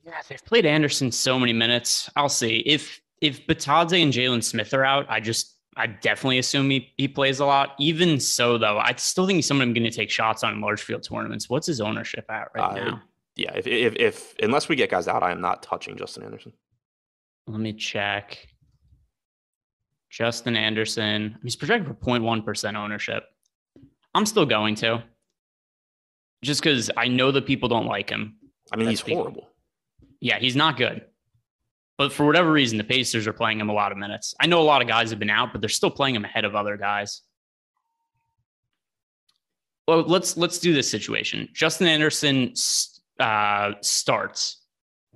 Yeah, 0.04 0.20
they've 0.28 0.44
played 0.44 0.66
Anderson 0.66 1.12
so 1.12 1.38
many 1.38 1.52
minutes. 1.52 2.10
I'll 2.16 2.28
see 2.28 2.58
if 2.58 3.00
if 3.20 3.46
Bitadze 3.46 4.02
and 4.02 4.12
Jalen 4.12 4.42
Smith 4.42 4.74
are 4.74 4.84
out. 4.84 5.06
I 5.08 5.20
just 5.20 5.56
I 5.76 5.86
definitely 5.86 6.38
assume 6.38 6.68
he, 6.70 6.92
he 6.96 7.08
plays 7.08 7.40
a 7.40 7.46
lot. 7.46 7.74
Even 7.78 8.20
so, 8.20 8.58
though, 8.58 8.78
I 8.78 8.94
still 8.96 9.26
think 9.26 9.36
he's 9.36 9.46
someone 9.46 9.68
I'm 9.68 9.74
going 9.74 9.84
to 9.84 9.90
take 9.90 10.10
shots 10.10 10.44
on 10.44 10.54
in 10.54 10.60
large 10.60 10.82
field 10.82 11.02
tournaments. 11.02 11.48
What's 11.48 11.66
his 11.66 11.80
ownership 11.80 12.26
at 12.28 12.48
right 12.54 12.72
uh, 12.72 12.74
now? 12.74 13.02
Yeah, 13.36 13.52
if, 13.54 13.66
if, 13.66 13.96
if 13.96 14.34
unless 14.42 14.68
we 14.68 14.76
get 14.76 14.90
guys 14.90 15.08
out, 15.08 15.22
I 15.22 15.30
am 15.30 15.40
not 15.40 15.62
touching 15.62 15.96
Justin 15.96 16.24
Anderson. 16.24 16.52
Let 17.46 17.60
me 17.60 17.72
check. 17.72 18.46
Justin 20.10 20.56
Anderson, 20.56 21.38
he's 21.42 21.56
projected 21.56 21.88
for 21.88 21.94
0.1% 21.94 22.76
ownership. 22.76 23.24
I'm 24.14 24.26
still 24.26 24.44
going 24.44 24.74
to, 24.76 25.02
just 26.42 26.62
because 26.62 26.90
I 26.96 27.08
know 27.08 27.32
that 27.32 27.46
people 27.46 27.70
don't 27.70 27.86
like 27.86 28.10
him. 28.10 28.36
I 28.70 28.76
mean, 28.76 28.86
That's 28.86 29.00
he's 29.00 29.14
horrible. 29.14 29.48
Yeah, 30.20 30.38
he's 30.38 30.54
not 30.54 30.76
good. 30.76 31.06
But 31.96 32.12
for 32.12 32.26
whatever 32.26 32.52
reason, 32.52 32.78
the 32.78 32.84
Pacers 32.84 33.26
are 33.26 33.32
playing 33.32 33.60
him 33.60 33.70
a 33.70 33.72
lot 33.72 33.90
of 33.90 33.98
minutes. 33.98 34.34
I 34.38 34.46
know 34.46 34.60
a 34.60 34.64
lot 34.64 34.82
of 34.82 34.88
guys 34.88 35.10
have 35.10 35.18
been 35.18 35.30
out, 35.30 35.52
but 35.52 35.60
they're 35.62 35.70
still 35.70 35.90
playing 35.90 36.14
him 36.14 36.24
ahead 36.24 36.44
of 36.44 36.54
other 36.54 36.76
guys. 36.76 37.22
Well, 39.88 40.02
let's 40.02 40.36
let's 40.36 40.58
do 40.58 40.72
this 40.72 40.90
situation. 40.90 41.48
Justin 41.52 41.88
Anderson 41.88 42.54
uh, 43.22 43.74
starts. 43.80 44.58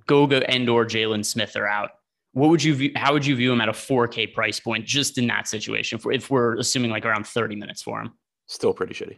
Goga 0.07 0.49
and 0.49 0.67
or 0.69 0.85
Jalen 0.85 1.25
Smith 1.25 1.55
are 1.55 1.67
out. 1.67 1.91
What 2.31 2.49
would 2.49 2.63
you 2.63 2.75
view? 2.75 2.91
How 2.95 3.13
would 3.13 3.25
you 3.25 3.35
view 3.35 3.51
him 3.51 3.61
at 3.61 3.67
a 3.67 3.73
4K 3.73 4.33
price 4.33 4.59
point 4.59 4.85
just 4.85 5.17
in 5.17 5.27
that 5.27 5.47
situation? 5.47 5.97
If 5.97 6.05
we're, 6.05 6.13
if 6.13 6.29
we're 6.29 6.55
assuming 6.55 6.91
like 6.91 7.05
around 7.05 7.27
30 7.27 7.55
minutes 7.55 7.81
for 7.81 7.99
him, 7.99 8.13
still 8.47 8.73
pretty 8.73 8.93
shitty. 8.93 9.17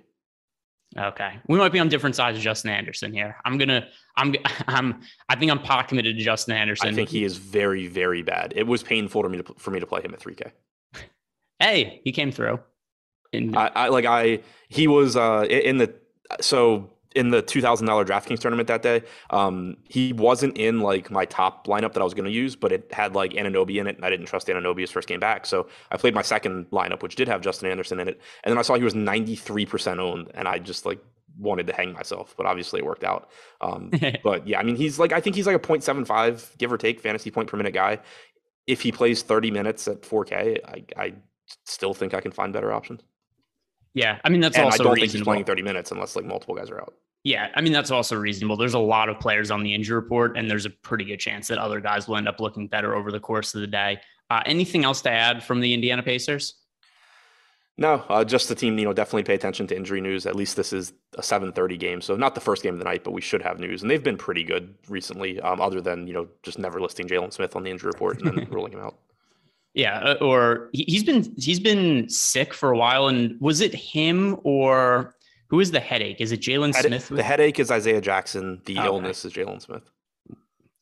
Okay, 0.97 1.33
we 1.47 1.59
might 1.59 1.71
be 1.71 1.77
on 1.77 1.87
different 1.87 2.15
sides 2.15 2.37
of 2.37 2.43
Justin 2.43 2.71
Anderson 2.71 3.13
here. 3.13 3.35
I'm 3.45 3.59
gonna, 3.59 3.87
I'm, 4.17 4.33
I'm, 4.67 5.01
I 5.27 5.35
think 5.35 5.51
I'm 5.51 5.59
pot 5.59 5.87
committed 5.87 6.17
to 6.17 6.23
Justin 6.23 6.55
Anderson. 6.55 6.87
I 6.87 6.93
think 6.93 7.09
he 7.09 7.23
is 7.23 7.37
very, 7.37 7.85
very 7.87 8.23
bad. 8.23 8.53
It 8.55 8.65
was 8.65 8.81
painful 8.81 9.21
for 9.21 9.29
me 9.29 9.37
to 9.43 9.53
for 9.57 9.69
me 9.69 9.79
to 9.79 9.85
play 9.85 10.01
him 10.01 10.13
at 10.13 10.19
3K. 10.19 10.51
hey, 11.59 12.01
he 12.03 12.11
came 12.11 12.31
through. 12.31 12.59
In- 13.31 13.55
I, 13.55 13.67
I 13.75 13.87
like 13.89 14.05
I 14.05 14.39
he 14.69 14.87
was 14.87 15.15
uh 15.15 15.45
in 15.47 15.77
the 15.77 15.93
so 16.41 16.89
in 17.19 17.31
the 17.31 17.41
two 17.41 17.61
thousand 17.61 17.85
dollar 17.85 18.05
DraftKings 18.05 18.39
tournament 18.39 18.67
that 18.69 18.81
day. 18.81 19.03
Um, 19.29 19.75
he 19.83 20.13
wasn't 20.13 20.57
in 20.57 20.79
like 20.79 21.11
my 21.11 21.25
top 21.25 21.67
lineup 21.67 21.91
that 21.93 22.01
I 22.01 22.05
was 22.05 22.13
going 22.13 22.25
to 22.25 22.31
use, 22.31 22.55
but 22.55 22.71
it 22.71 22.91
had 22.93 23.13
like 23.13 23.33
Anunoby 23.33 23.75
in 23.79 23.87
it, 23.87 23.97
and 23.97 24.05
I 24.05 24.09
didn't 24.09 24.27
trust 24.27 24.47
Anunoby's 24.47 24.89
first 24.89 25.07
game 25.07 25.19
back, 25.19 25.45
so 25.45 25.67
I 25.91 25.97
played 25.97 26.15
my 26.15 26.21
second 26.21 26.69
lineup, 26.71 27.03
which 27.03 27.15
did 27.15 27.27
have 27.27 27.41
Justin 27.41 27.69
Anderson 27.69 27.99
in 27.99 28.07
it, 28.07 28.21
and 28.43 28.51
then 28.51 28.57
I 28.57 28.61
saw 28.61 28.75
he 28.75 28.83
was 28.83 28.95
ninety 28.95 29.35
three 29.35 29.65
percent 29.65 29.99
owned, 29.99 30.31
and 30.33 30.47
I 30.47 30.59
just 30.59 30.85
like 30.85 30.99
wanted 31.37 31.67
to 31.67 31.73
hang 31.73 31.93
myself, 31.93 32.33
but 32.37 32.45
obviously 32.45 32.79
it 32.79 32.85
worked 32.85 33.03
out. 33.03 33.29
Um, 33.61 33.91
but 34.23 34.47
yeah, 34.47 34.59
I 34.59 34.63
mean, 34.63 34.77
he's 34.77 34.97
like 34.97 35.11
I 35.11 35.19
think 35.19 35.35
he's 35.35 35.45
like 35.45 35.57
a 35.57 35.59
0.75 35.59 36.57
give 36.57 36.71
or 36.71 36.77
take 36.77 37.01
fantasy 37.01 37.31
point 37.31 37.49
per 37.49 37.57
minute 37.57 37.73
guy. 37.73 37.99
If 38.65 38.81
he 38.81 38.91
plays 38.91 39.23
thirty 39.23 39.51
minutes 39.51 39.87
at 39.87 40.05
four 40.05 40.23
K, 40.23 40.57
I, 40.65 40.85
I 40.95 41.13
still 41.65 41.93
think 41.93 42.13
I 42.13 42.21
can 42.21 42.31
find 42.31 42.53
better 42.53 42.71
options. 42.71 43.01
Yeah, 43.93 44.19
I 44.23 44.29
mean 44.29 44.41
that's 44.41 44.55
and 44.55 44.65
also 44.65 44.83
I 44.83 44.85
don't 44.85 44.93
reasonable. 44.93 45.01
think 45.01 45.11
he's 45.11 45.23
playing 45.23 45.45
30 45.45 45.61
minutes 45.63 45.91
unless 45.91 46.15
like 46.15 46.25
multiple 46.25 46.55
guys 46.55 46.69
are 46.69 46.79
out. 46.79 46.93
Yeah, 47.23 47.49
I 47.53 47.61
mean 47.61 47.73
that's 47.73 47.91
also 47.91 48.15
reasonable. 48.15 48.55
There's 48.55 48.75
a 48.75 48.79
lot 48.79 49.09
of 49.09 49.19
players 49.19 49.51
on 49.51 49.61
the 49.61 49.73
injury 49.73 49.95
report, 49.95 50.37
and 50.37 50.49
there's 50.49 50.65
a 50.65 50.69
pretty 50.69 51.03
good 51.03 51.19
chance 51.19 51.47
that 51.49 51.57
other 51.57 51.81
guys 51.81 52.07
will 52.07 52.15
end 52.15 52.27
up 52.27 52.39
looking 52.39 52.67
better 52.67 52.95
over 52.95 53.11
the 53.11 53.19
course 53.19 53.53
of 53.53 53.61
the 53.61 53.67
day. 53.67 53.99
Uh, 54.29 54.41
anything 54.45 54.85
else 54.85 55.01
to 55.01 55.09
add 55.09 55.43
from 55.43 55.59
the 55.59 55.73
Indiana 55.73 56.03
Pacers? 56.03 56.55
No, 57.79 58.03
uh, 58.09 58.25
just 58.25 58.49
the 58.49 58.55
team. 58.55 58.77
You 58.77 58.85
know, 58.85 58.93
definitely 58.93 59.23
pay 59.23 59.35
attention 59.35 59.65
to 59.67 59.75
injury 59.75 60.01
news. 60.01 60.25
At 60.25 60.35
least 60.35 60.55
this 60.55 60.73
is 60.73 60.93
a 61.17 61.21
7:30 61.21 61.77
game, 61.77 62.01
so 62.01 62.15
not 62.15 62.35
the 62.35 62.41
first 62.41 62.61
game 62.61 62.73
of 62.73 62.79
the 62.79 62.85
night, 62.85 63.03
but 63.03 63.11
we 63.11 63.21
should 63.21 63.41
have 63.41 63.59
news. 63.59 63.81
And 63.81 63.89
they've 63.89 64.03
been 64.03 64.17
pretty 64.17 64.43
good 64.43 64.75
recently, 64.89 65.39
um, 65.41 65.61
other 65.61 65.79
than 65.79 66.05
you 66.05 66.13
know 66.13 66.27
just 66.43 66.59
never 66.59 66.81
listing 66.81 67.07
Jalen 67.07 67.31
Smith 67.33 67.55
on 67.55 67.63
the 67.63 67.71
injury 67.71 67.87
report 67.87 68.21
and 68.21 68.37
then 68.37 68.47
ruling 68.51 68.73
him 68.73 68.81
out. 68.81 68.97
Yeah, 69.73 69.99
uh, 69.99 70.13
or 70.15 70.69
he's 70.73 71.03
been 71.03 71.33
he's 71.37 71.59
been 71.59 72.09
sick 72.09 72.53
for 72.53 72.71
a 72.71 72.77
while. 72.77 73.07
And 73.07 73.39
was 73.39 73.61
it 73.61 73.73
him 73.73 74.37
or 74.43 75.15
who 75.49 75.59
is 75.59 75.71
the 75.71 75.79
headache? 75.79 76.21
Is 76.21 76.31
it 76.31 76.41
Jalen 76.41 76.73
Smith? 76.73 77.09
The 77.09 77.23
headache 77.23 77.59
is 77.59 77.71
Isaiah 77.71 78.01
Jackson. 78.01 78.61
The 78.65 78.77
okay. 78.77 78.85
illness 78.85 79.25
is 79.25 79.33
Jalen 79.33 79.61
Smith. 79.61 79.83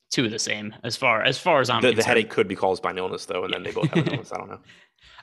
Two 0.09 0.25
of 0.25 0.31
the 0.31 0.39
same, 0.39 0.73
as 0.83 0.95
far 0.95 1.23
as 1.23 1.37
far 1.37 1.59
as 1.59 1.69
I'm. 1.69 1.81
The, 1.81 1.93
the 1.93 2.03
headache 2.03 2.29
could 2.29 2.47
be 2.47 2.55
caused 2.55 2.81
by 2.81 2.91
an 2.91 2.97
illness, 2.97 3.25
though, 3.25 3.43
and 3.43 3.53
then 3.53 3.63
they 3.63 3.71
both 3.71 3.89
have 3.89 4.07
an 4.07 4.13
illness. 4.13 4.31
I 4.31 4.37
don't 4.37 4.49
know. 4.49 4.59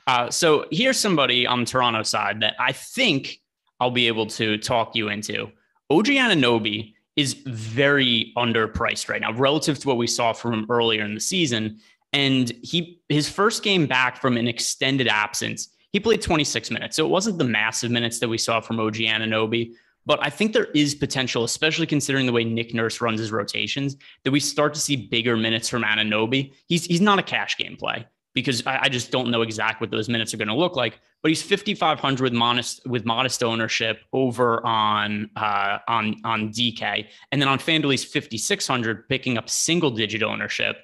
Uh, 0.07 0.29
so 0.29 0.67
here's 0.69 0.99
somebody 0.99 1.47
on 1.47 1.65
Toronto 1.65 2.03
side 2.03 2.39
that 2.39 2.53
I 2.59 2.73
think 2.73 3.41
I'll 3.79 3.89
be 3.89 4.07
able 4.07 4.27
to 4.27 4.55
talk 4.57 4.95
you 4.95 5.09
into. 5.09 5.49
OG 5.89 6.05
Anunoby 6.05 6.93
is 7.15 7.33
very 7.45 8.31
underpriced 8.37 9.09
right 9.09 9.21
now 9.21 9.33
relative 9.33 9.79
to 9.79 9.87
what 9.87 9.97
we 9.97 10.07
saw 10.07 10.33
from 10.33 10.53
him 10.53 10.65
earlier 10.69 11.03
in 11.03 11.15
the 11.15 11.19
season. 11.19 11.79
And 12.13 12.51
he 12.61 13.01
his 13.09 13.29
first 13.29 13.63
game 13.63 13.87
back 13.87 14.21
from 14.21 14.37
an 14.37 14.47
extended 14.47 15.07
absence, 15.07 15.69
he 15.95 15.99
played 16.01 16.21
26 16.21 16.71
minutes. 16.71 16.97
So 16.97 17.05
it 17.05 17.09
wasn't 17.09 17.37
the 17.37 17.45
massive 17.45 17.89
minutes 17.89 18.19
that 18.19 18.27
we 18.27 18.37
saw 18.37 18.59
from 18.59 18.81
OG 18.81 18.95
Anunoby, 18.95 19.75
but 20.05 20.19
I 20.21 20.29
think 20.29 20.51
there 20.51 20.65
is 20.75 20.93
potential, 20.93 21.45
especially 21.45 21.87
considering 21.87 22.25
the 22.25 22.33
way 22.33 22.43
Nick 22.43 22.73
Nurse 22.73 22.99
runs 22.99 23.21
his 23.21 23.31
rotations, 23.31 23.95
that 24.25 24.31
we 24.31 24.41
start 24.41 24.73
to 24.73 24.79
see 24.81 24.97
bigger 24.97 25.37
minutes 25.37 25.69
from 25.69 25.83
Anunoby. 25.83 26.51
He's 26.67 26.83
he's 26.83 26.99
not 26.99 27.17
a 27.17 27.23
cash 27.23 27.55
game 27.55 27.77
play 27.77 28.07
because 28.33 28.67
I, 28.67 28.79
I 28.81 28.89
just 28.89 29.09
don't 29.09 29.31
know 29.31 29.41
exactly 29.41 29.85
what 29.85 29.91
those 29.91 30.09
minutes 30.09 30.33
are 30.33 30.37
going 30.37 30.49
to 30.49 30.53
look 30.53 30.75
like. 30.75 30.99
But 31.23 31.29
he's 31.29 31.41
5,500 31.41 32.23
with 32.23 32.33
modest 32.33 32.85
with 32.85 33.05
modest 33.05 33.41
ownership 33.41 34.01
over 34.11 34.65
on 34.67 35.29
uh, 35.37 35.77
on 35.87 36.17
on 36.25 36.49
DK, 36.49 37.07
and 37.31 37.41
then 37.41 37.47
on 37.47 37.57
FanDuel 37.57 37.91
he's 37.91 38.03
5,600, 38.03 39.07
picking 39.07 39.37
up 39.37 39.49
single 39.49 39.91
digit 39.91 40.23
ownership. 40.23 40.75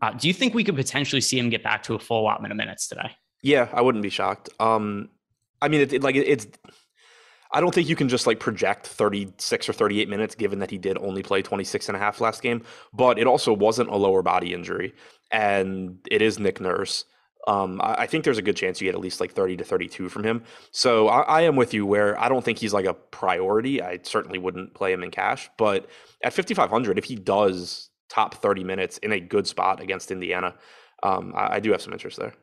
Uh, 0.00 0.12
do 0.12 0.26
you 0.26 0.32
think 0.32 0.54
we 0.54 0.64
could 0.64 0.74
potentially 0.74 1.20
see 1.20 1.38
him 1.38 1.50
get 1.50 1.62
back 1.62 1.82
to 1.82 1.94
a 1.94 1.98
full 1.98 2.22
allotment 2.22 2.50
of 2.50 2.56
minutes 2.56 2.88
today? 2.88 3.10
Yeah, 3.44 3.68
I 3.74 3.82
wouldn't 3.82 4.00
be 4.02 4.08
shocked. 4.08 4.48
Um, 4.58 5.10
I 5.60 5.68
mean, 5.68 5.82
it, 5.82 5.92
it, 5.92 6.02
like 6.02 6.16
it, 6.16 6.26
it's. 6.26 6.46
I 7.52 7.60
don't 7.60 7.72
think 7.74 7.88
you 7.88 7.94
can 7.94 8.08
just 8.08 8.26
like 8.26 8.40
project 8.40 8.86
36 8.86 9.68
or 9.68 9.72
38 9.74 10.08
minutes 10.08 10.34
given 10.34 10.58
that 10.58 10.70
he 10.70 10.78
did 10.78 10.98
only 10.98 11.22
play 11.22 11.42
26 11.42 11.88
and 11.88 11.94
a 11.94 12.00
half 12.00 12.20
last 12.20 12.42
game, 12.42 12.62
but 12.92 13.18
it 13.18 13.28
also 13.28 13.52
wasn't 13.52 13.90
a 13.90 13.96
lower 13.96 14.22
body 14.22 14.52
injury 14.54 14.92
and 15.30 15.98
it 16.10 16.20
is 16.20 16.38
Nick 16.38 16.60
Nurse. 16.60 17.04
Um, 17.46 17.80
I, 17.80 17.94
I, 17.94 18.06
think 18.06 18.24
there's 18.24 18.38
a 18.38 18.42
good 18.42 18.56
chance 18.56 18.80
you 18.80 18.88
get 18.88 18.94
at 18.94 19.00
least 19.00 19.20
like 19.20 19.32
30 19.32 19.58
to 19.58 19.64
32 19.64 20.08
from 20.08 20.24
him. 20.24 20.42
So 20.72 21.08
I, 21.08 21.20
I, 21.20 21.40
am 21.42 21.54
with 21.54 21.74
you 21.74 21.86
where 21.86 22.18
I 22.18 22.28
don't 22.28 22.44
think 22.44 22.58
he's 22.58 22.72
like 22.72 22.86
a 22.86 22.94
priority. 22.94 23.80
I 23.82 24.00
certainly 24.02 24.38
wouldn't 24.38 24.74
play 24.74 24.92
him 24.92 25.04
in 25.04 25.10
cash, 25.10 25.48
but 25.58 25.88
at 26.24 26.32
5,500, 26.32 26.98
if 26.98 27.04
he 27.04 27.14
does 27.14 27.90
top 28.08 28.34
30 28.36 28.64
minutes 28.64 28.98
in 28.98 29.12
a 29.12 29.20
good 29.20 29.46
spot 29.46 29.80
against 29.80 30.10
Indiana. 30.10 30.54
Um, 31.02 31.34
I, 31.36 31.56
I, 31.56 31.60
do 31.60 31.72
have 31.72 31.82
some 31.82 31.92
interest 31.92 32.18
there. 32.18 32.34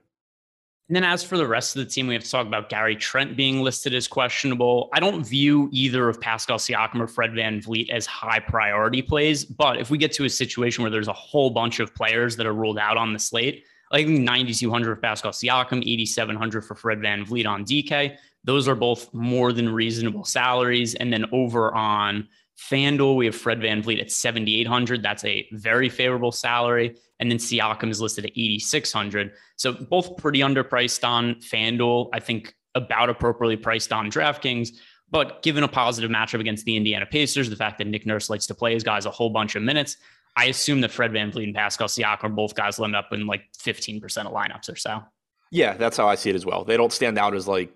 And 0.91 0.95
then 0.97 1.05
as 1.05 1.23
for 1.23 1.37
the 1.37 1.47
rest 1.47 1.77
of 1.77 1.85
the 1.85 1.89
team, 1.89 2.07
we 2.07 2.15
have 2.15 2.25
to 2.25 2.29
talk 2.29 2.45
about 2.45 2.67
Gary 2.67 2.97
Trent 2.97 3.37
being 3.37 3.61
listed 3.61 3.93
as 3.93 4.09
questionable. 4.09 4.89
I 4.91 4.99
don't 4.99 5.25
view 5.25 5.69
either 5.71 6.09
of 6.09 6.19
Pascal 6.19 6.57
Siakam 6.57 6.99
or 6.99 7.07
Fred 7.07 7.31
VanVleet 7.31 7.89
as 7.89 8.05
high 8.05 8.39
priority 8.39 9.01
plays. 9.01 9.45
But 9.45 9.79
if 9.79 9.89
we 9.89 9.97
get 9.97 10.11
to 10.11 10.25
a 10.25 10.29
situation 10.29 10.81
where 10.81 10.91
there's 10.91 11.07
a 11.07 11.13
whole 11.13 11.49
bunch 11.49 11.79
of 11.79 11.95
players 11.95 12.35
that 12.35 12.45
are 12.45 12.53
ruled 12.53 12.77
out 12.77 12.97
on 12.97 13.13
the 13.13 13.19
slate, 13.19 13.63
like 13.93 14.05
9,200 14.05 14.95
for 14.95 14.99
Pascal 14.99 15.31
Siakam, 15.31 15.81
8,700 15.81 16.65
for 16.65 16.75
Fred 16.75 16.99
VanVleet 16.99 17.47
on 17.47 17.63
DK, 17.63 18.17
those 18.43 18.67
are 18.67 18.75
both 18.75 19.13
more 19.13 19.53
than 19.53 19.69
reasonable 19.69 20.25
salaries. 20.25 20.95
And 20.95 21.13
then 21.13 21.23
over 21.31 21.73
on 21.73 22.27
FanDuel, 22.69 23.15
we 23.15 23.25
have 23.25 23.35
Fred 23.35 23.61
Van 23.61 23.81
VanVleet 23.81 24.01
at 24.01 24.11
7,800. 24.11 25.01
That's 25.01 25.23
a 25.25 25.47
very 25.51 25.89
favorable 25.89 26.31
salary. 26.31 26.95
And 27.19 27.29
then 27.29 27.37
Siakam 27.37 27.89
is 27.89 28.01
listed 28.01 28.25
at 28.25 28.31
8,600. 28.31 29.33
So 29.55 29.73
both 29.73 30.17
pretty 30.17 30.39
underpriced 30.39 31.07
on 31.07 31.35
FanDuel. 31.35 32.09
I 32.13 32.19
think 32.19 32.53
about 32.75 33.09
appropriately 33.09 33.57
priced 33.57 33.91
on 33.91 34.11
DraftKings. 34.11 34.69
But 35.09 35.43
given 35.43 35.63
a 35.63 35.67
positive 35.67 36.09
matchup 36.09 36.39
against 36.39 36.65
the 36.65 36.77
Indiana 36.77 37.05
Pacers, 37.05 37.49
the 37.49 37.55
fact 37.55 37.77
that 37.79 37.87
Nick 37.87 38.05
Nurse 38.05 38.29
likes 38.29 38.47
to 38.47 38.55
play 38.55 38.73
his 38.73 38.83
guys 38.83 39.05
a 39.05 39.11
whole 39.11 39.29
bunch 39.29 39.55
of 39.55 39.63
minutes, 39.63 39.97
I 40.37 40.45
assume 40.45 40.81
that 40.81 40.91
Fred 40.91 41.11
Van 41.11 41.31
VanVleet 41.31 41.43
and 41.43 41.55
Pascal 41.55 41.87
Siakam 41.87 42.23
are 42.23 42.29
both 42.29 42.55
guys 42.55 42.77
will 42.77 42.85
end 42.85 42.95
up 42.95 43.11
in 43.11 43.27
like 43.27 43.43
15% 43.59 44.01
of 44.25 44.31
lineups 44.31 44.71
or 44.71 44.77
so. 44.77 45.03
Yeah, 45.51 45.73
that's 45.73 45.97
how 45.97 46.07
I 46.07 46.15
see 46.15 46.29
it 46.29 46.35
as 46.35 46.45
well. 46.45 46.63
They 46.63 46.77
don't 46.77 46.93
stand 46.93 47.17
out 47.17 47.35
as 47.35 47.47
like, 47.47 47.73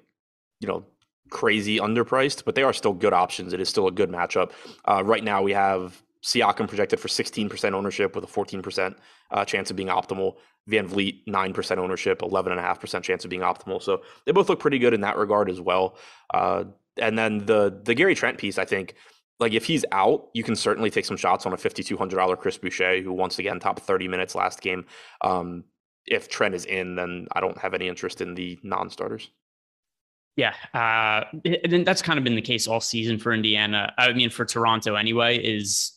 you 0.62 0.68
know, 0.68 0.86
crazy 1.30 1.80
underpriced, 1.80 2.46
but 2.46 2.56
they 2.56 2.64
are 2.64 2.74
still 2.74 2.94
good 2.94 3.14
options. 3.14 3.54
It 3.54 3.60
is 3.60 3.70
still 3.70 3.88
a 3.88 3.92
good 3.92 4.10
matchup. 4.10 4.52
Uh, 4.86 5.04
right 5.04 5.24
now, 5.24 5.42
we 5.42 5.54
have 5.54 6.02
Siakam 6.24 6.68
projected 6.68 7.00
for 7.00 7.08
16% 7.08 7.74
ownership 7.74 8.16
with 8.16 8.24
a 8.24 8.28
14% 8.28 8.96
uh, 9.32 9.46
chance 9.46 9.70
of 9.70 9.76
being 9.76 9.90
optimal. 9.90 10.36
VanVleet, 10.70 11.26
9% 11.28 11.78
ownership, 11.78 12.20
11.5% 12.22 13.04
chance 13.04 13.24
of 13.24 13.30
being 13.30 13.44
optimal. 13.44 13.82
So 13.82 14.02
they 14.26 14.32
both 14.32 14.50
look 14.50 14.60
pretty 14.60 14.80
good 14.80 14.94
in 14.94 15.02
that 15.02 15.18
regard 15.18 15.50
as 15.50 15.62
well. 15.62 15.98
Uh, 16.34 16.66
and 16.98 17.18
then 17.18 17.46
the 17.46 17.82
the 17.84 17.94
Gary 17.94 18.16
Trent 18.16 18.38
piece, 18.38 18.58
I 18.58 18.66
think, 18.66 18.96
like 19.40 19.54
if 19.54 19.66
he's 19.66 19.86
out, 19.92 20.30
you 20.34 20.44
can 20.44 20.56
certainly 20.56 20.90
take 20.90 21.06
some 21.06 21.18
shots 21.18 21.46
on 21.46 21.54
a 21.54 21.58
$5,200 21.58 22.40
Chris 22.40 22.58
Boucher, 22.58 23.02
who 23.02 23.12
once 23.12 23.38
again 23.38 23.60
top 23.60 23.80
30 23.80 24.08
minutes 24.08 24.34
last 24.34 24.62
game. 24.62 24.86
Um, 25.22 25.66
if 26.06 26.30
Trent 26.30 26.56
is 26.56 26.66
in, 26.66 26.96
then 26.96 27.28
I 27.34 27.42
don't 27.42 27.58
have 27.58 27.74
any 27.74 27.88
interest 27.88 28.22
in 28.22 28.34
the 28.34 28.58
non 28.64 28.90
starters. 28.90 29.30
Yeah, 30.36 30.54
uh, 30.74 31.24
and 31.64 31.86
that's 31.86 32.02
kind 32.02 32.18
of 32.18 32.26
been 32.26 32.36
the 32.36 32.42
case 32.42 32.68
all 32.68 32.82
season 32.82 33.18
for 33.18 33.34
Indiana. 33.34 33.94
I 33.98 34.12
mean, 34.12 34.30
for 34.30 34.44
Toronto 34.44 34.96
anyway, 34.96 35.38
is 35.38 35.94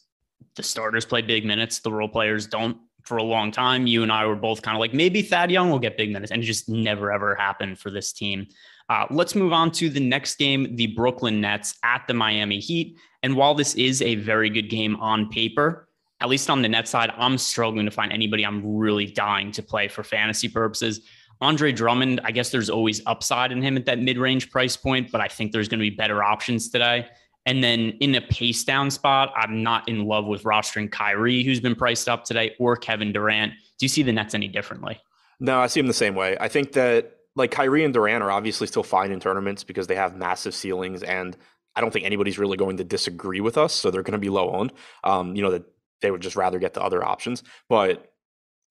the 0.55 0.63
starters 0.63 1.05
play 1.05 1.23
big 1.23 1.45
minutes, 1.45 1.81
the 1.81 1.93
role 1.93 2.09
players 2.09 2.47
don't. 2.47 2.79
For 3.03 3.17
a 3.17 3.23
long 3.23 3.51
time, 3.51 3.87
you 3.87 4.03
and 4.03 4.13
I 4.13 4.27
were 4.27 4.37
both 4.37 4.61
kind 4.61 4.77
of 4.77 4.81
like 4.81 4.93
maybe 4.93 5.23
Thad 5.23 5.51
Young 5.51 5.71
will 5.71 5.79
get 5.79 5.97
big 5.97 6.13
minutes, 6.13 6.31
and 6.31 6.43
it 6.43 6.47
just 6.47 6.69
never 6.69 7.11
ever 7.11 7.35
happened 7.35 7.79
for 7.79 7.91
this 7.91 8.13
team. 8.13 8.47
Uh, 8.91 9.07
let's 9.11 9.35
move 9.35 9.53
on 9.53 9.71
to 9.73 9.89
the 9.89 10.01
next 10.01 10.37
game, 10.37 10.77
the 10.77 10.89
Brooklyn 10.89 11.41
Nets 11.41 11.77
at 11.83 12.05
the 12.07 12.15
Miami 12.15 12.59
Heat. 12.59 12.97
And 13.23 13.37
while 13.37 13.55
this 13.55 13.75
is 13.75 14.03
a 14.03 14.15
very 14.17 14.51
good 14.51 14.71
game 14.71 14.97
on 14.97 15.29
paper, 15.29 15.89
at 16.21 16.29
least 16.29 16.51
on 16.51 16.63
the 16.63 16.69
net 16.69 16.89
side, 16.89 17.13
I'm 17.17 17.39
struggling 17.39 17.85
to 17.85 17.91
find 17.91 18.13
anybody 18.13 18.45
I'm 18.45 18.77
really 18.77 19.07
dying 19.07 19.53
to 19.53 19.63
play 19.63 19.89
for 19.89 20.03
fantasy 20.03 20.49
purposes. 20.49 21.03
Andre 21.41 21.73
Drummond, 21.73 22.21
I 22.25 22.31
guess 22.31 22.51
there's 22.51 22.71
always 22.71 23.01
upside 23.07 23.53
in 23.53 23.63
him 23.63 23.77
at 23.77 23.87
that 23.87 23.99
mid 23.99 24.19
range 24.19 24.51
price 24.51 24.77
point, 24.77 25.11
but 25.13 25.21
I 25.21 25.29
think 25.29 25.53
there's 25.53 25.69
going 25.69 25.79
to 25.79 25.91
be 25.91 25.95
better 25.95 26.23
options 26.23 26.69
today. 26.69 27.09
And 27.47 27.63
then 27.65 27.91
in 28.01 28.15
a 28.15 28.21
pace 28.21 28.65
down 28.65 28.91
spot, 28.91 29.33
I'm 29.37 29.63
not 29.63 29.89
in 29.89 30.05
love 30.05 30.27
with 30.27 30.43
rostering 30.43 30.91
Kyrie, 30.91 31.43
who's 31.43 31.61
been 31.61 31.75
priced 31.75 32.09
up 32.09 32.25
today, 32.25 32.55
or 32.59 32.77
Kevin 32.77 33.13
Durant. 33.13 33.53
Do 33.53 33.85
you 33.85 33.89
see 33.89 34.03
the 34.03 34.13
Nets 34.13 34.35
any 34.35 34.49
differently? 34.49 35.01
No, 35.41 35.61
I 35.61 35.69
see 35.69 35.81
them 35.81 35.87
the 35.87 35.95
same 35.95 36.15
way. 36.15 36.37
I 36.41 36.49
think 36.49 36.73
that 36.73 37.19
like 37.37 37.51
Kyrie 37.51 37.85
and 37.85 37.95
Durant 37.95 38.23
are 38.23 38.31
obviously 38.31 38.67
still 38.67 38.83
fine 38.83 39.13
in 39.13 39.21
tournaments 39.21 39.65
because 39.65 39.87
they 39.87 39.95
have 39.95 40.17
massive 40.17 40.55
ceilings 40.55 41.03
and 41.03 41.37
I 41.79 41.81
don't 41.81 41.93
think 41.93 42.05
anybody's 42.05 42.39
really 42.39 42.57
going 42.57 42.77
to 42.79 42.85
disagree 42.85 43.41
with 43.41 43.57
us, 43.57 43.73
so 43.73 43.91
they're 43.91 44.03
going 44.03 44.13
to 44.13 44.19
be 44.19 44.31
low 44.31 44.51
owned. 44.51 44.73
Um, 45.05 45.37
you 45.37 45.43
know 45.43 45.53
that 45.53 45.65
they 46.01 46.11
would 46.11 46.21
just 46.21 46.35
rather 46.35 46.59
get 46.59 46.75
the 46.75 46.83
other 46.83 47.05
options, 47.05 47.45
but 47.69 48.08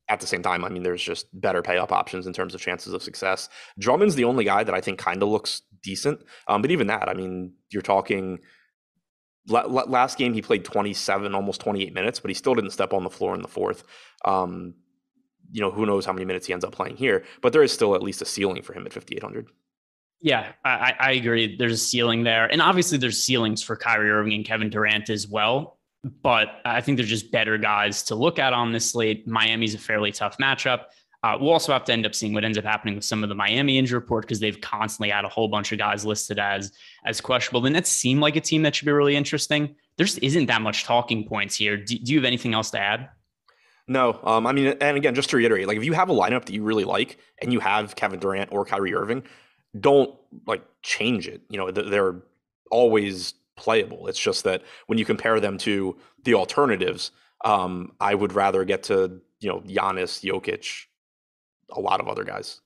at 0.09 0.19
the 0.19 0.27
same 0.27 0.41
time, 0.41 0.63
I 0.63 0.69
mean, 0.69 0.83
there's 0.83 1.03
just 1.03 1.27
better 1.39 1.61
pay 1.61 1.77
up 1.77 1.91
options 1.91 2.27
in 2.27 2.33
terms 2.33 2.55
of 2.55 2.61
chances 2.61 2.93
of 2.93 3.03
success. 3.03 3.49
Drummond's 3.79 4.15
the 4.15 4.23
only 4.23 4.45
guy 4.45 4.63
that 4.63 4.73
I 4.73 4.81
think 4.81 4.99
kind 4.99 5.21
of 5.21 5.29
looks 5.29 5.61
decent, 5.83 6.21
um, 6.47 6.61
but 6.61 6.71
even 6.71 6.87
that, 6.87 7.09
I 7.09 7.13
mean, 7.13 7.53
you're 7.69 7.81
talking 7.81 8.39
last 9.49 10.17
game 10.17 10.33
he 10.33 10.41
played 10.41 10.65
27 10.65 11.33
almost 11.33 11.61
28 11.61 11.93
minutes 11.93 12.19
but 12.19 12.29
he 12.29 12.33
still 12.35 12.53
didn't 12.53 12.71
step 12.71 12.91
on 12.91 13.05
the 13.05 13.09
floor 13.09 13.33
in 13.33 13.41
the 13.41 13.47
fourth 13.47 13.85
um, 14.25 14.73
you 15.53 15.61
know 15.61 15.71
who 15.71 15.85
knows 15.85 16.05
how 16.05 16.11
many 16.11 16.25
minutes 16.25 16.45
he 16.45 16.51
ends 16.51 16.65
up 16.65 16.73
playing 16.73 16.97
here 16.97 17.23
but 17.41 17.53
there 17.53 17.63
is 17.63 17.71
still 17.71 17.95
at 17.95 18.03
least 18.03 18.21
a 18.21 18.25
ceiling 18.25 18.61
for 18.61 18.73
him 18.73 18.85
at 18.85 18.91
5800 18.91 19.47
yeah, 20.19 20.53
I, 20.65 20.93
I 20.99 21.11
agree. 21.11 21.57
There's 21.57 21.73
a 21.73 21.77
ceiling 21.77 22.23
there. 22.23 22.51
And 22.51 22.61
obviously, 22.61 22.97
there's 22.97 23.23
ceilings 23.23 23.61
for 23.61 23.75
Kyrie 23.75 24.09
Irving 24.09 24.33
and 24.33 24.45
Kevin 24.45 24.69
Durant 24.69 25.09
as 25.09 25.27
well. 25.27 25.76
But 26.03 26.61
I 26.63 26.81
think 26.81 26.97
they're 26.97 27.05
just 27.05 27.31
better 27.31 27.57
guys 27.57 28.03
to 28.03 28.15
look 28.15 28.39
at 28.39 28.53
on 28.53 28.71
this 28.71 28.91
slate. 28.91 29.27
Miami's 29.27 29.75
a 29.75 29.79
fairly 29.79 30.11
tough 30.11 30.37
matchup. 30.37 30.85
Uh, 31.23 31.35
we'll 31.39 31.51
also 31.51 31.73
have 31.73 31.83
to 31.83 31.91
end 31.91 32.05
up 32.05 32.13
seeing 32.13 32.33
what 32.33 32.45
ends 32.45 32.57
up 32.57 32.63
happening 32.63 32.95
with 32.95 33.03
some 33.03 33.23
of 33.23 33.29
the 33.29 33.35
Miami 33.35 33.77
injury 33.77 33.99
report 33.99 34.23
because 34.23 34.39
they've 34.39 34.61
constantly 34.61 35.09
had 35.09 35.25
a 35.25 35.29
whole 35.29 35.47
bunch 35.47 35.71
of 35.71 35.77
guys 35.77 36.05
listed 36.05 36.37
as 36.37 36.71
as 37.05 37.19
questionable. 37.19 37.61
The 37.61 37.71
Nets 37.71 37.89
seem 37.89 38.19
like 38.19 38.35
a 38.35 38.41
team 38.41 38.61
that 38.61 38.75
should 38.75 38.85
be 38.85 38.91
really 38.91 39.15
interesting. 39.15 39.75
There 39.97 40.05
just 40.05 40.21
isn't 40.21 40.45
that 40.45 40.61
much 40.61 40.83
talking 40.83 41.27
points 41.27 41.55
here. 41.55 41.75
Do, 41.75 41.97
do 41.97 42.13
you 42.13 42.19
have 42.19 42.25
anything 42.25 42.53
else 42.53 42.69
to 42.71 42.79
add? 42.79 43.09
No, 43.87 44.19
um, 44.23 44.45
I 44.45 44.51
mean, 44.51 44.75
and 44.79 44.97
again, 44.97 45.15
just 45.15 45.29
to 45.31 45.37
reiterate, 45.37 45.67
like 45.67 45.77
if 45.77 45.85
you 45.85 45.93
have 45.93 46.09
a 46.09 46.13
lineup 46.13 46.45
that 46.45 46.53
you 46.53 46.61
really 46.61 46.83
like 46.83 47.17
and 47.41 47.51
you 47.51 47.59
have 47.61 47.95
Kevin 47.95 48.19
Durant 48.19 48.51
or 48.51 48.65
Kyrie 48.65 48.93
Irving, 48.93 49.23
don't 49.79 50.13
like 50.45 50.61
change 50.83 51.27
it. 51.27 51.41
You 51.49 51.57
know, 51.57 51.71
they're 51.71 52.21
always 52.69 53.33
playable. 53.57 54.07
It's 54.07 54.19
just 54.19 54.43
that 54.45 54.63
when 54.87 54.97
you 54.97 55.05
compare 55.05 55.39
them 55.39 55.57
to 55.59 55.97
the 56.23 56.35
alternatives, 56.35 57.11
um, 57.43 57.91
I 57.99 58.15
would 58.15 58.33
rather 58.33 58.63
get 58.63 58.83
to 58.83 59.21
you 59.39 59.49
know 59.49 59.61
Giannis, 59.61 60.23
Jokic, 60.23 60.85
a 61.71 61.79
lot 61.79 61.99
of 61.99 62.07
other 62.07 62.23
guys. 62.23 62.61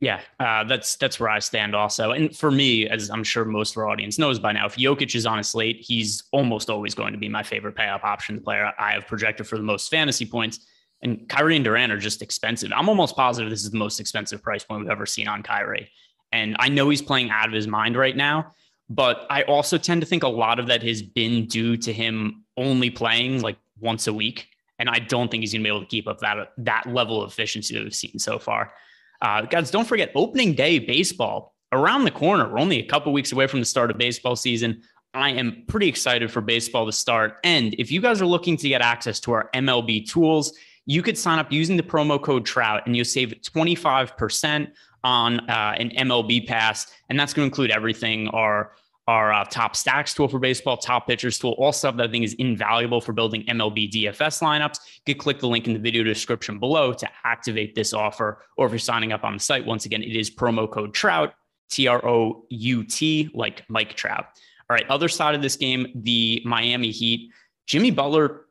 Yeah, 0.00 0.20
uh, 0.38 0.62
that's 0.64 0.94
that's 0.96 1.18
where 1.18 1.28
I 1.28 1.40
stand 1.40 1.74
also. 1.74 2.12
And 2.12 2.34
for 2.36 2.52
me, 2.52 2.88
as 2.88 3.10
I'm 3.10 3.24
sure 3.24 3.44
most 3.44 3.72
of 3.72 3.78
our 3.78 3.88
audience 3.88 4.16
knows 4.16 4.38
by 4.38 4.52
now, 4.52 4.66
if 4.66 4.76
Jokic 4.76 5.14
is 5.16 5.26
on 5.26 5.40
a 5.40 5.44
slate, 5.44 5.84
he's 5.84 6.22
almost 6.30 6.70
always 6.70 6.94
going 6.94 7.12
to 7.12 7.18
be 7.18 7.28
my 7.28 7.42
favorite 7.42 7.74
pay 7.74 7.88
up 7.88 8.04
option 8.04 8.40
player. 8.40 8.72
I 8.78 8.92
have 8.92 9.08
projected 9.08 9.48
for 9.48 9.56
the 9.56 9.64
most 9.64 9.90
fantasy 9.90 10.24
points. 10.24 10.66
And 11.02 11.28
Kyrie 11.28 11.56
and 11.56 11.64
Durant 11.64 11.92
are 11.92 11.98
just 11.98 12.22
expensive. 12.22 12.72
I'm 12.74 12.88
almost 12.88 13.14
positive 13.14 13.50
this 13.50 13.62
is 13.62 13.70
the 13.70 13.78
most 13.78 14.00
expensive 14.00 14.42
price 14.42 14.64
point 14.64 14.82
we've 14.82 14.90
ever 14.90 15.06
seen 15.06 15.28
on 15.28 15.42
Kyrie. 15.42 15.90
And 16.32 16.56
I 16.58 16.68
know 16.68 16.88
he's 16.88 17.02
playing 17.02 17.30
out 17.30 17.46
of 17.46 17.52
his 17.52 17.66
mind 17.66 17.96
right 17.96 18.16
now, 18.16 18.54
but 18.90 19.26
I 19.30 19.42
also 19.42 19.78
tend 19.78 20.00
to 20.00 20.06
think 20.06 20.22
a 20.22 20.28
lot 20.28 20.58
of 20.58 20.66
that 20.68 20.82
has 20.82 21.02
been 21.02 21.46
due 21.46 21.76
to 21.78 21.92
him 21.92 22.44
only 22.56 22.90
playing 22.90 23.42
like 23.42 23.56
once 23.80 24.06
a 24.06 24.12
week. 24.12 24.48
And 24.78 24.88
I 24.88 24.98
don't 24.98 25.30
think 25.30 25.42
he's 25.42 25.52
going 25.52 25.62
to 25.62 25.64
be 25.64 25.68
able 25.68 25.80
to 25.80 25.86
keep 25.86 26.06
up 26.06 26.20
that, 26.20 26.52
that 26.58 26.86
level 26.86 27.22
of 27.22 27.30
efficiency 27.30 27.74
that 27.74 27.82
we've 27.82 27.94
seen 27.94 28.18
so 28.18 28.38
far. 28.38 28.72
Uh, 29.20 29.42
guys, 29.42 29.70
don't 29.70 29.86
forget 29.86 30.12
opening 30.14 30.54
day 30.54 30.78
baseball 30.78 31.54
around 31.72 32.04
the 32.04 32.10
corner. 32.10 32.48
We're 32.48 32.60
only 32.60 32.78
a 32.78 32.86
couple 32.86 33.12
weeks 33.12 33.32
away 33.32 33.46
from 33.46 33.60
the 33.60 33.66
start 33.66 33.90
of 33.90 33.98
baseball 33.98 34.36
season. 34.36 34.82
I 35.14 35.30
am 35.30 35.64
pretty 35.66 35.88
excited 35.88 36.30
for 36.30 36.40
baseball 36.40 36.86
to 36.86 36.92
start. 36.92 37.38
And 37.42 37.74
if 37.74 37.90
you 37.90 38.00
guys 38.00 38.22
are 38.22 38.26
looking 38.26 38.56
to 38.58 38.68
get 38.68 38.80
access 38.80 39.18
to 39.20 39.32
our 39.32 39.50
MLB 39.54 40.08
tools, 40.08 40.56
you 40.86 41.02
could 41.02 41.18
sign 41.18 41.38
up 41.38 41.52
using 41.52 41.76
the 41.76 41.82
promo 41.82 42.22
code 42.22 42.46
Trout 42.46 42.82
and 42.86 42.96
you'll 42.96 43.04
save 43.04 43.34
25% 43.42 44.70
on 45.04 45.40
uh, 45.48 45.74
an 45.78 45.90
MLB 45.90 46.46
pass, 46.46 46.86
and 47.08 47.18
that's 47.18 47.32
going 47.32 47.46
to 47.46 47.50
include 47.50 47.70
everything 47.70 48.28
our 48.28 48.72
our 49.08 49.32
uh, 49.32 49.44
top 49.44 49.74
stacks 49.74 50.12
tool 50.12 50.28
for 50.28 50.38
baseball, 50.38 50.76
top 50.76 51.06
pitchers 51.06 51.38
tool, 51.38 51.52
all 51.52 51.72
stuff 51.72 51.96
that 51.96 52.08
I 52.08 52.10
think 52.10 52.26
is 52.26 52.34
invaluable 52.34 53.00
for 53.00 53.14
building 53.14 53.42
MLB 53.44 53.90
DFS 53.90 54.42
lineups. 54.42 54.80
You 55.06 55.14
can 55.14 55.18
click 55.18 55.40
the 55.40 55.48
link 55.48 55.66
in 55.66 55.72
the 55.72 55.78
video 55.78 56.02
description 56.02 56.58
below 56.58 56.92
to 56.92 57.08
activate 57.24 57.74
this 57.74 57.94
offer. 57.94 58.44
Or 58.58 58.66
if 58.66 58.72
you're 58.72 58.78
signing 58.78 59.12
up 59.12 59.24
on 59.24 59.32
the 59.32 59.40
site, 59.40 59.64
once 59.64 59.86
again, 59.86 60.02
it 60.02 60.14
is 60.14 60.30
promo 60.30 60.70
code 60.70 60.92
Trout, 60.92 61.32
T 61.70 61.88
R 61.88 62.06
O 62.06 62.44
U 62.50 62.84
T, 62.84 63.30
like 63.32 63.64
Mike 63.70 63.94
Trout. 63.94 64.26
All 64.68 64.74
right, 64.74 64.84
other 64.90 65.08
side 65.08 65.34
of 65.34 65.40
this 65.40 65.56
game, 65.56 65.86
the 65.94 66.42
Miami 66.44 66.90
Heat. 66.90 67.30
Jimmy 67.66 67.90
Butler 67.90 68.42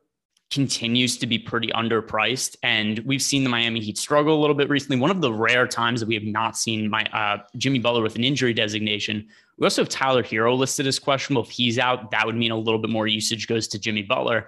continues 0.50 1.18
to 1.18 1.28
be 1.28 1.38
pretty 1.38 1.68
underpriced. 1.70 2.56
And 2.64 3.00
we've 3.00 3.22
seen 3.22 3.44
the 3.44 3.50
Miami 3.50 3.82
Heat 3.82 3.98
struggle 3.98 4.38
a 4.38 4.40
little 4.40 4.56
bit 4.56 4.70
recently. 4.70 4.98
One 4.98 5.12
of 5.12 5.22
the 5.22 5.32
rare 5.32 5.68
times 5.68 6.00
that 6.00 6.08
we 6.08 6.16
have 6.16 6.24
not 6.24 6.58
seen 6.58 6.90
my 6.90 7.04
uh, 7.06 7.40
Jimmy 7.58 7.80
Butler 7.80 8.02
with 8.02 8.16
an 8.16 8.24
injury 8.24 8.54
designation. 8.54 9.28
We 9.58 9.66
also 9.66 9.82
have 9.82 9.90
Tyler 9.90 10.24
Herro 10.24 10.58
listed 10.58 10.88
as 10.88 11.00
questionable. 11.00 11.44
If 11.44 11.50
he's 11.50 11.78
out, 11.78 12.12
that 12.12 12.26
would 12.26 12.36
mean 12.36 12.52
a 12.52 12.58
little 12.58 12.80
bit 12.80 12.90
more 12.90 13.08
usage 13.08 13.48
goes 13.48 13.68
to 13.70 13.80
Jimmy 13.80 14.04
Butler. 14.04 14.48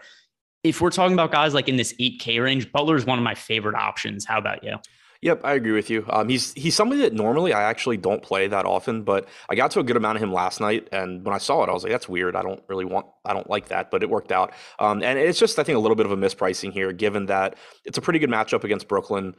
If 0.63 0.81
we're 0.81 0.89
talking 0.89 1.13
about 1.13 1.31
guys 1.31 1.53
like 1.53 1.67
in 1.67 1.77
this 1.77 1.93
8K 1.93 2.41
range, 2.43 2.71
Butler 2.71 2.95
is 2.95 3.05
one 3.05 3.17
of 3.17 3.23
my 3.23 3.35
favorite 3.35 3.75
options. 3.75 4.25
How 4.25 4.37
about 4.37 4.63
you? 4.63 4.77
Yep, 5.21 5.41
I 5.43 5.53
agree 5.53 5.73
with 5.73 5.89
you. 5.89 6.05
Um, 6.09 6.29
he's 6.29 6.53
he's 6.53 6.75
somebody 6.75 7.01
that 7.01 7.13
normally 7.13 7.51
I 7.51 7.63
actually 7.63 7.97
don't 7.97 8.23
play 8.23 8.47
that 8.47 8.65
often, 8.65 9.03
but 9.03 9.27
I 9.49 9.55
got 9.55 9.71
to 9.71 9.81
a 9.81 9.83
good 9.83 9.97
amount 9.97 10.15
of 10.15 10.23
him 10.23 10.31
last 10.31 10.61
night, 10.61 10.87
and 10.93 11.25
when 11.25 11.35
I 11.35 11.39
saw 11.39 11.61
it, 11.63 11.69
I 11.69 11.73
was 11.73 11.83
like, 11.83 11.91
"That's 11.91 12.07
weird. 12.07 12.37
I 12.37 12.41
don't 12.41 12.63
really 12.69 12.85
want. 12.85 13.05
I 13.25 13.33
don't 13.33 13.49
like 13.49 13.67
that," 13.67 13.91
but 13.91 14.01
it 14.01 14.09
worked 14.09 14.31
out. 14.31 14.53
Um, 14.79 15.03
and 15.03 15.19
it's 15.19 15.37
just 15.37 15.59
I 15.59 15.63
think 15.63 15.75
a 15.75 15.79
little 15.79 15.97
bit 15.97 16.05
of 16.05 16.13
a 16.13 16.17
mispricing 16.17 16.71
here, 16.71 16.93
given 16.93 17.25
that 17.25 17.57
it's 17.83 17.97
a 17.97 18.01
pretty 18.01 18.19
good 18.19 18.29
matchup 18.29 18.63
against 18.63 18.87
Brooklyn. 18.87 19.35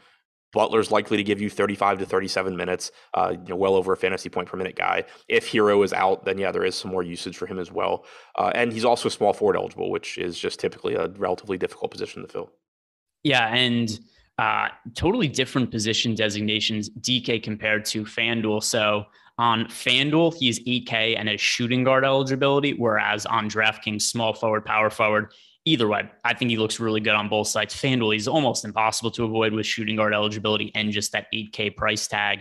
Butler's 0.53 0.91
likely 0.91 1.17
to 1.17 1.23
give 1.23 1.41
you 1.41 1.49
35 1.49 2.01
to 2.01 2.07
37 2.07 2.57
minutes, 2.57 2.91
uh, 3.15 3.33
you 3.33 3.49
know, 3.49 3.57
well 3.57 3.75
over 3.75 3.93
a 3.93 3.97
fantasy 3.97 4.29
point 4.29 4.49
per 4.49 4.57
minute 4.57 4.75
guy. 4.75 5.05
If 5.29 5.49
Herro 5.49 5.85
is 5.85 5.93
out, 5.93 6.25
then 6.25 6.39
yeah, 6.39 6.51
there 6.51 6.65
is 6.65 6.75
some 6.75 6.91
more 6.91 7.05
usage 7.05 7.37
for 7.37 7.47
him 7.47 7.61
as 7.61 7.71
well. 7.71 8.05
Uh, 8.37 8.51
and 8.55 8.73
he's 8.73 8.85
also 8.85 9.09
small 9.09 9.33
forward 9.33 9.57
eligible, 9.57 9.93
which 9.93 10.19
is 10.19 10.37
just 10.37 10.59
typically 10.59 10.95
a 10.95 11.07
relatively 11.07 11.57
difficult 11.57 11.93
position 11.93 12.23
to 12.23 12.29
fill. 12.29 12.51
Yeah, 13.23 13.47
and 13.55 13.97
uh, 14.41 14.69
totally 14.95 15.29
different 15.29 15.71
position 15.71 16.15
designations, 16.15 16.89
DK 16.89 17.43
compared 17.43 17.85
to 17.85 18.05
FanDuel. 18.05 18.63
So 18.63 19.05
on 19.37 19.67
FanDuel, 19.67 20.35
he's 20.35 20.59
8K 20.61 21.19
and 21.19 21.29
has 21.29 21.43
shooting 21.43 21.85
guard 21.85 22.07
eligibility, 22.07 22.73
whereas 22.73 23.27
on 23.27 23.51
DraftKings, 23.51 24.01
small 24.01 24.33
forward, 24.33 24.65
power 24.65 24.89
forward. 24.89 25.35
Either 25.67 25.87
way, 25.87 26.11
I 26.25 26.33
think 26.33 26.51
he 26.51 26.57
looks 26.57 26.81
really 26.81 27.01
good 27.01 27.13
on 27.13 27.29
both 27.29 27.49
sides. 27.49 27.75
FanDuel, 27.75 28.15
he's 28.15 28.27
almost 28.27 28.65
impossible 28.65 29.11
to 29.11 29.25
avoid 29.25 29.53
with 29.53 29.67
shooting 29.67 29.97
guard 29.97 30.15
eligibility 30.15 30.73
and 30.75 30.91
just 30.91 31.13
that 31.13 31.27
8K 31.35 31.77
price 31.77 32.07
tag. 32.07 32.39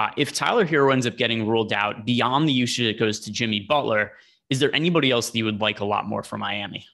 Uh, 0.00 0.10
if 0.16 0.32
Tyler 0.32 0.66
Herro 0.66 0.92
ends 0.92 1.06
up 1.06 1.16
getting 1.16 1.46
ruled 1.46 1.72
out 1.72 2.04
beyond 2.04 2.48
the 2.48 2.52
usage 2.52 2.86
that 2.86 2.98
goes 2.98 3.20
to 3.20 3.30
Jimmy 3.30 3.60
Butler, 3.60 4.14
is 4.50 4.58
there 4.58 4.74
anybody 4.74 5.12
else 5.12 5.30
that 5.30 5.38
you 5.38 5.44
would 5.44 5.60
like 5.60 5.78
a 5.78 5.84
lot 5.84 6.06
more 6.06 6.24
for 6.24 6.38
Miami? 6.38 6.84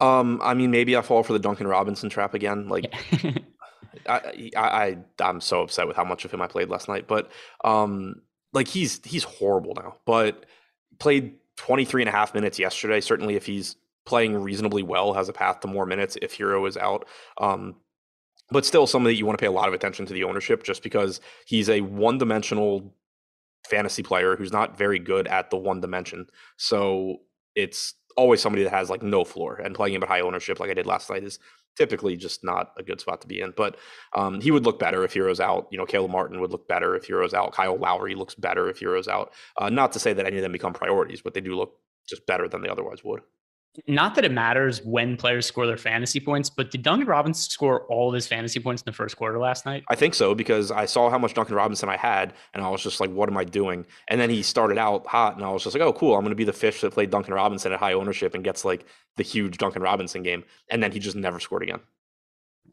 Um, 0.00 0.40
I 0.40 0.54
mean, 0.54 0.70
maybe 0.70 0.96
I 0.96 1.02
fall 1.02 1.24
for 1.24 1.32
the 1.32 1.40
Duncan 1.40 1.66
Robinson 1.66 2.10
trap 2.10 2.34
again. 2.34 2.68
Like, 2.68 2.92
I, 4.08 4.50
I 4.56 4.98
I'm 5.20 5.40
so 5.40 5.62
upset 5.62 5.86
with 5.86 5.96
how 5.96 6.04
much 6.04 6.24
of 6.24 6.32
him 6.32 6.42
I 6.42 6.46
played 6.46 6.68
last 6.68 6.88
night, 6.88 7.06
but 7.06 7.30
um, 7.64 8.22
like 8.52 8.68
he's 8.68 9.00
he's 9.04 9.24
horrible 9.24 9.74
now. 9.74 9.96
But 10.04 10.46
played 10.98 11.34
23 11.56 12.02
and 12.02 12.08
a 12.08 12.12
half 12.12 12.34
minutes 12.34 12.58
yesterday. 12.58 13.00
Certainly, 13.00 13.36
if 13.36 13.46
he's 13.46 13.76
playing 14.04 14.36
reasonably 14.42 14.82
well, 14.82 15.14
has 15.14 15.28
a 15.28 15.32
path 15.32 15.60
to 15.60 15.68
more 15.68 15.86
minutes 15.86 16.16
if 16.20 16.36
Herro 16.36 16.66
is 16.68 16.76
out. 16.76 17.06
Um, 17.38 17.76
but 18.50 18.66
still, 18.66 18.86
somebody 18.86 19.14
that 19.14 19.18
you 19.18 19.26
want 19.26 19.38
to 19.38 19.42
pay 19.42 19.48
a 19.48 19.52
lot 19.52 19.68
of 19.68 19.74
attention 19.74 20.06
to 20.06 20.12
the 20.12 20.24
ownership, 20.24 20.62
just 20.62 20.82
because 20.82 21.20
he's 21.46 21.70
a 21.70 21.80
one-dimensional 21.80 22.92
fantasy 23.68 24.02
player 24.02 24.36
who's 24.36 24.52
not 24.52 24.76
very 24.76 24.98
good 24.98 25.26
at 25.28 25.50
the 25.50 25.56
one 25.56 25.80
dimension. 25.80 26.26
So 26.56 27.18
it's 27.54 27.94
always 28.16 28.40
somebody 28.40 28.64
that 28.64 28.72
has 28.72 28.90
like 28.90 29.02
no 29.02 29.24
floor 29.24 29.56
and 29.56 29.74
playing 29.74 29.94
him 29.94 30.02
at 30.02 30.08
high 30.08 30.20
ownership 30.20 30.60
like 30.60 30.70
I 30.70 30.74
did 30.74 30.86
last 30.86 31.10
night 31.10 31.24
is 31.24 31.38
typically 31.76 32.16
just 32.16 32.44
not 32.44 32.72
a 32.78 32.82
good 32.82 33.00
spot 33.00 33.20
to 33.22 33.26
be 33.26 33.40
in. 33.40 33.52
But 33.56 33.76
um, 34.14 34.40
he 34.40 34.50
would 34.50 34.64
look 34.64 34.78
better 34.78 35.04
if 35.04 35.14
Herro's 35.14 35.40
out. 35.40 35.68
You 35.70 35.78
know, 35.78 35.86
Caleb 35.86 36.10
Martin 36.10 36.40
would 36.40 36.50
look 36.50 36.68
better 36.68 36.94
if 36.94 37.06
Herro's 37.06 37.34
out. 37.34 37.52
Kyle 37.52 37.76
Lowry 37.76 38.14
looks 38.14 38.34
better 38.34 38.68
if 38.68 38.80
Herro's 38.80 39.08
out. 39.08 39.32
Uh, 39.56 39.70
not 39.70 39.92
to 39.92 39.98
say 39.98 40.12
that 40.12 40.26
any 40.26 40.36
of 40.36 40.42
them 40.42 40.52
become 40.52 40.72
priorities, 40.72 41.22
but 41.22 41.34
they 41.34 41.40
do 41.40 41.56
look 41.56 41.74
just 42.08 42.26
better 42.26 42.48
than 42.48 42.62
they 42.62 42.68
otherwise 42.68 43.04
would 43.04 43.20
not 43.86 44.14
that 44.14 44.24
it 44.24 44.32
matters 44.32 44.82
when 44.84 45.16
players 45.16 45.46
score 45.46 45.66
their 45.66 45.78
fantasy 45.78 46.20
points, 46.20 46.50
but 46.50 46.70
did 46.70 46.82
Duncan 46.82 47.08
Robinson 47.08 47.50
score 47.50 47.86
all 47.86 48.08
of 48.08 48.14
his 48.14 48.26
fantasy 48.26 48.60
points 48.60 48.82
in 48.82 48.86
the 48.86 48.92
first 48.92 49.16
quarter 49.16 49.38
last 49.38 49.64
night? 49.64 49.82
I 49.88 49.94
think 49.94 50.14
so 50.14 50.34
because 50.34 50.70
I 50.70 50.84
saw 50.84 51.08
how 51.08 51.18
much 51.18 51.32
Duncan 51.32 51.54
Robinson 51.54 51.88
I 51.88 51.96
had, 51.96 52.34
and 52.52 52.62
I 52.62 52.68
was 52.68 52.82
just 52.82 53.00
like, 53.00 53.10
"What 53.10 53.30
am 53.30 53.36
I 53.36 53.44
doing?" 53.44 53.86
And 54.08 54.20
then 54.20 54.28
he 54.28 54.42
started 54.42 54.76
out 54.76 55.06
hot, 55.06 55.36
and 55.36 55.44
I 55.44 55.50
was 55.50 55.64
just 55.64 55.74
like, 55.74 55.82
"Oh, 55.82 55.92
cool! 55.92 56.14
I'm 56.14 56.22
going 56.22 56.30
to 56.30 56.36
be 56.36 56.44
the 56.44 56.52
fish 56.52 56.82
that 56.82 56.92
played 56.92 57.10
Duncan 57.10 57.34
Robinson 57.34 57.72
at 57.72 57.80
high 57.80 57.94
ownership 57.94 58.34
and 58.34 58.44
gets 58.44 58.64
like 58.64 58.84
the 59.16 59.22
huge 59.22 59.56
Duncan 59.56 59.82
Robinson 59.82 60.22
game." 60.22 60.44
And 60.68 60.82
then 60.82 60.92
he 60.92 60.98
just 60.98 61.16
never 61.16 61.40
scored 61.40 61.62
again. 61.62 61.80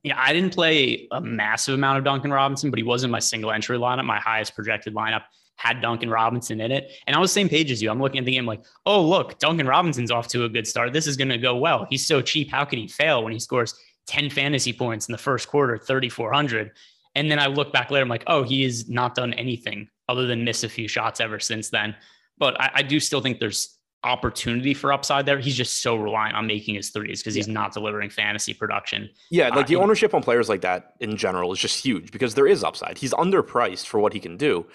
Yeah, 0.04 0.16
I 0.18 0.34
didn't 0.34 0.54
play 0.54 1.08
a 1.12 1.20
massive 1.20 1.76
amount 1.76 1.98
of 1.98 2.04
Duncan 2.04 2.32
Robinson, 2.32 2.70
but 2.70 2.78
he 2.78 2.84
was 2.84 3.04
in 3.04 3.12
my 3.12 3.20
single 3.20 3.52
entry 3.52 3.78
lineup, 3.78 4.06
my 4.06 4.20
highest 4.20 4.56
projected 4.56 4.94
lineup 4.94 5.24
had 5.60 5.82
Duncan 5.82 6.10
Robinson 6.10 6.62
in 6.62 6.72
it. 6.72 6.90
And 7.06 7.16
I 7.16 7.20
was 7.20 7.32
the 7.32 7.34
same 7.34 7.50
page 7.50 7.70
as 7.70 7.82
you. 7.82 7.92
I'm 7.92 8.02
looking 8.02 8.20
at 8.20 8.26
the 8.26 8.32
game 8.32 8.46
like, 8.46 8.64
oh, 8.86 9.06
look, 9.06 9.40
Duncan 9.40 9.68
Robinson's 9.68 10.10
off 10.10 10.30
to 10.30 10.46
a 10.46 10.50
good 10.50 10.66
start. 10.66 10.94
This 10.94 11.06
is 11.06 11.18
going 11.18 11.28
to 11.28 11.38
go 11.38 11.58
well. 11.58 11.86
He's 11.90 12.06
so 12.06 12.22
cheap. 12.22 12.50
How 12.50 12.64
could 12.64 12.80
he 12.80 12.88
fail 12.88 13.24
when 13.24 13.34
he 13.34 13.40
scores 13.40 13.78
10 14.08 14.30
fantasy 14.30 14.72
points 14.72 15.10
in 15.10 15.12
the 15.12 15.18
first 15.18 15.50
quarter, 15.50 15.78
3,400? 15.78 16.72
And 17.16 17.30
then 17.30 17.40
I 17.40 17.48
look 17.48 17.74
back 17.74 17.92
later, 17.92 18.04
I'm 18.04 18.10
like, 18.10 18.24
oh, 18.28 18.44
he 18.44 18.64
has 18.64 18.88
not 18.88 19.16
done 19.16 19.34
anything 19.34 19.90
other 20.08 20.28
than 20.28 20.46
miss 20.46 20.64
a 20.64 20.70
few 20.70 20.88
shots 20.88 21.20
ever 21.20 21.42
since 21.42 21.70
then. 21.70 21.94
but 22.38 22.60
I, 22.60 22.72
I 22.76 22.82
do 22.82 23.02
still 23.02 23.20
think 23.20 23.42
there's 23.42 23.78
opportunity 24.06 24.74
for 24.74 24.94
upside 24.94 25.26
there. 25.26 25.40
He's 25.40 25.56
just 25.56 25.82
so 25.82 25.98
reliant 25.98 26.38
on 26.38 26.48
making 26.48 26.76
his 26.76 26.90
threes 26.90 27.22
because 27.22 27.36
he's 27.36 27.48
yeah. 27.48 27.54
not 27.54 27.74
delivering 27.74 28.10
fantasy 28.10 28.54
production. 28.54 29.10
Yeah, 29.30 29.50
like 29.50 29.66
uh, 29.66 29.68
the 29.68 29.76
ownership 29.76 30.14
on 30.14 30.24
players 30.24 30.48
like 30.48 30.62
that 30.62 30.94
in 31.02 31.18
general 31.18 31.52
is 31.52 31.60
just 31.60 31.84
huge 31.84 32.12
because 32.12 32.34
there 32.36 32.48
is 32.48 32.64
upside. 32.64 32.98
He's 32.98 33.14
underpriced 33.14 33.88
for 33.88 34.00
what 34.00 34.14
he 34.14 34.20
can 34.22 34.38
do, 34.38 34.66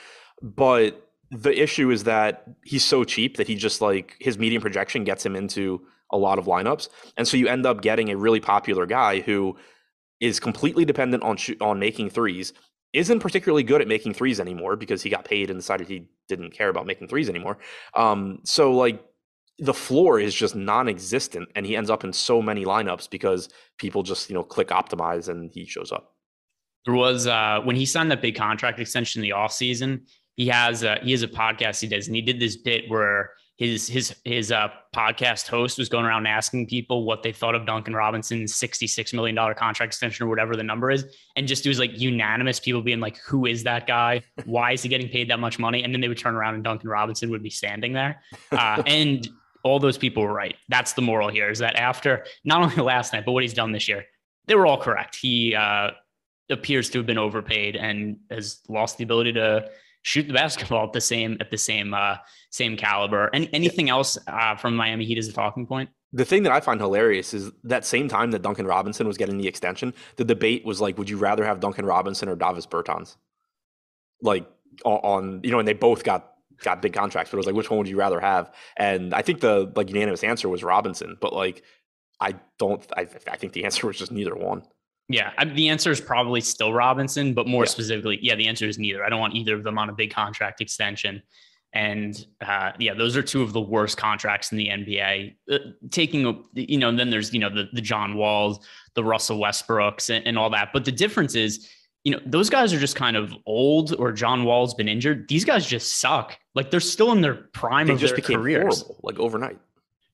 but 0.43 1.11
the 1.31 1.61
issue 1.61 1.91
is 1.91 2.05
that 2.05 2.45
he's 2.65 2.85
so 2.85 3.05
cheap 3.05 3.37
that 3.37 3.47
he 3.47 3.55
just 3.55 3.81
like 3.81 4.17
his 4.21 4.39
medium 4.39 4.63
projection 4.63 5.05
gets 5.05 5.25
him 5.25 5.35
into 5.35 5.85
a 6.11 6.19
lot 6.19 6.39
of 6.39 6.47
lineups, 6.47 6.89
and 7.17 7.27
so 7.27 7.37
you 7.37 7.49
end 7.49 7.67
up 7.67 7.83
getting 7.83 8.11
a 8.11 8.17
really 8.17 8.41
popular 8.41 8.87
guy 8.87 9.21
who 9.21 9.57
is 10.21 10.39
completely 10.39 10.85
dependent 10.85 11.23
on 11.23 11.37
sh- 11.37 11.61
on 11.61 11.79
making 11.79 12.11
threes. 12.11 12.53
Isn't 12.93 13.19
particularly 13.19 13.65
good 13.65 13.81
at 13.81 13.89
making 13.89 14.15
threes 14.15 14.39
anymore 14.39 14.77
because 14.77 15.03
he 15.03 15.11
got 15.11 15.25
paid 15.25 15.51
and 15.51 15.59
decided 15.59 15.89
he 15.89 16.07
didn't 16.29 16.53
care 16.53 16.69
about 16.69 16.87
making 16.87 17.09
threes 17.09 17.29
anymore. 17.29 17.59
Um, 17.95 18.39
so 18.45 18.73
like 18.73 19.03
the 19.59 19.75
floor 19.75 20.19
is 20.19 20.35
just 20.35 20.57
non-existent 20.57 21.49
and 21.55 21.65
he 21.65 21.77
ends 21.77 21.91
up 21.91 22.05
in 22.05 22.13
so 22.13 22.43
many 22.43 22.65
lineups 22.65 23.09
because 23.09 23.49
people 23.79 24.03
just 24.03 24.29
you 24.29 24.35
know 24.35 24.43
click 24.43 24.69
optimize 24.69 25.29
and 25.29 25.51
he 25.53 25.65
shows 25.65 25.93
up 25.93 26.15
there 26.85 26.95
was 26.95 27.27
uh 27.27 27.61
when 27.63 27.77
he 27.77 27.87
signed 27.87 28.11
that 28.11 28.21
big 28.21 28.35
contract 28.35 28.81
extension 28.81 29.21
in 29.21 29.23
the 29.23 29.33
off 29.33 29.53
season 29.53 30.05
he 30.37 30.49
has 30.49 30.83
a 30.83 30.99
he 31.03 31.13
has 31.13 31.23
a 31.23 31.29
podcast 31.29 31.81
he 31.81 31.89
does. 31.89 32.07
And 32.07 32.17
he 32.17 32.23
did 32.23 32.41
this 32.41 32.57
bit 32.57 32.89
where 32.89 33.33
his 33.57 33.87
his 33.87 34.15
his 34.25 34.51
uh 34.51 34.69
podcast 34.95 35.47
host 35.49 35.79
was 35.79 35.89
going 35.89 36.05
around 36.05 36.27
asking 36.27 36.67
people 36.67 37.05
what 37.05 37.23
they 37.23 37.33
thought 37.33 37.55
of 37.55 37.67
Duncan 37.67 37.95
Robinson's 37.95 38.55
66 38.55 39.13
million 39.13 39.37
dollar 39.37 39.55
contract 39.55 39.91
extension 39.91 40.27
or 40.27 40.29
whatever 40.29 40.57
the 40.57 40.65
number 40.65 40.91
is. 40.91 41.05
And 41.37 41.47
just 41.47 41.65
it 41.65 41.69
was 41.69 41.79
like 41.79 41.99
unanimous 41.99 42.59
people 42.59 42.83
being 42.83 43.01
like 43.01 43.17
who 43.19 43.47
is 43.47 43.63
that 43.65 43.87
guy? 43.87 44.23
Why 44.45 44.73
is 44.73 44.83
he 44.83 44.89
getting 44.89 45.09
paid 45.09 45.31
that 45.31 45.39
much 45.39 45.59
money? 45.59 45.85
And 45.85 45.95
then 45.95 46.01
they 46.01 46.09
would 46.09 46.19
turn 46.19 46.35
around 46.35 46.55
and 46.55 46.65
Duncan 46.65 46.89
Robinson 46.89 47.31
would 47.31 47.43
be 47.43 47.51
standing 47.51 47.93
there. 47.93 48.23
Uh, 48.51 48.83
and 48.87 49.29
all 49.63 49.79
those 49.79 49.99
people 49.99 50.23
were 50.23 50.33
right. 50.33 50.57
That's 50.69 50.93
the 50.93 51.03
moral 51.03 51.29
here 51.29 51.51
is 51.51 51.61
that 51.61 51.77
after 51.77 52.27
not 52.45 52.63
only 52.63 52.77
last 52.77 53.13
night, 53.13 53.25
but 53.25 53.33
what 53.33 53.43
he's 53.43 53.55
done 53.55 53.73
this 53.73 53.89
year, 53.89 54.05
they 54.47 54.55
were 54.55 54.67
all 54.67 54.81
correct. 54.81 55.17
He 55.17 55.55
uh, 55.55 55.93
appears 56.51 56.91
to 56.91 56.99
have 56.99 57.07
been 57.07 57.19
overpaid 57.19 57.77
and 57.77 58.19
has 58.31 58.61
lost 58.69 58.99
the 58.99 59.05
ability 59.05 59.33
to 59.35 59.71
shoot 60.05 60.29
the 60.29 60.35
basketball 60.45 60.87
at 60.87 60.93
the 60.93 61.01
same 61.01 61.37
at 61.41 61.51
the 61.51 61.59
same 61.59 61.93
uh, 61.93 62.17
same 62.51 62.77
caliber. 62.77 63.31
Any, 63.35 63.51
anything 63.53 63.91
else 63.91 64.17
uh, 64.29 64.55
from 64.55 64.77
Miami 64.77 65.05
Heat 65.05 65.19
as 65.19 65.27
a 65.27 65.33
talking 65.33 65.67
point? 65.67 65.91
The 66.13 66.25
thing 66.25 66.45
that 66.45 66.53
I 66.53 66.61
find 66.61 66.81
hilarious 66.81 67.35
is 67.35 67.51
that 67.65 67.85
same 67.85 68.07
time 68.07 68.31
that 68.31 68.43
Duncan 68.43 68.67
Robinson 68.69 69.09
was 69.09 69.17
getting 69.17 69.37
the 69.37 69.49
extension, 69.49 69.93
the 70.15 70.25
debate 70.25 70.65
was 70.65 70.81
like, 70.81 70.97
would 70.97 71.11
you 71.11 71.17
rather 71.17 71.45
have 71.45 71.59
Duncan 71.59 71.85
Robinson 71.85 72.29
or 72.29 72.37
Davis 72.37 72.67
Bertans? 72.67 73.17
Like 74.23 74.47
on, 74.85 75.41
you 75.43 75.51
know, 75.51 75.59
and 75.59 75.67
they 75.67 75.73
both 75.73 76.05
got 76.05 76.35
got 76.63 76.81
big 76.81 76.93
contracts, 76.93 77.31
but 77.31 77.37
it 77.37 77.39
was 77.39 77.47
like, 77.47 77.57
which 77.57 77.69
one 77.69 77.79
would 77.79 77.89
you 77.89 77.99
rather 77.99 78.21
have? 78.21 78.53
And 78.77 79.13
I 79.13 79.23
think 79.23 79.41
the 79.41 79.73
like 79.75 79.89
unanimous 79.89 80.23
answer 80.23 80.49
was 80.49 80.63
Robinson, 80.63 81.17
but 81.21 81.33
like, 81.33 81.65
I 82.21 82.37
don't. 82.59 82.85
I, 82.97 83.03
I 83.31 83.37
think 83.37 83.53
the 83.53 83.65
answer 83.67 83.87
was 83.87 83.99
just 83.99 84.13
neither 84.13 84.37
one. 84.37 84.63
Yeah, 85.09 85.33
I 85.37 85.45
the 85.45 85.69
answer 85.69 85.91
is 85.91 86.01
probably 86.01 86.41
still 86.41 86.73
Robinson, 86.73 87.35
but 87.35 87.47
more 87.47 87.65
yeah. 87.65 87.71
specifically, 87.71 88.19
yeah, 88.23 88.35
the 88.35 88.49
answer 88.49 88.67
is 88.67 88.79
neither. 88.79 89.05
I 89.05 89.09
don't 89.11 89.21
want 89.21 89.35
either 89.35 89.55
of 89.55 89.63
them 89.63 89.79
on 89.79 89.91
a 89.91 89.93
big 89.93 90.13
contract 90.13 90.61
extension. 90.61 91.23
And 91.75 92.25
uh, 92.41 92.71
yeah, 92.79 92.95
those 92.95 93.17
are 93.17 93.23
two 93.23 93.43
of 93.43 93.53
the 93.53 93.61
worst 93.61 93.99
contracts 93.99 94.53
in 94.53 94.59
the 94.59 94.69
NBA. 94.69 95.35
Uh, 95.51 95.59
taking, 95.91 96.45
you 96.55 96.79
know, 96.79 96.89
and 96.89 96.99
then 96.99 97.11
there's 97.11 97.35
you 97.35 97.41
know 97.41 97.51
the 97.51 97.69
the 97.73 97.83
John 97.83 98.15
Walls, 98.15 98.65
the 98.95 99.05
Russell 99.05 99.39
Westbrooks, 99.39 100.15
and, 100.15 100.27
and 100.27 100.39
all 100.39 100.51
that. 100.51 100.71
But 100.73 100.85
the 100.85 100.93
difference 100.93 101.35
is 101.35 101.69
you 102.05 102.13
know, 102.13 102.21
those 102.27 102.51
guys 102.51 102.73
are 102.73 102.79
just 102.79 102.97
kind 102.97 103.17
of 103.17 103.35
old 103.47 103.95
or 103.99 104.13
John 104.13 104.45
Wall's 104.45 104.75
been 104.75 104.89
injured. 104.89 105.27
These 105.27 105.45
guys 105.45 105.67
just 105.67 106.01
suck. 106.01 106.39
Like 106.55 106.71
they're 106.71 106.81
still 106.81 107.13
in 107.13 107.23
their 107.23 107.35
prime 107.35 107.87
they 107.87 107.95
of 107.95 107.99
just 107.99 108.13
their 108.13 108.23
became 108.23 108.41
careers. 108.41 108.83
Horrible, 108.83 109.01
like 109.03 109.19
overnight. 109.19 109.59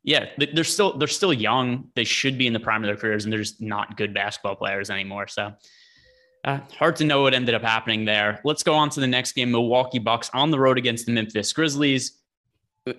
Yeah, 0.02 0.26
they're 0.38 0.64
still 0.64 0.96
they're 0.96 1.08
still 1.08 1.32
young. 1.32 1.90
They 1.94 2.04
should 2.04 2.38
be 2.38 2.46
in 2.46 2.52
the 2.52 2.60
prime 2.60 2.82
of 2.82 2.88
their 2.88 2.96
careers, 2.96 3.24
and 3.24 3.32
they're 3.32 3.40
just 3.40 3.60
not 3.60 3.96
good 3.96 4.14
basketball 4.14 4.56
players 4.56 4.88
anymore. 4.88 5.28
So 5.28 5.52
uh, 6.44 6.60
hard 6.78 6.96
to 6.96 7.04
know 7.04 7.22
what 7.22 7.34
ended 7.34 7.54
up 7.54 7.62
happening 7.62 8.06
there. 8.06 8.40
Let's 8.42 8.62
go 8.62 8.74
on 8.74 8.88
to 8.90 9.00
the 9.00 9.06
next 9.06 9.32
game: 9.32 9.50
Milwaukee 9.50 9.98
Bucks 9.98 10.30
on 10.32 10.50
the 10.50 10.58
road 10.58 10.78
against 10.78 11.04
the 11.04 11.12
Memphis 11.12 11.52
Grizzlies 11.52 12.20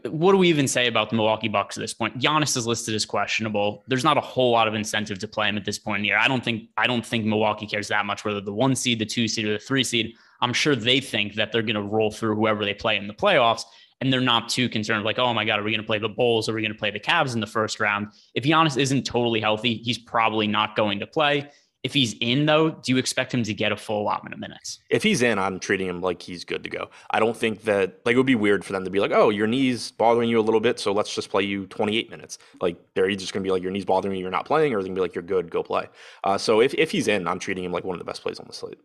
what 0.05 0.31
do 0.31 0.37
we 0.37 0.47
even 0.47 0.67
say 0.67 0.87
about 0.87 1.09
the 1.09 1.15
Milwaukee 1.15 1.47
Bucks 1.47 1.75
at 1.75 1.81
this 1.81 1.93
point? 1.93 2.19
Giannis 2.19 2.55
is 2.55 2.67
listed 2.67 2.93
as 2.93 3.05
questionable. 3.05 3.83
There's 3.87 4.03
not 4.03 4.17
a 4.17 4.21
whole 4.21 4.51
lot 4.51 4.67
of 4.67 4.75
incentive 4.75 5.17
to 5.19 5.27
play 5.27 5.49
him 5.49 5.57
at 5.57 5.65
this 5.65 5.79
point 5.79 5.97
in 5.97 6.01
the 6.03 6.09
year. 6.09 6.19
I 6.19 6.27
don't 6.27 6.43
think 6.43 6.69
I 6.77 6.85
don't 6.85 7.05
think 7.05 7.25
Milwaukee 7.25 7.65
cares 7.65 7.87
that 7.87 8.05
much 8.05 8.23
whether 8.23 8.41
the 8.41 8.53
one 8.53 8.75
seed, 8.75 8.99
the 8.99 9.05
two 9.05 9.27
seed, 9.27 9.45
or 9.45 9.53
the 9.53 9.59
three 9.59 9.83
seed. 9.83 10.15
I'm 10.39 10.53
sure 10.53 10.75
they 10.75 10.99
think 10.99 11.35
that 11.35 11.51
they're 11.51 11.61
going 11.63 11.75
to 11.75 11.81
roll 11.81 12.11
through 12.11 12.35
whoever 12.35 12.63
they 12.63 12.73
play 12.73 12.97
in 12.97 13.07
the 13.07 13.13
playoffs, 13.13 13.63
and 14.01 14.11
they're 14.11 14.19
not 14.19 14.49
too 14.49 14.67
concerned. 14.67 15.05
Like, 15.05 15.19
oh 15.19 15.33
my 15.33 15.45
God, 15.45 15.59
are 15.59 15.63
we 15.63 15.71
going 15.71 15.81
to 15.81 15.87
play 15.87 15.99
the 15.99 16.09
Bulls? 16.09 16.49
Are 16.49 16.53
we 16.53 16.61
going 16.61 16.73
to 16.73 16.77
play 16.77 16.91
the 16.91 16.99
Cavs 16.99 17.33
in 17.33 17.39
the 17.39 17.47
first 17.47 17.79
round? 17.79 18.07
If 18.33 18.43
Giannis 18.43 18.77
isn't 18.77 19.03
totally 19.03 19.39
healthy, 19.39 19.75
he's 19.75 19.99
probably 19.99 20.47
not 20.47 20.75
going 20.75 20.99
to 20.99 21.07
play. 21.07 21.49
If 21.83 21.93
he's 21.93 22.13
in, 22.21 22.45
though, 22.45 22.69
do 22.69 22.91
you 22.91 22.97
expect 22.99 23.33
him 23.33 23.41
to 23.41 23.53
get 23.55 23.71
a 23.71 23.75
full 23.75 24.03
allotment 24.03 24.35
of 24.35 24.39
minutes? 24.39 24.79
If 24.91 25.01
he's 25.01 25.23
in, 25.23 25.39
I'm 25.39 25.59
treating 25.59 25.87
him 25.87 25.99
like 25.99 26.21
he's 26.21 26.45
good 26.45 26.63
to 26.63 26.69
go. 26.69 26.91
I 27.09 27.19
don't 27.19 27.35
think 27.35 27.63
that 27.63 28.01
like 28.05 28.13
it 28.13 28.17
would 28.17 28.27
be 28.27 28.35
weird 28.35 28.63
for 28.63 28.73
them 28.73 28.83
to 28.85 28.91
be 28.91 28.99
like, 28.99 29.11
oh, 29.11 29.29
your 29.29 29.47
knees 29.47 29.89
bothering 29.91 30.29
you 30.29 30.39
a 30.39 30.41
little 30.41 30.59
bit, 30.59 30.79
so 30.79 30.91
let's 30.91 31.13
just 31.13 31.31
play 31.31 31.41
you 31.41 31.65
28 31.67 32.11
minutes. 32.11 32.37
Like 32.59 32.77
they're 32.93 33.09
just 33.15 33.33
gonna 33.33 33.43
be 33.43 33.49
like, 33.49 33.63
your 33.63 33.71
knees 33.71 33.85
bothering 33.85 34.15
you, 34.15 34.21
you're 34.21 34.29
not 34.29 34.45
playing, 34.45 34.75
or 34.75 34.77
they're 34.77 34.89
gonna 34.89 34.95
be 34.95 35.01
like, 35.01 35.15
you're 35.15 35.23
good, 35.23 35.49
go 35.49 35.63
play. 35.63 35.87
Uh, 36.23 36.37
so 36.37 36.61
if 36.61 36.75
if 36.75 36.91
he's 36.91 37.07
in, 37.07 37.27
I'm 37.27 37.39
treating 37.39 37.63
him 37.63 37.71
like 37.71 37.83
one 37.83 37.95
of 37.95 37.99
the 37.99 38.05
best 38.05 38.21
plays 38.21 38.39
on 38.39 38.45
the 38.45 38.53
slate. 38.53 38.79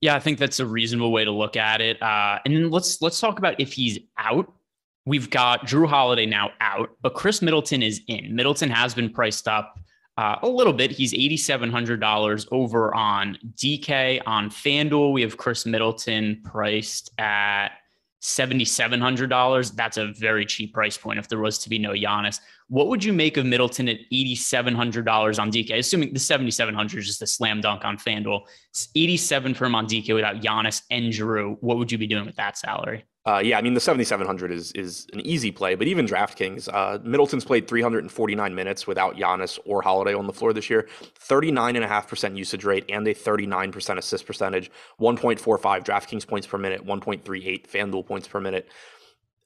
Yeah, 0.00 0.14
I 0.14 0.20
think 0.20 0.38
that's 0.38 0.60
a 0.60 0.66
reasonable 0.66 1.12
way 1.12 1.24
to 1.24 1.30
look 1.30 1.56
at 1.56 1.80
it. 1.80 2.00
Uh, 2.02 2.38
and 2.44 2.54
then 2.54 2.70
let's 2.70 3.00
let's 3.02 3.18
talk 3.20 3.38
about 3.38 3.58
if 3.60 3.72
he's 3.72 3.98
out. 4.18 4.52
We've 5.06 5.30
got 5.30 5.66
Jrue 5.66 5.88
Holiday 5.88 6.26
now 6.26 6.50
out, 6.60 6.90
but 7.00 7.14
Khris 7.14 7.40
Middleton 7.40 7.82
is 7.82 8.00
in. 8.08 8.34
Middleton 8.34 8.68
has 8.70 8.92
been 8.92 9.08
priced 9.08 9.46
up 9.46 9.78
uh, 10.18 10.36
a 10.42 10.48
little 10.48 10.72
bit. 10.72 10.90
He's 10.90 11.12
$8,700 11.12 12.48
over 12.50 12.94
on 12.94 13.38
DK. 13.54 14.20
On 14.26 14.50
FanDuel, 14.50 15.12
we 15.12 15.22
have 15.22 15.36
Khris 15.36 15.64
Middleton 15.64 16.42
priced 16.44 17.12
at 17.18 17.68
$7,700. 18.22 19.74
That's 19.74 19.96
a 19.96 20.12
very 20.12 20.46
cheap 20.46 20.72
price 20.74 20.96
point 20.96 21.18
if 21.18 21.28
there 21.28 21.38
was 21.38 21.58
to 21.58 21.68
be 21.68 21.78
no 21.78 21.90
Giannis. 21.90 22.40
What 22.68 22.88
would 22.88 23.04
you 23.04 23.12
make 23.12 23.36
of 23.36 23.46
Middleton 23.46 23.88
at 23.88 23.98
$8,700 24.12 25.38
on 25.38 25.52
DK? 25.52 25.78
Assuming 25.78 26.12
the 26.12 26.18
7,700 26.18 26.98
is 26.98 27.06
just 27.06 27.22
a 27.22 27.26
slam 27.26 27.60
dunk 27.60 27.84
on 27.84 27.96
FanDuel. 27.98 28.40
It's 28.70 28.88
87 28.96 29.54
for 29.54 29.66
him 29.66 29.74
on 29.74 29.86
DK 29.86 30.14
without 30.14 30.40
Giannis 30.40 30.82
and 30.90 31.12
Jrue. 31.12 31.56
What 31.60 31.78
would 31.78 31.92
you 31.92 31.98
be 31.98 32.06
doing 32.06 32.26
with 32.26 32.36
that 32.36 32.58
salary? 32.58 33.04
Uh, 33.26 33.38
yeah, 33.38 33.58
I 33.58 33.62
mean 33.62 33.74
the 33.74 33.80
7700 33.80 34.52
is 34.52 34.70
is 34.72 35.08
an 35.12 35.20
easy 35.26 35.50
play, 35.50 35.74
but 35.74 35.88
even 35.88 36.06
DraftKings, 36.06 36.68
uh, 36.72 37.00
Middleton's 37.02 37.44
played 37.44 37.66
349 37.66 38.54
minutes 38.54 38.86
without 38.86 39.16
Giannis 39.16 39.58
or 39.64 39.82
Holiday 39.82 40.14
on 40.14 40.28
the 40.28 40.32
floor 40.32 40.52
this 40.52 40.70
year, 40.70 40.88
39.5% 41.28 42.36
usage 42.36 42.64
rate 42.64 42.84
and 42.88 43.06
a 43.08 43.14
39% 43.14 43.98
assist 43.98 44.26
percentage, 44.26 44.70
1.45 45.00 45.84
DraftKings 45.84 46.24
points 46.24 46.46
per 46.46 46.56
minute, 46.56 46.86
1.38 46.86 47.68
FanDuel 47.68 48.06
points 48.06 48.28
per 48.28 48.40
minute. 48.40 48.68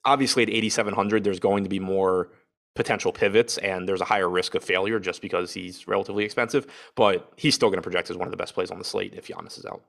Obviously, 0.05 0.43
at 0.43 0.49
8700, 0.49 1.23
there's 1.23 1.39
going 1.39 1.63
to 1.63 1.69
be 1.69 1.79
more 1.79 2.29
potential 2.75 3.11
pivots 3.11 3.57
and 3.57 3.89
there's 3.89 4.01
a 4.01 4.05
higher 4.05 4.29
risk 4.29 4.53
of 4.53 4.63
failure 4.63 4.99
just 4.99 5.21
because 5.23 5.53
he's 5.53 5.87
relatively 5.87 6.23
expensive, 6.23 6.67
but 6.95 7.33
he's 7.35 7.55
still 7.55 7.69
going 7.69 7.79
to 7.79 7.81
project 7.81 8.11
as 8.11 8.17
one 8.17 8.27
of 8.27 8.31
the 8.31 8.37
best 8.37 8.53
plays 8.53 8.69
on 8.69 8.77
the 8.77 8.85
slate 8.85 9.15
if 9.15 9.27
Giannis 9.27 9.57
is 9.57 9.65
out. 9.65 9.81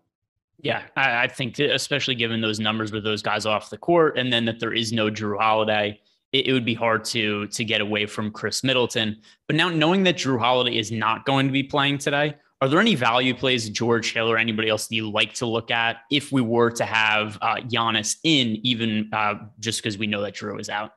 Yeah, 0.59 0.83
I, 0.97 1.25
I 1.25 1.29
think 1.29 1.59
especially 1.59 2.15
given 2.15 2.41
those 2.41 2.61
numbers 2.61 2.93
with 2.93 3.05
those 3.05 3.23
guys 3.23 3.47
off 3.47 3.71
the 3.71 3.79
court, 3.79 4.17
and 4.17 4.33
then 4.33 4.45
that 4.45 4.61
there 4.61 4.73
is 4.73 4.93
no 4.93 5.11
Jrue 5.11 5.39
Holiday, 5.39 6.01
it, 6.33 6.47
it, 6.47 6.53
would 6.53 6.65
be 6.65 6.75
hard 6.75 7.05
to 7.07 7.47
to 7.49 7.65
get 7.65 7.81
away 7.81 8.07
from 8.07 8.31
Khris 8.31 8.63
Middleton. 8.63 9.21
But 9.49 9.57
now 9.57 9.69
knowing 9.69 10.05
that 10.05 10.17
Jrue 10.17 10.39
Holiday 10.39 10.79
is 10.79 10.93
not 10.93 11.25
going 11.25 11.47
to 11.47 11.53
be 11.53 11.63
playing 11.65 11.99
today, 11.99 12.37
are 12.63 12.69
there 12.69 12.79
any 12.79 12.95
value 12.95 13.35
plays, 13.35 13.69
George 13.69 14.13
Hill 14.13 14.31
or 14.31 14.39
anybody 14.39 14.69
else 14.69 14.87
that 14.87 14.95
you 14.95 15.11
like 15.11 15.35
to 15.35 15.47
look 15.47 15.73
at 15.73 15.97
if 16.13 16.31
we 16.31 16.43
were 16.43 16.71
to 16.71 16.85
have 16.85 17.37
uh, 17.43 17.57
Giannis 17.57 18.19
in, 18.23 18.65
even 18.65 19.11
uh, 19.13 19.35
just 19.59 19.83
because 19.83 19.99
we 19.99 20.07
know 20.07 20.23
that 20.23 20.35
Jrue 20.35 20.61
is 20.61 20.69
out? 20.69 20.93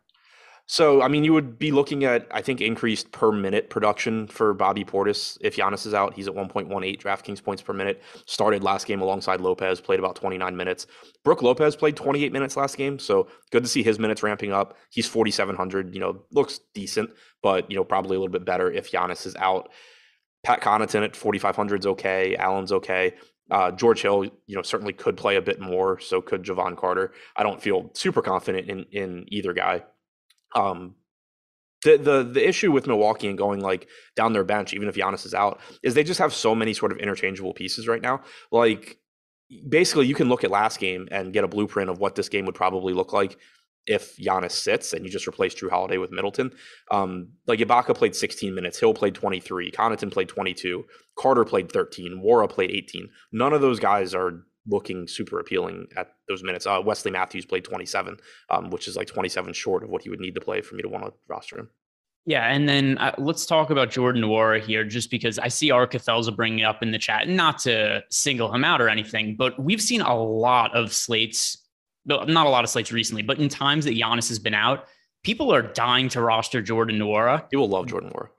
So, 0.67 1.03
I 1.03 1.09
mean, 1.09 1.23
you 1.23 1.31
would 1.31 1.59
be 1.59 1.71
looking 1.71 2.05
at, 2.05 2.27
I 2.31 2.41
think, 2.41 2.59
increased 2.59 3.11
per 3.11 3.31
minute 3.31 3.69
production 3.69 4.25
for 4.27 4.51
Bobby 4.55 4.83
Portis 4.83 5.37
if 5.41 5.55
Giannis 5.55 5.85
is 5.85 5.93
out. 5.93 6.15
He's 6.15 6.27
at 6.27 6.33
1.18 6.33 6.99
DraftKings 6.99 7.43
points 7.43 7.61
per 7.61 7.71
minute. 7.71 8.01
Started 8.25 8.63
last 8.63 8.87
game 8.87 8.99
alongside 8.99 9.41
Lopez, 9.41 9.79
played 9.79 9.99
about 9.99 10.15
29 10.15 10.57
minutes. 10.57 10.87
Brook 11.23 11.43
Lopez 11.43 11.75
played 11.75 11.95
28 11.95 12.31
minutes 12.33 12.57
last 12.57 12.77
game, 12.77 12.97
so 12.97 13.27
good 13.51 13.61
to 13.61 13.69
see 13.69 13.83
his 13.83 13.99
minutes 13.99 14.23
ramping 14.23 14.51
up. 14.51 14.75
He's 14.89 15.07
4,700. 15.07 15.93
You 15.93 15.99
know, 15.99 16.23
looks 16.31 16.59
decent, 16.73 17.11
but 17.43 17.69
you 17.69 17.77
know, 17.77 17.83
probably 17.83 18.15
a 18.15 18.19
little 18.19 18.33
bit 18.33 18.45
better 18.45 18.71
if 18.71 18.91
Giannis 18.91 19.27
is 19.27 19.35
out. 19.35 19.69
Pat 20.43 20.61
Connaughton 20.61 21.03
at 21.03 21.15
4,500 21.15 21.81
is 21.81 21.87
okay. 21.87 22.35
Allen's 22.37 22.71
okay. 22.71 23.13
Uh, 23.51 23.69
George 23.69 24.01
Hill, 24.01 24.25
you 24.47 24.55
know, 24.55 24.63
certainly 24.63 24.93
could 24.93 25.15
play 25.15 25.35
a 25.35 25.41
bit 25.41 25.59
more. 25.59 25.99
So 25.99 26.21
could 26.21 26.41
Jevon 26.41 26.75
Carter. 26.75 27.13
I 27.35 27.43
don't 27.43 27.61
feel 27.61 27.91
super 27.93 28.23
confident 28.23 28.67
in 28.67 28.85
in 28.91 29.25
either 29.27 29.53
guy. 29.53 29.83
Um, 30.53 30.95
the, 31.83 31.97
the 31.97 32.23
the 32.23 32.47
issue 32.47 32.71
with 32.71 32.87
Milwaukee 32.87 33.27
and 33.27 33.37
going 33.37 33.61
like 33.61 33.87
down 34.15 34.33
their 34.33 34.43
bench, 34.43 34.73
even 34.73 34.89
if 34.89 34.95
Giannis 34.95 35.25
is 35.25 35.33
out, 35.33 35.59
is 35.83 35.93
they 35.93 36.03
just 36.03 36.19
have 36.19 36.33
so 36.33 36.55
many 36.55 36.73
sort 36.73 36.91
of 36.91 36.97
interchangeable 36.97 37.53
pieces 37.53 37.87
right 37.87 38.01
now. 38.01 38.21
Like 38.51 38.97
basically, 39.69 40.07
you 40.07 40.15
can 40.15 40.27
look 40.27 40.43
at 40.43 40.51
last 40.51 40.79
game 40.79 41.07
and 41.11 41.31
get 41.31 41.43
a 41.43 41.47
blueprint 41.47 41.89
of 41.89 41.99
what 41.99 42.15
this 42.15 42.29
game 42.29 42.45
would 42.45 42.55
probably 42.55 42.93
look 42.93 43.13
like 43.13 43.37
if 43.87 44.17
Giannis 44.17 44.51
sits 44.51 44.93
and 44.93 45.05
you 45.05 45.11
just 45.11 45.27
replace 45.27 45.53
Jrue 45.53 45.69
Holiday 45.69 45.97
with 45.97 46.11
Middleton. 46.11 46.51
Um, 46.91 47.29
like 47.45 47.59
Ibaka 47.59 47.95
played 47.95 48.15
16 48.15 48.53
minutes, 48.53 48.79
Hill 48.79 48.93
played 48.93 49.13
23, 49.13 49.71
Connaughton 49.71 50.11
played 50.11 50.27
22, 50.27 50.85
Carter 51.15 51.45
played 51.45 51.71
13, 51.71 52.21
Nwora 52.23 52.49
played 52.49 52.71
18. 52.71 53.09
None 53.31 53.53
of 53.53 53.61
those 53.61 53.79
guys 53.79 54.15
are 54.15 54.45
looking 54.67 55.07
super 55.07 55.39
appealing 55.39 55.87
at 55.95 56.13
those 56.27 56.43
minutes. 56.43 56.65
Uh, 56.65 56.81
Wesley 56.83 57.11
Matthews 57.11 57.45
played 57.45 57.63
27, 57.63 58.17
um, 58.49 58.69
which 58.69 58.87
is 58.87 58.95
like 58.95 59.07
27 59.07 59.53
short 59.53 59.83
of 59.83 59.89
what 59.89 60.01
he 60.01 60.09
would 60.09 60.19
need 60.19 60.35
to 60.35 60.41
play 60.41 60.61
for 60.61 60.75
me 60.75 60.81
to 60.81 60.89
want 60.89 61.05
to 61.05 61.13
roster 61.27 61.57
him. 61.59 61.69
Yeah, 62.27 62.47
and 62.47 62.67
then 62.67 62.97
uh, 62.97 63.13
let's 63.19 63.45
talk 63.45 63.69
about 63.69 63.91
Jordan 63.91 64.23
Nwora 64.23 64.59
here, 64.59 64.83
just 64.83 65.11
because 65.11 65.37
I 65.37 65.47
see 65.47 65.69
Art 65.69 65.91
Cathelza 65.91 66.35
bringing 66.35 66.59
it 66.59 66.63
up 66.63 66.81
in 66.81 66.89
the 66.89 66.97
chat, 66.97 67.29
not 67.29 67.59
to 67.59 68.03
single 68.09 68.51
him 68.51 68.63
out 68.63 68.81
or 68.81 68.89
anything, 68.89 69.35
but 69.35 69.59
we've 69.59 69.81
seen 69.81 70.01
a 70.01 70.15
lot 70.15 70.75
of 70.75 70.91
slates, 70.91 71.65
not 72.05 72.27
a 72.27 72.49
lot 72.49 72.63
of 72.63 72.69
slates 72.71 72.91
recently, 72.91 73.21
but 73.21 73.37
in 73.37 73.47
times 73.47 73.85
that 73.85 73.95
Giannis 73.95 74.27
has 74.29 74.39
been 74.39 74.55
out, 74.55 74.87
people 75.23 75.53
are 75.53 75.61
dying 75.61 76.09
to 76.09 76.21
roster 76.21 76.63
Jordan 76.63 76.97
Nwora. 76.97 77.47
People 77.51 77.69
love 77.69 77.85
Jordan 77.85 78.11
Nwora. 78.11 78.29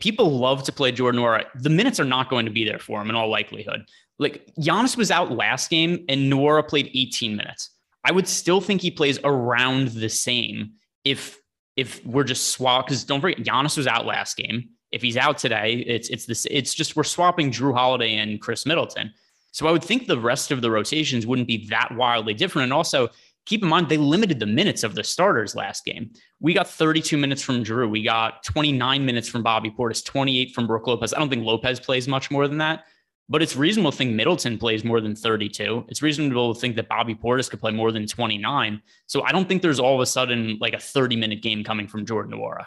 People 0.00 0.38
love 0.38 0.62
to 0.62 0.72
play 0.72 0.90
Jordan 0.90 1.20
Nwora. 1.20 1.44
The 1.54 1.70
minutes 1.70 2.00
are 2.00 2.04
not 2.04 2.30
going 2.30 2.46
to 2.46 2.52
be 2.52 2.64
there 2.64 2.78
for 2.78 3.02
him 3.02 3.10
in 3.10 3.16
all 3.16 3.28
likelihood. 3.28 3.84
Like 4.18 4.52
Giannis 4.60 4.96
was 4.96 5.10
out 5.10 5.32
last 5.32 5.70
game 5.70 6.04
and 6.08 6.32
Nwora 6.32 6.66
played 6.66 6.90
18 6.94 7.36
minutes. 7.36 7.70
I 8.04 8.12
would 8.12 8.28
still 8.28 8.60
think 8.60 8.80
he 8.80 8.90
plays 8.90 9.18
around 9.24 9.88
the 9.88 10.08
same 10.08 10.72
if 11.04 11.38
if 11.76 12.04
we're 12.06 12.24
just 12.24 12.50
swap 12.50 12.86
because 12.86 13.02
don't 13.04 13.20
forget 13.20 13.38
Giannis 13.38 13.76
was 13.76 13.86
out 13.86 14.06
last 14.06 14.36
game. 14.36 14.68
If 14.92 15.02
he's 15.02 15.16
out 15.16 15.38
today, 15.38 15.84
it's 15.86 16.08
it's 16.08 16.26
this 16.26 16.46
it's 16.50 16.74
just 16.74 16.94
we're 16.94 17.02
swapping 17.02 17.50
Jrue 17.50 17.74
Holiday 17.74 18.16
and 18.16 18.40
Khris 18.40 18.66
Middleton. 18.66 19.12
So 19.50 19.66
I 19.66 19.72
would 19.72 19.84
think 19.84 20.06
the 20.06 20.18
rest 20.18 20.50
of 20.50 20.62
the 20.62 20.70
rotations 20.70 21.26
wouldn't 21.26 21.48
be 21.48 21.66
that 21.68 21.94
wildly 21.96 22.34
different. 22.34 22.64
And 22.64 22.72
also 22.72 23.08
keep 23.46 23.62
in 23.62 23.68
mind 23.68 23.88
they 23.88 23.96
limited 23.96 24.38
the 24.38 24.46
minutes 24.46 24.84
of 24.84 24.94
the 24.94 25.04
starters 25.04 25.54
last 25.54 25.84
game. 25.84 26.10
We 26.40 26.54
got 26.54 26.68
32 26.68 27.16
minutes 27.16 27.42
from 27.42 27.64
Jrue. 27.64 27.90
We 27.90 28.02
got 28.02 28.44
29 28.44 29.04
minutes 29.04 29.28
from 29.28 29.42
Bobby 29.42 29.70
Portis, 29.70 30.04
28 30.04 30.54
from 30.54 30.66
Brook 30.66 30.86
Lopez. 30.86 31.14
I 31.14 31.18
don't 31.18 31.28
think 31.28 31.44
Lopez 31.44 31.80
plays 31.80 32.06
much 32.06 32.30
more 32.30 32.46
than 32.48 32.58
that. 32.58 32.84
But 33.28 33.42
it's 33.42 33.56
reasonable 33.56 33.90
to 33.90 33.96
think 33.96 34.14
Middleton 34.14 34.58
plays 34.58 34.84
more 34.84 35.00
than 35.00 35.16
32. 35.16 35.86
It's 35.88 36.02
reasonable 36.02 36.54
to 36.54 36.60
think 36.60 36.76
that 36.76 36.88
Bobby 36.88 37.14
Portis 37.14 37.48
could 37.48 37.60
play 37.60 37.72
more 37.72 37.90
than 37.90 38.06
29. 38.06 38.82
So 39.06 39.22
I 39.22 39.32
don't 39.32 39.48
think 39.48 39.62
there's 39.62 39.80
all 39.80 39.94
of 39.94 40.00
a 40.00 40.06
sudden 40.06 40.58
like 40.60 40.74
a 40.74 40.78
30 40.78 41.16
minute 41.16 41.42
game 41.42 41.64
coming 41.64 41.88
from 41.88 42.04
Jordan 42.04 42.38
Nwora. 42.38 42.66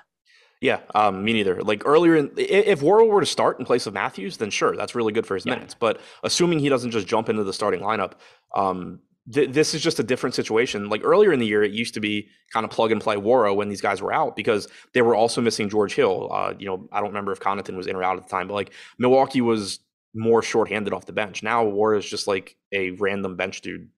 Yeah, 0.60 0.80
um, 0.96 1.24
me 1.24 1.34
neither. 1.34 1.62
Like 1.62 1.84
earlier, 1.86 2.16
in, 2.16 2.32
if 2.36 2.82
Nwora 2.82 3.08
were 3.08 3.20
to 3.20 3.28
start 3.28 3.60
in 3.60 3.66
place 3.66 3.86
of 3.86 3.94
Matthews, 3.94 4.38
then 4.38 4.50
sure, 4.50 4.76
that's 4.76 4.96
really 4.96 5.14
good 5.14 5.28
for 5.28 5.36
his 5.36 5.46
yeah. 5.46 5.54
minutes. 5.54 5.76
But 5.76 6.02
assuming 6.24 6.60
he 6.60 6.70
doesn't 6.70 6.92
just 6.92 7.06
jump 7.06 7.30
into 7.30 7.44
the 7.44 7.54
starting 7.54 7.82
lineup, 7.82 8.14
um, 8.56 9.00
th- 9.32 9.52
this 9.52 9.76
is 9.76 9.82
just 9.82 10.00
a 10.00 10.04
different 10.04 10.34
situation. 10.34 10.90
Like 10.90 11.02
earlier 11.04 11.32
in 11.32 11.40
the 11.40 11.46
year, 11.46 11.64
it 11.64 11.74
used 11.74 11.94
to 11.94 12.00
be 12.00 12.30
kind 12.52 12.64
of 12.64 12.72
plug 12.72 12.92
and 12.92 13.00
play 13.00 13.18
Nwora 13.18 13.56
when 13.56 13.70
these 13.70 13.82
guys 13.82 14.02
were 14.02 14.12
out 14.12 14.36
because 14.36 14.68
they 14.94 15.04
were 15.04 15.14
also 15.14 15.42
missing 15.42 15.70
George 15.70 15.94
Hill. 15.94 16.30
Uh, 16.32 16.54
you 16.58 16.66
know, 16.66 16.88
I 16.92 17.02
don't 17.02 17.10
remember 17.10 17.32
if 17.32 17.40
Connaughton 17.40 17.78
was 17.78 17.86
in 17.86 17.96
or 17.96 18.04
out 18.04 18.18
at 18.18 18.24
the 18.24 18.30
time, 18.30 18.48
but 18.48 18.56
like 18.56 18.72
Milwaukee 18.98 19.42
was 19.42 19.80
more 20.18 20.42
shorthanded 20.42 20.94
off 20.94 21.06
the 21.06 21.14
bench. 21.14 21.44
Now 21.44 21.64
War 21.64 21.96
is 21.96 22.06
just 22.06 22.28
like 22.28 22.58
a 22.72 22.92
random 22.92 23.36
bench 23.36 23.62
dude, 23.62 23.90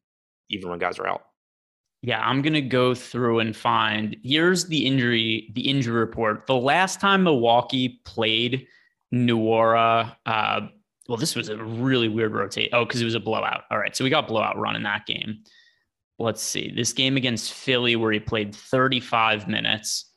even 0.50 0.70
when 0.70 0.80
guys 0.80 1.00
are 1.00 1.08
out. 1.08 1.26
Yeah, 2.02 2.22
I'm 2.22 2.42
gonna 2.42 2.62
go 2.62 2.94
through 2.96 3.40
and 3.40 3.56
find. 3.56 4.16
Here's 4.24 4.68
the 4.68 4.86
injury, 4.86 5.52
the 5.54 5.70
injury 5.70 6.00
report. 6.00 6.48
The 6.48 6.56
last 6.56 7.02
time 7.02 7.24
Milwaukee 7.24 8.02
played 8.06 8.68
Nwora, 9.14 10.16
uh, 10.26 10.62
well, 11.10 11.18
this 11.18 11.36
was 11.36 11.50
a 11.50 11.58
really 11.58 12.08
weird 12.08 12.34
rotate. 12.34 12.70
Oh, 12.72 12.86
because 12.86 13.02
it 13.02 13.06
was 13.06 13.16
a 13.16 13.20
blowout. 13.20 13.64
All 13.72 13.80
right, 13.80 13.96
so 13.96 14.04
we 14.04 14.10
got 14.10 14.28
blowout 14.28 14.58
run 14.58 14.76
in 14.76 14.84
that 14.84 15.08
game. 15.08 15.44
Let's 16.20 16.44
see 16.44 16.72
this 16.74 16.94
game 16.94 17.18
against 17.18 17.54
Philly 17.54 17.96
where 17.96 18.12
he 18.12 18.20
played 18.20 18.56
35 18.56 19.48
minutes. 19.48 20.09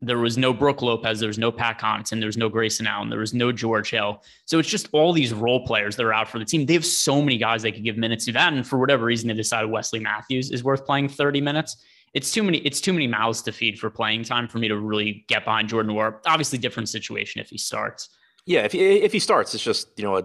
There 0.00 0.18
was 0.18 0.38
no 0.38 0.52
Brook 0.52 0.80
Lopez. 0.80 1.18
There 1.18 1.26
was 1.26 1.38
no 1.38 1.50
Pat 1.50 1.80
Connaughton. 1.80 2.20
There 2.20 2.26
was 2.26 2.36
no 2.36 2.48
Grayson 2.48 2.86
Allen. 2.86 3.08
There 3.08 3.18
was 3.18 3.34
no 3.34 3.50
George 3.50 3.90
Hill. 3.90 4.22
So 4.44 4.60
it's 4.60 4.68
just 4.68 4.88
all 4.92 5.12
these 5.12 5.32
role 5.32 5.66
players 5.66 5.96
that 5.96 6.06
are 6.06 6.12
out 6.12 6.28
for 6.28 6.38
the 6.38 6.44
team. 6.44 6.66
They 6.66 6.74
have 6.74 6.86
so 6.86 7.20
many 7.20 7.36
guys 7.36 7.62
they 7.62 7.72
could 7.72 7.82
give 7.82 7.96
minutes 7.96 8.24
to 8.26 8.32
that. 8.32 8.52
And 8.52 8.66
for 8.66 8.78
whatever 8.78 9.06
reason, 9.06 9.26
they 9.28 9.34
decided 9.34 9.70
Wesley 9.70 9.98
Matthews 9.98 10.52
is 10.52 10.62
worth 10.62 10.86
playing 10.86 11.08
30 11.08 11.40
minutes. 11.40 11.82
It's 12.14 12.30
too 12.30 12.42
many, 12.42 12.58
it's 12.58 12.80
too 12.80 12.92
many 12.92 13.06
mouths 13.08 13.42
to 13.42 13.52
feed 13.52 13.78
for 13.78 13.90
playing 13.90 14.22
time 14.22 14.48
for 14.48 14.58
me 14.58 14.68
to 14.68 14.78
really 14.78 15.24
get 15.28 15.44
behind 15.44 15.68
Jordan 15.68 15.92
Nwora. 15.92 16.20
Obviously, 16.26 16.58
different 16.58 16.88
situation 16.88 17.40
if 17.40 17.50
he 17.50 17.58
starts. 17.58 18.08
Yeah, 18.46 18.60
if 18.60 18.72
he, 18.72 18.80
if 18.80 19.12
he 19.12 19.18
starts, 19.18 19.52
it's 19.52 19.62
just, 19.62 19.90
you 19.96 20.04
know, 20.04 20.16
a 20.16 20.24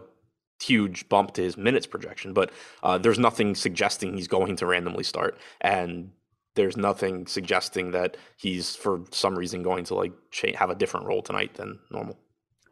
huge 0.62 1.10
bump 1.10 1.34
to 1.34 1.42
his 1.42 1.58
minutes 1.58 1.86
projection, 1.86 2.34
but 2.34 2.52
uh, 2.84 2.98
there's 2.98 3.20
nothing 3.20 3.56
suggesting 3.56 4.16
he's 4.16 4.28
going 4.28 4.56
to 4.58 4.66
randomly 4.66 5.04
start. 5.04 5.38
And 5.62 6.12
there's 6.56 6.78
nothing 6.78 7.26
suggesting 7.28 7.92
that 7.92 8.18
he's 8.38 8.76
for 8.76 9.04
some 9.12 9.38
reason 9.38 9.64
going 9.64 9.86
to 9.86 9.96
like 9.96 10.14
have 10.56 10.70
a 10.70 10.76
different 10.76 11.06
role 11.06 11.22
tonight 11.22 11.56
than 11.56 11.80
normal. 11.92 12.18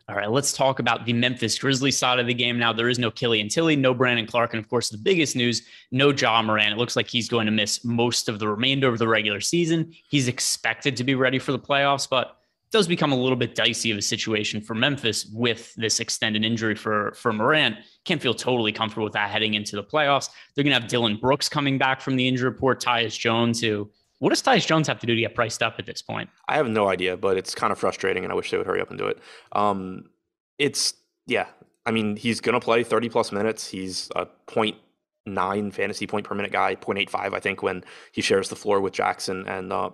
All 0.10 0.18
right, 0.18 0.30
let's 0.30 0.52
talk 0.52 0.80
about 0.80 1.06
the 1.06 1.14
Memphis 1.14 1.58
Grizzlies 1.58 1.98
side 1.98 2.20
of 2.20 2.28
the 2.28 2.34
game 2.34 2.60
now. 2.60 2.74
There 2.74 2.90
is 2.90 3.00
no 3.00 3.12
Killian 3.12 3.48
Tillie, 3.48 3.78
no 3.78 3.94
Brandon 3.94 4.26
Clarke, 4.26 4.54
and 4.54 4.62
of 4.62 4.70
course, 4.70 4.90
the 4.90 4.98
biggest 4.98 5.38
news 5.38 5.62
no 5.92 6.10
Ja 6.10 6.42
Morant. 6.42 6.74
It 6.74 6.78
looks 6.78 6.98
like 6.98 7.08
he's 7.08 7.30
going 7.30 7.46
to 7.46 7.52
miss 7.52 7.86
most 7.86 8.28
of 8.28 8.40
the 8.40 8.50
remainder 8.50 8.90
of 8.90 8.98
the 9.00 9.08
regular 9.08 9.40
season. 9.40 9.94
He's 10.10 10.28
expected 10.28 10.98
to 10.98 11.06
be 11.06 11.16
ready 11.16 11.40
for 11.40 11.54
the 11.54 11.60
playoffs, 11.60 12.10
but 12.10 12.41
does 12.72 12.88
become 12.88 13.12
a 13.12 13.16
little 13.16 13.36
bit 13.36 13.54
dicey 13.54 13.92
of 13.92 13.98
a 13.98 14.02
situation 14.02 14.62
for 14.62 14.74
Memphis 14.74 15.26
with 15.34 15.74
this 15.76 16.00
extended 16.00 16.46
injury 16.46 16.76
for 16.76 17.14
for 17.14 17.34
Morant. 17.34 17.78
Can't 18.06 18.22
feel 18.22 18.34
totally 18.34 18.72
comfortable 18.72 19.04
with 19.04 19.14
that 19.14 19.30
heading 19.30 19.54
into 19.54 19.76
the 19.76 19.84
playoffs. 19.84 20.30
They're 20.56 20.64
going 20.64 20.74
to 20.74 20.80
have 20.80 20.90
Dillon 20.90 21.18
Brooks 21.18 21.50
coming 21.50 21.78
back 21.78 22.02
from 22.02 22.16
the 22.16 22.28
injury 22.28 22.50
report. 22.50 22.82
Tyus 22.82 23.18
Jones, 23.18 23.62
who 23.62 23.90
what 24.20 24.30
does 24.30 24.42
Tyus 24.42 24.66
Jones 24.66 24.88
have 24.88 25.00
to 25.00 25.08
do 25.08 25.16
to 25.16 25.22
get 25.22 25.36
priced 25.36 25.62
up 25.62 25.76
at 25.80 25.86
this 25.86 26.02
point? 26.02 26.30
I 26.48 26.56
have 26.56 26.70
no 26.70 26.88
idea, 26.88 27.18
but 27.18 27.38
it's 27.38 27.56
kind 27.56 27.72
of 27.72 27.80
frustrating, 27.80 28.24
and 28.24 28.32
I 28.32 28.36
wish 28.36 28.52
they 28.52 28.58
would 28.58 28.68
hurry 28.68 28.82
up 28.82 28.90
and 28.90 28.98
do 28.98 29.08
it. 29.08 29.20
Um, 29.52 30.10
it's 30.58 30.94
yeah. 31.28 31.48
I 31.86 31.92
mean, 31.92 32.16
he's 32.16 32.40
going 32.40 32.54
to 32.54 32.64
play 32.64 32.84
30 32.84 33.10
plus 33.10 33.32
minutes. 33.32 33.68
He's 33.68 34.10
a 34.16 34.28
point 34.46 34.78
nine 35.26 35.72
fantasy 35.72 36.08
point 36.08 36.26
per 36.26 36.36
minute 36.36 36.52
guy, 36.52 36.76
0.85, 36.76 37.34
I 37.34 37.40
think, 37.40 37.64
when 37.64 37.84
he 38.12 38.22
shares 38.22 38.50
the 38.50 38.56
floor 38.56 38.80
with 38.80 38.94
Jackson 38.94 39.48
and 39.48 39.74
uh, 39.74 39.90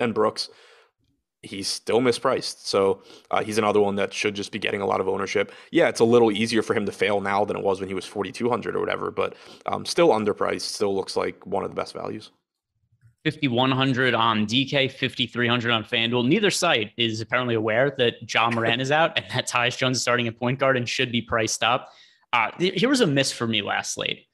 and 0.00 0.14
Brooks 0.14 0.48
he's 1.46 1.68
still 1.68 2.00
mispriced. 2.00 2.66
So 2.66 3.02
uh, 3.30 3.42
he's 3.42 3.58
another 3.58 3.80
one 3.80 3.96
that 3.96 4.12
should 4.12 4.34
just 4.34 4.52
be 4.52 4.58
getting 4.58 4.80
a 4.80 4.86
lot 4.86 5.00
of 5.00 5.08
ownership. 5.08 5.52
Yeah, 5.70 5.88
it's 5.88 6.00
a 6.00 6.04
little 6.04 6.30
easier 6.30 6.62
for 6.62 6.74
him 6.74 6.86
to 6.86 6.92
fail 6.92 7.20
now 7.20 7.44
than 7.44 7.56
it 7.56 7.62
was 7.62 7.80
when 7.80 7.88
he 7.88 7.94
was 7.94 8.04
4,200 8.04 8.76
or 8.76 8.80
whatever, 8.80 9.10
but 9.10 9.34
um, 9.66 9.84
still 9.86 10.10
underpriced. 10.10 10.62
Still 10.62 10.94
looks 10.94 11.16
like 11.16 11.44
one 11.46 11.64
of 11.64 11.70
the 11.70 11.76
best 11.76 11.94
values. 11.94 12.30
5,100 13.24 14.14
on 14.14 14.46
DK, 14.46 14.90
5,300 14.90 15.72
on 15.72 15.84
FanDuel. 15.84 16.28
Neither 16.28 16.50
site 16.50 16.92
is 16.96 17.20
apparently 17.20 17.56
aware 17.56 17.92
that 17.98 18.32
Ja 18.32 18.48
Morant 18.50 18.80
is 18.80 18.92
out 18.92 19.18
and 19.18 19.26
that 19.32 19.48
Tyus 19.48 19.76
Jones 19.76 19.96
is 19.96 20.02
starting 20.02 20.28
at 20.28 20.38
point 20.38 20.60
guard 20.60 20.76
and 20.76 20.88
should 20.88 21.10
be 21.10 21.20
priced 21.20 21.64
up. 21.64 21.90
Uh, 22.32 22.50
here 22.58 22.88
was 22.88 23.00
a 23.00 23.06
miss 23.06 23.32
for 23.32 23.46
me 23.46 23.62
last 23.62 23.94
slate. 23.94 24.26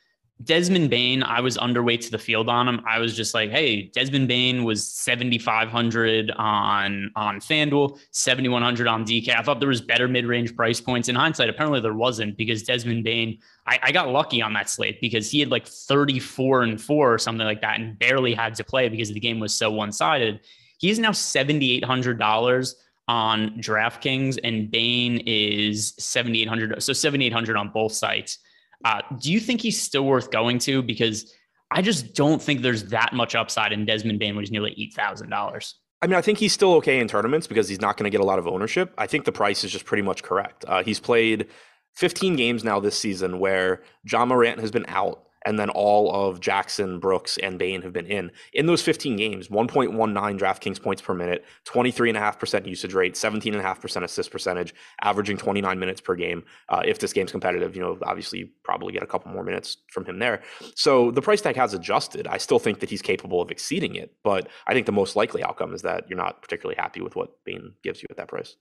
Desmond 0.45 0.91
Bane, 0.91 1.23
I 1.23 1.41
was 1.41 1.57
underweight 1.57 2.01
to 2.01 2.11
the 2.11 2.19
field 2.19 2.49
on 2.49 2.67
him. 2.67 2.81
I 2.87 2.99
was 2.99 3.17
just 3.17 3.33
like, 3.35 3.51
hey, 3.51 3.83
Desmond 3.95 4.27
Bane 4.27 4.65
was 4.65 4.87
7,500 4.87 6.31
on 6.33 7.13
on 7.15 7.39
FanDuel, 7.41 7.99
7,100 8.11 8.87
on 8.87 9.05
DK. 9.05 9.37
I 9.37 9.43
thought 9.43 9.61
there 9.61 9.69
was 9.69 9.81
better 9.81 10.09
mid 10.09 10.27
range 10.27 10.57
price 10.57 10.81
points. 10.81 11.09
In 11.09 11.15
hindsight, 11.15 11.49
apparently 11.49 11.81
there 11.81 11.95
wasn't 11.95 12.37
because 12.37 12.63
Desmond 12.63 13.05
Bane, 13.05 13.39
I, 13.67 13.79
I, 13.83 13.93
got 13.93 14.09
lucky 14.09 14.43
on 14.43 14.53
that 14.55 14.69
slate 14.69 15.01
because 15.01 15.31
he 15.31 15.39
had 15.39 15.51
like 15.51 15.67
34 15.67 16.63
and 16.63 16.81
four 16.81 17.13
or 17.15 17.19
something 17.19 17.47
like 17.47 17.61
that 17.61 17.79
and 17.79 17.99
barely 17.99 18.35
had 18.35 18.55
to 18.57 18.65
play 18.65 18.89
because 18.89 19.13
the 19.13 19.21
game 19.21 19.39
was 19.39 19.55
so 19.55 19.71
one 19.71 19.93
sided. 19.93 20.41
He's 20.79 20.99
now 20.99 21.11
$7,800 21.11 22.75
on 23.07 23.51
DraftKings 23.59 24.39
and 24.43 24.71
Bane 24.71 25.23
is 25.27 25.95
7,800. 25.99 26.83
So 26.83 26.93
7,800 26.93 27.57
on 27.57 27.69
both 27.69 27.93
sites. 27.93 28.39
Uh, 28.85 29.01
do 29.21 29.33
you 29.33 29.41
think 29.41 29.61
he's 29.61 29.81
still 29.81 30.05
worth 30.05 30.31
going 30.31 30.59
to? 30.61 30.83
Because 30.83 31.33
I 31.71 31.83
just 31.83 32.15
don't 32.15 32.41
think 32.41 32.63
there's 32.63 32.85
that 32.85 33.13
much 33.13 33.35
upside 33.35 33.73
in 33.73 33.87
Desmond 33.87 34.19
Bane 34.19 34.35
when 34.35 34.43
he's 34.43 34.51
nearly 34.51 34.75
eight 34.77 34.95
thousand 34.95 35.31
dollars. 35.31 35.77
I 36.03 36.07
mean, 36.09 36.17
I 36.17 36.21
think 36.21 36.39
he's 36.39 36.53
still 36.53 36.75
okay 36.75 36.99
in 36.99 37.07
tournaments 37.07 37.47
because 37.47 37.69
he's 37.69 37.81
not 37.81 37.97
going 37.97 38.05
to 38.05 38.11
get 38.11 38.21
a 38.21 38.25
lot 38.27 38.41
of 38.41 38.49
ownership. 38.49 38.93
I 38.99 39.07
think 39.07 39.25
the 39.25 39.33
price 39.33 39.63
is 39.63 39.71
just 39.71 39.85
pretty 39.85 40.03
much 40.03 40.25
correct. 40.25 40.65
Uh, 40.67 40.83
he's 40.83 40.99
played 40.99 41.47
15 41.95 42.35
games 42.35 42.65
now 42.65 42.81
this 42.81 42.99
season 42.99 43.39
where 43.39 43.83
Ja 44.11 44.25
Morant 44.27 44.59
has 44.61 44.73
been 44.73 44.85
out 44.89 45.23
and 45.45 45.59
then 45.59 45.71
all 45.71 46.13
of 46.13 46.41
Jackson, 46.41 46.99
Brooks, 46.99 47.39
and 47.39 47.59
Bane 47.59 47.83
have 47.83 47.93
been 47.93 48.07
in. 48.07 48.31
In 48.53 48.67
those 48.67 48.83
15 48.83 49.17
games, 49.17 49.49
1.19 49.49 50.39
DraftKings 50.39 50.83
points 50.83 51.03
per 51.03 51.15
minute, 51.15 51.45
23.5% 51.67 52.67
usage 52.67 52.95
rate, 52.95 53.15
17.5% 53.15 54.03
assist 54.03 54.31
percentage, 54.31 54.75
averaging 55.03 55.37
29 55.37 55.79
minutes 55.79 56.01
per 56.01 56.15
game. 56.15 56.45
Uh, 56.69 56.83
if 56.85 56.99
this 56.99 57.13
game's 57.13 57.33
competitive, 57.33 57.75
you 57.77 57.83
know, 57.83 57.99
obviously 58.03 58.41
you 58.41 58.49
probably 58.65 58.93
get 58.93 59.03
a 59.03 59.07
couple 59.07 59.33
more 59.33 59.45
minutes 59.45 59.79
from 59.89 60.05
him 60.05 60.19
there. 60.19 60.43
So 60.75 61.11
the 61.11 61.23
price 61.23 61.41
tag 61.41 61.57
has 61.57 61.75
adjusted. 61.75 62.27
I 62.27 62.39
still 62.39 62.59
think 62.59 62.81
that 62.81 62.91
he's 62.91 63.03
capable 63.03 63.41
of 63.41 63.51
exceeding 63.51 63.95
it, 63.95 64.15
but 64.23 64.49
I 64.67 64.73
think 64.73 64.87
the 64.87 64.93
most 64.93 65.17
likely 65.17 65.43
outcome 65.43 65.75
is 65.75 65.83
that 65.83 66.09
you're 66.09 66.17
not 66.17 66.43
particularly 66.43 66.77
happy 66.77 67.01
with 67.01 67.17
what 67.17 67.45
Bane 67.45 67.75
gives 67.83 68.03
you 68.03 68.07
at 68.11 68.17
that 68.17 68.29
price. 68.29 68.57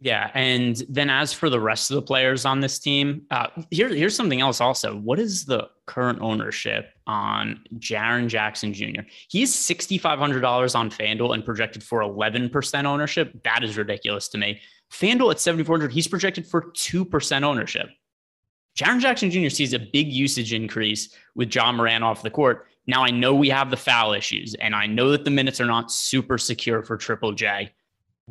Yeah, 0.00 0.32
and 0.34 0.82
then 0.88 1.10
as 1.10 1.32
for 1.32 1.48
the 1.48 1.60
rest 1.60 1.92
of 1.92 1.94
the 1.94 2.02
players 2.02 2.44
on 2.44 2.58
this 2.58 2.80
team, 2.80 3.22
uh, 3.30 3.46
here, 3.70 3.88
here's 3.88 4.16
something 4.16 4.40
else. 4.40 4.60
Also, 4.60 4.96
what 4.96 5.20
is 5.20 5.44
the 5.44 5.68
current 5.86 6.18
ownership 6.20 6.88
on 7.06 7.60
Jaren 7.78 8.26
Jackson 8.26 8.74
Jr.? 8.74 9.02
He's 9.28 9.54
sixty 9.54 9.98
five 9.98 10.18
hundred 10.18 10.40
dollars 10.40 10.74
on 10.74 10.90
FanDuel 10.90 11.34
and 11.34 11.44
projected 11.44 11.84
for 11.84 12.02
eleven 12.02 12.50
percent 12.50 12.84
ownership. 12.84 13.44
That 13.44 13.62
is 13.62 13.76
ridiculous 13.76 14.26
to 14.30 14.38
me. 14.38 14.60
FanDuel 14.90 15.30
at 15.30 15.40
seventy 15.40 15.62
four 15.62 15.76
hundred, 15.76 15.92
he's 15.92 16.08
projected 16.08 16.48
for 16.48 16.72
two 16.74 17.04
percent 17.04 17.44
ownership. 17.44 17.88
Jaren 18.76 19.00
Jackson 19.00 19.30
Jr. 19.30 19.50
sees 19.50 19.72
a 19.72 19.78
big 19.78 20.12
usage 20.12 20.52
increase 20.52 21.14
with 21.36 21.54
Ja 21.54 21.70
Morant 21.70 22.02
off 22.02 22.22
the 22.22 22.30
court. 22.30 22.66
Now 22.88 23.04
I 23.04 23.10
know 23.10 23.34
we 23.34 23.50
have 23.50 23.70
the 23.70 23.76
foul 23.76 24.14
issues, 24.14 24.56
and 24.56 24.74
I 24.74 24.86
know 24.86 25.12
that 25.12 25.24
the 25.24 25.30
minutes 25.30 25.60
are 25.60 25.66
not 25.66 25.92
super 25.92 26.38
secure 26.38 26.82
for 26.82 26.96
Triple 26.96 27.32
J 27.32 27.72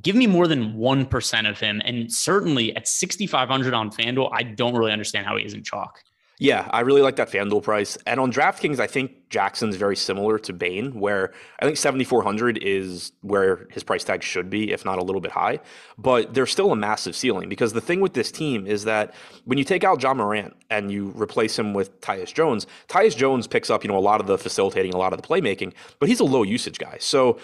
give 0.02 0.16
me 0.16 0.28
more 0.28 0.48
than 0.48 0.74
1% 0.74 1.50
of 1.50 1.60
him. 1.60 1.82
And 1.84 2.12
certainly 2.12 2.76
at 2.76 2.88
6,500 2.88 3.74
on 3.74 3.92
FanDuel, 3.92 4.30
I 4.34 4.44
don't 4.44 4.76
really 4.76 4.92
understand 4.92 5.26
how 5.26 5.38
he 5.38 5.46
isn't 5.46 5.66
chalk. 5.66 6.04
Yeah, 6.42 6.68
I 6.72 6.80
really 6.80 7.04
like 7.04 7.18
that 7.18 7.30
FanDuel 7.30 7.62
price. 7.62 8.00
And 8.08 8.20
on 8.20 8.32
DraftKings, 8.32 8.80
I 8.80 8.88
think 8.88 9.30
Jackson's 9.30 9.76
very 9.76 9.96
similar 9.96 10.40
to 10.40 10.54
Bane, 10.54 11.00
where 11.00 11.34
I 11.60 11.66
think 11.66 11.78
7,400 11.78 12.58
is 12.64 13.12
where 13.22 13.68
his 13.70 13.84
price 13.84 14.04
tag 14.04 14.24
should 14.24 14.50
be, 14.50 14.72
if 14.72 14.84
not 14.84 14.98
a 14.98 15.04
little 15.04 15.22
bit 15.22 15.34
high. 15.34 15.60
But 16.00 16.34
there's 16.34 16.52
still 16.52 16.72
a 16.72 16.76
massive 16.76 17.16
ceiling 17.16 17.48
because 17.48 17.74
the 17.74 17.80
thing 17.80 18.00
with 18.00 18.14
this 18.14 18.32
team 18.32 18.66
is 18.66 18.86
that 18.86 19.14
when 19.46 19.60
you 19.60 19.64
take 19.64 19.84
out 19.84 20.02
Ja 20.02 20.16
Morant 20.16 20.56
and 20.72 20.92
you 20.92 21.14
replace 21.16 21.60
him 21.60 21.76
with 21.76 22.02
Tyus 22.02 22.34
Jones, 22.34 22.66
Tyus 22.88 23.16
Jones 23.16 23.46
picks 23.46 23.70
up, 23.70 23.84
you 23.84 23.90
know, 23.92 23.98
a 23.98 24.00
lot 24.00 24.20
of 24.20 24.26
the 24.26 24.40
facilitating, 24.40 24.96
a 24.96 24.98
lot 24.98 25.14
of 25.14 25.22
the 25.22 25.28
playmaking, 25.28 25.74
but 26.00 26.10
he's 26.10 26.22
a 26.22 26.26
low 26.26 26.42
usage 26.42 26.80
guy. 26.80 26.98
So 27.00 27.38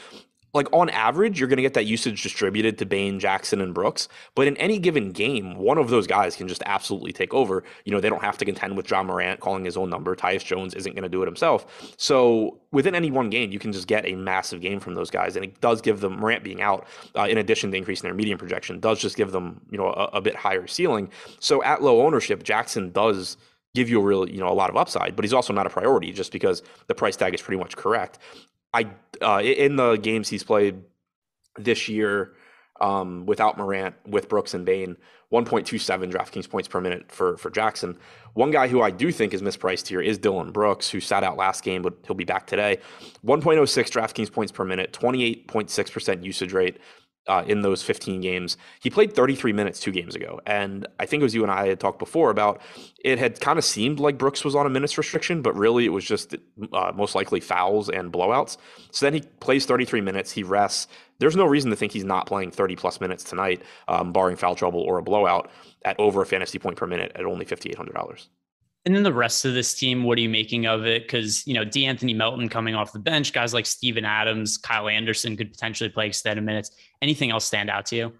like 0.57 0.67
on 0.73 0.89
average, 0.89 1.39
you're 1.39 1.47
going 1.47 1.57
to 1.57 1.63
get 1.63 1.75
that 1.75 1.85
usage 1.85 2.21
distributed 2.21 2.77
to 2.79 2.85
Bane, 2.85 3.19
Jackson, 3.19 3.61
and 3.61 3.73
Brooks. 3.73 4.09
But 4.35 4.47
in 4.47 4.57
any 4.57 4.79
given 4.79 5.11
game, 5.11 5.55
one 5.55 5.77
of 5.77 5.89
those 5.89 6.07
guys 6.07 6.35
can 6.35 6.47
just 6.47 6.61
absolutely 6.65 7.13
take 7.13 7.33
over. 7.33 7.63
You 7.85 7.93
know, 7.93 8.01
they 8.01 8.09
don't 8.09 8.23
have 8.23 8.37
to 8.39 8.45
contend 8.45 8.75
with 8.75 8.89
Ja 8.89 9.03
Morant 9.03 9.39
calling 9.39 9.63
his 9.63 9.77
own 9.77 9.89
number. 9.89 10.15
Tyus 10.15 10.43
Jones 10.43 10.73
isn't 10.73 10.93
going 10.93 11.03
to 11.03 11.09
do 11.09 11.21
it 11.21 11.27
himself. 11.27 11.93
So 11.97 12.59
within 12.71 12.95
any 12.95 13.11
one 13.11 13.29
game, 13.29 13.51
you 13.51 13.59
can 13.59 13.71
just 13.71 13.87
get 13.87 14.05
a 14.05 14.15
massive 14.15 14.59
game 14.59 14.79
from 14.79 14.95
those 14.95 15.09
guys. 15.09 15.35
And 15.35 15.45
it 15.45 15.61
does 15.61 15.79
give 15.79 16.01
them, 16.01 16.19
Morant 16.19 16.43
being 16.43 16.61
out, 16.61 16.85
uh, 17.15 17.27
in 17.29 17.37
addition 17.37 17.71
to 17.71 17.77
increasing 17.77 18.07
their 18.07 18.13
median 18.13 18.37
projection, 18.37 18.79
does 18.79 18.99
just 18.99 19.15
give 19.15 19.31
them, 19.31 19.61
you 19.71 19.77
know, 19.77 19.87
a, 19.87 20.17
a 20.17 20.21
bit 20.21 20.35
higher 20.35 20.67
ceiling. 20.67 21.09
So 21.39 21.63
at 21.63 21.81
low 21.81 22.05
ownership, 22.05 22.43
Jackson 22.43 22.91
does 22.91 23.37
give 23.75 23.89
you 23.89 24.01
a 24.01 24.03
real, 24.03 24.27
you 24.27 24.39
know, 24.39 24.49
a 24.49 24.53
lot 24.53 24.71
of 24.71 24.75
upside, 24.75 25.15
but 25.15 25.23
he's 25.23 25.33
also 25.33 25.53
not 25.53 25.67
a 25.67 25.69
priority 25.69 26.11
just 26.11 26.31
because 26.31 26.63
the 26.87 26.95
price 26.95 27.15
tag 27.15 27.35
is 27.35 27.41
pretty 27.41 27.59
much 27.59 27.77
correct. 27.77 28.17
I 28.77 28.85
uh, 29.21 29.41
in 29.41 29.75
the 29.75 29.95
games 29.95 30.29
he's 30.29 30.43
played 30.43 30.83
this 31.57 31.89
year 31.89 32.33
um, 32.79 33.25
without 33.25 33.57
Morant, 33.57 33.95
with 34.05 34.29
Brooks 34.29 34.53
and 34.53 34.63
Bane, 34.63 34.95
1.27 35.33 36.11
DraftKings 36.11 36.47
points 36.47 36.67
per 36.67 36.79
minute 36.79 37.11
for 37.11 37.37
for 37.37 37.49
Jackson. 37.49 37.97
One 38.33 38.51
guy 38.51 38.67
who 38.67 38.81
I 38.83 38.91
do 38.91 39.11
think 39.11 39.33
is 39.33 39.41
mispriced 39.41 39.87
here 39.87 39.99
is 39.99 40.19
Dillon 40.19 40.51
Brooks, 40.51 40.89
who 40.89 40.99
sat 40.99 41.23
out 41.23 41.37
last 41.37 41.63
game, 41.63 41.81
but 41.81 41.95
he'll 42.05 42.15
be 42.15 42.23
back 42.23 42.45
today. 42.45 42.77
1.06 43.25 43.41
DraftKings 43.41 44.31
points 44.31 44.51
per 44.51 44.63
minute, 44.63 44.93
28.6% 44.93 46.23
usage 46.23 46.53
rate, 46.53 46.77
uh, 47.27 47.43
in 47.45 47.61
those 47.61 47.83
15 47.83 48.21
games. 48.21 48.57
He 48.79 48.89
played 48.89 49.13
33 49.13 49.53
minutes 49.53 49.79
two 49.79 49.91
games 49.91 50.15
ago. 50.15 50.39
And 50.45 50.87
I 50.99 51.05
think 51.05 51.21
it 51.21 51.23
was 51.23 51.35
you 51.35 51.43
and 51.43 51.51
I 51.51 51.67
had 51.67 51.79
talked 51.79 51.99
before 51.99 52.29
about 52.29 52.61
it 53.03 53.19
had 53.19 53.39
kind 53.39 53.59
of 53.59 53.65
seemed 53.65 53.99
like 53.99 54.17
Brooks 54.17 54.43
was 54.43 54.55
on 54.55 54.65
a 54.65 54.69
minutes 54.69 54.97
restriction, 54.97 55.41
but 55.41 55.55
really 55.55 55.85
it 55.85 55.89
was 55.89 56.05
just 56.05 56.35
uh, 56.73 56.91
most 56.95 57.15
likely 57.15 57.39
fouls 57.39 57.89
and 57.89 58.11
blowouts. 58.11 58.57
So 58.91 59.05
then 59.05 59.13
he 59.13 59.21
plays 59.39 59.65
33 59.65 60.01
minutes, 60.01 60.31
he 60.31 60.43
rests. 60.43 60.87
There's 61.19 61.35
no 61.35 61.45
reason 61.45 61.69
to 61.71 61.75
think 61.75 61.91
he's 61.91 62.03
not 62.03 62.27
playing 62.27 62.51
30 62.51 62.75
plus 62.75 63.01
minutes 63.01 63.23
tonight, 63.23 63.61
um, 63.87 64.13
barring 64.13 64.35
foul 64.35 64.55
trouble 64.55 64.81
or 64.81 64.97
a 64.97 65.03
blowout 65.03 65.49
at 65.83 65.99
over 65.99 66.21
a 66.21 66.25
fantasy 66.25 66.59
point 66.59 66.77
per 66.77 66.87
minute 66.87 67.11
at 67.15 67.25
only 67.25 67.45
$5,800. 67.45 68.27
And 68.87 68.95
then 68.95 69.03
the 69.03 69.11
rest 69.11 69.43
of 69.43 69.53
this 69.53 69.73
team, 69.73 70.05
what 70.05 70.17
are 70.17 70.21
you 70.21 70.29
making 70.29 70.65
of 70.65 70.85
it? 70.85 71.01
Because, 71.01 71.45
you 71.45 71.53
know, 71.53 71.65
De'Anthony 71.65 72.15
Melton 72.15 72.47
coming 72.47 72.73
off 72.73 72.93
the 72.93 72.99
bench, 72.99 73.33
guys 73.33 73.53
like 73.53 73.65
Steven 73.65 74.05
Adams, 74.05 74.57
Kyle 74.57 74.87
Anderson 74.87 75.35
could 75.35 75.51
potentially 75.51 75.89
play 75.89 76.07
extended 76.07 76.45
minutes. 76.45 76.71
Anything 77.01 77.29
else 77.29 77.43
stand 77.43 77.69
out 77.69 77.85
to 77.87 77.97
you? 77.97 78.13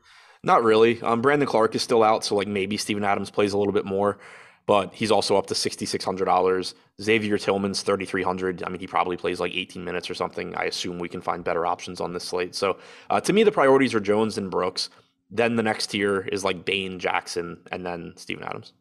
Not 0.44 0.66
really. 0.66 1.02
Um, 1.04 1.22
Brandon 1.22 1.48
Clarke 1.48 1.74
is 1.76 1.84
still 1.84 2.04
out, 2.04 2.26
so 2.26 2.36
like 2.36 2.50
maybe 2.50 2.76
Steven 2.76 3.06
Adams 3.06 3.32
plays 3.32 3.54
a 3.54 3.58
little 3.58 3.72
bit 3.72 3.86
more, 3.86 4.18
but 4.66 4.94
he's 4.94 5.10
also 5.10 5.38
up 5.38 5.48
to 5.48 5.56
sixty 5.56 5.86
six 5.86 6.04
hundred 6.04 6.26
dollars. 6.26 6.76
Xavier 7.02 7.38
Tillman's 7.38 7.82
thirty 7.82 8.04
three 8.04 8.24
hundred. 8.24 8.62
I 8.62 8.68
mean, 8.68 8.82
he 8.82 8.88
probably 8.88 9.16
plays 9.16 9.40
like 9.40 9.56
eighteen 9.56 9.86
minutes 9.86 10.10
or 10.10 10.16
something. 10.16 10.54
I 10.56 10.66
assume 10.66 11.00
we 11.00 11.08
can 11.08 11.22
find 11.22 11.46
better 11.46 11.66
options 11.66 12.02
on 12.02 12.12
this 12.12 12.26
slate. 12.26 12.56
So 12.56 12.78
uh, 13.10 13.22
to 13.22 13.32
me, 13.32 13.44
the 13.44 13.54
priorities 13.54 13.96
are 13.96 14.02
Jones 14.02 14.38
and 14.38 14.52
Brooks. 14.52 14.90
Then 15.32 15.56
the 15.56 15.64
next 15.64 15.88
tier 15.88 16.28
is 16.30 16.44
like 16.44 16.66
Bane, 16.66 17.00
Jackson, 17.00 17.58
and 17.72 17.86
then 17.86 18.12
Steven 18.18 18.44
Adams. 18.44 18.74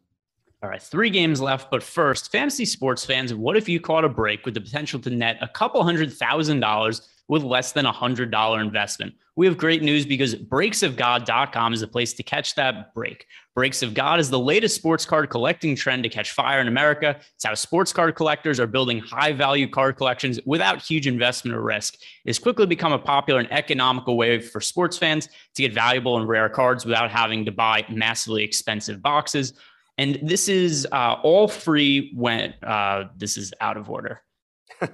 All 0.63 0.69
right, 0.69 0.81
three 0.81 1.11
games 1.11 1.39
left. 1.39 1.69
But 1.69 1.83
first, 1.83 2.31
fantasy 2.31 2.65
sports 2.65 3.05
fans, 3.05 3.31
what 3.33 3.55
if 3.55 3.69
you 3.69 3.79
caught 3.79 4.03
a 4.03 4.09
break 4.09 4.43
with 4.43 4.55
the 4.55 4.61
potential 4.61 4.99
to 5.01 5.09
net 5.11 5.37
a 5.41 5.47
couple 5.47 5.83
hundred 5.83 6.11
thousand 6.11 6.61
dollars 6.61 7.07
with 7.27 7.43
less 7.43 7.73
than 7.73 7.85
a 7.85 7.91
hundred 7.91 8.31
dollar 8.31 8.59
investment? 8.59 9.13
We 9.35 9.45
have 9.45 9.55
great 9.55 9.83
news 9.83 10.03
because 10.03 10.33
breaksofgod.com 10.33 11.73
is 11.73 11.83
a 11.83 11.87
place 11.87 12.13
to 12.13 12.23
catch 12.23 12.55
that 12.55 12.91
break. 12.95 13.27
Breaks 13.53 13.83
of 13.83 13.93
God 13.93 14.19
is 14.19 14.31
the 14.31 14.39
latest 14.39 14.75
sports 14.75 15.05
card 15.05 15.29
collecting 15.29 15.75
trend 15.75 16.01
to 16.01 16.09
catch 16.09 16.31
fire 16.31 16.59
in 16.59 16.67
America. 16.67 17.19
It's 17.35 17.45
how 17.45 17.53
sports 17.53 17.93
card 17.93 18.15
collectors 18.15 18.59
are 18.59 18.65
building 18.65 18.97
high 18.97 19.33
value 19.33 19.69
card 19.69 19.95
collections 19.95 20.39
without 20.47 20.81
huge 20.81 21.05
investment 21.05 21.55
or 21.55 21.61
risk. 21.61 21.99
It's 22.25 22.39
quickly 22.39 22.65
become 22.65 22.93
a 22.93 22.99
popular 22.99 23.39
and 23.39 23.51
economical 23.51 24.17
way 24.17 24.39
for 24.39 24.59
sports 24.59 24.97
fans 24.97 25.29
to 25.53 25.61
get 25.61 25.71
valuable 25.71 26.17
and 26.17 26.27
rare 26.27 26.49
cards 26.49 26.83
without 26.83 27.11
having 27.11 27.45
to 27.45 27.51
buy 27.51 27.85
massively 27.89 28.43
expensive 28.43 29.03
boxes. 29.03 29.53
And 29.97 30.19
this 30.21 30.47
is 30.47 30.87
uh, 30.91 31.15
all 31.23 31.47
free 31.47 32.11
when 32.15 32.53
uh, 32.63 33.05
this 33.17 33.37
is 33.37 33.53
out 33.61 33.77
of 33.77 33.89
order. 33.89 34.21
all 34.81 34.89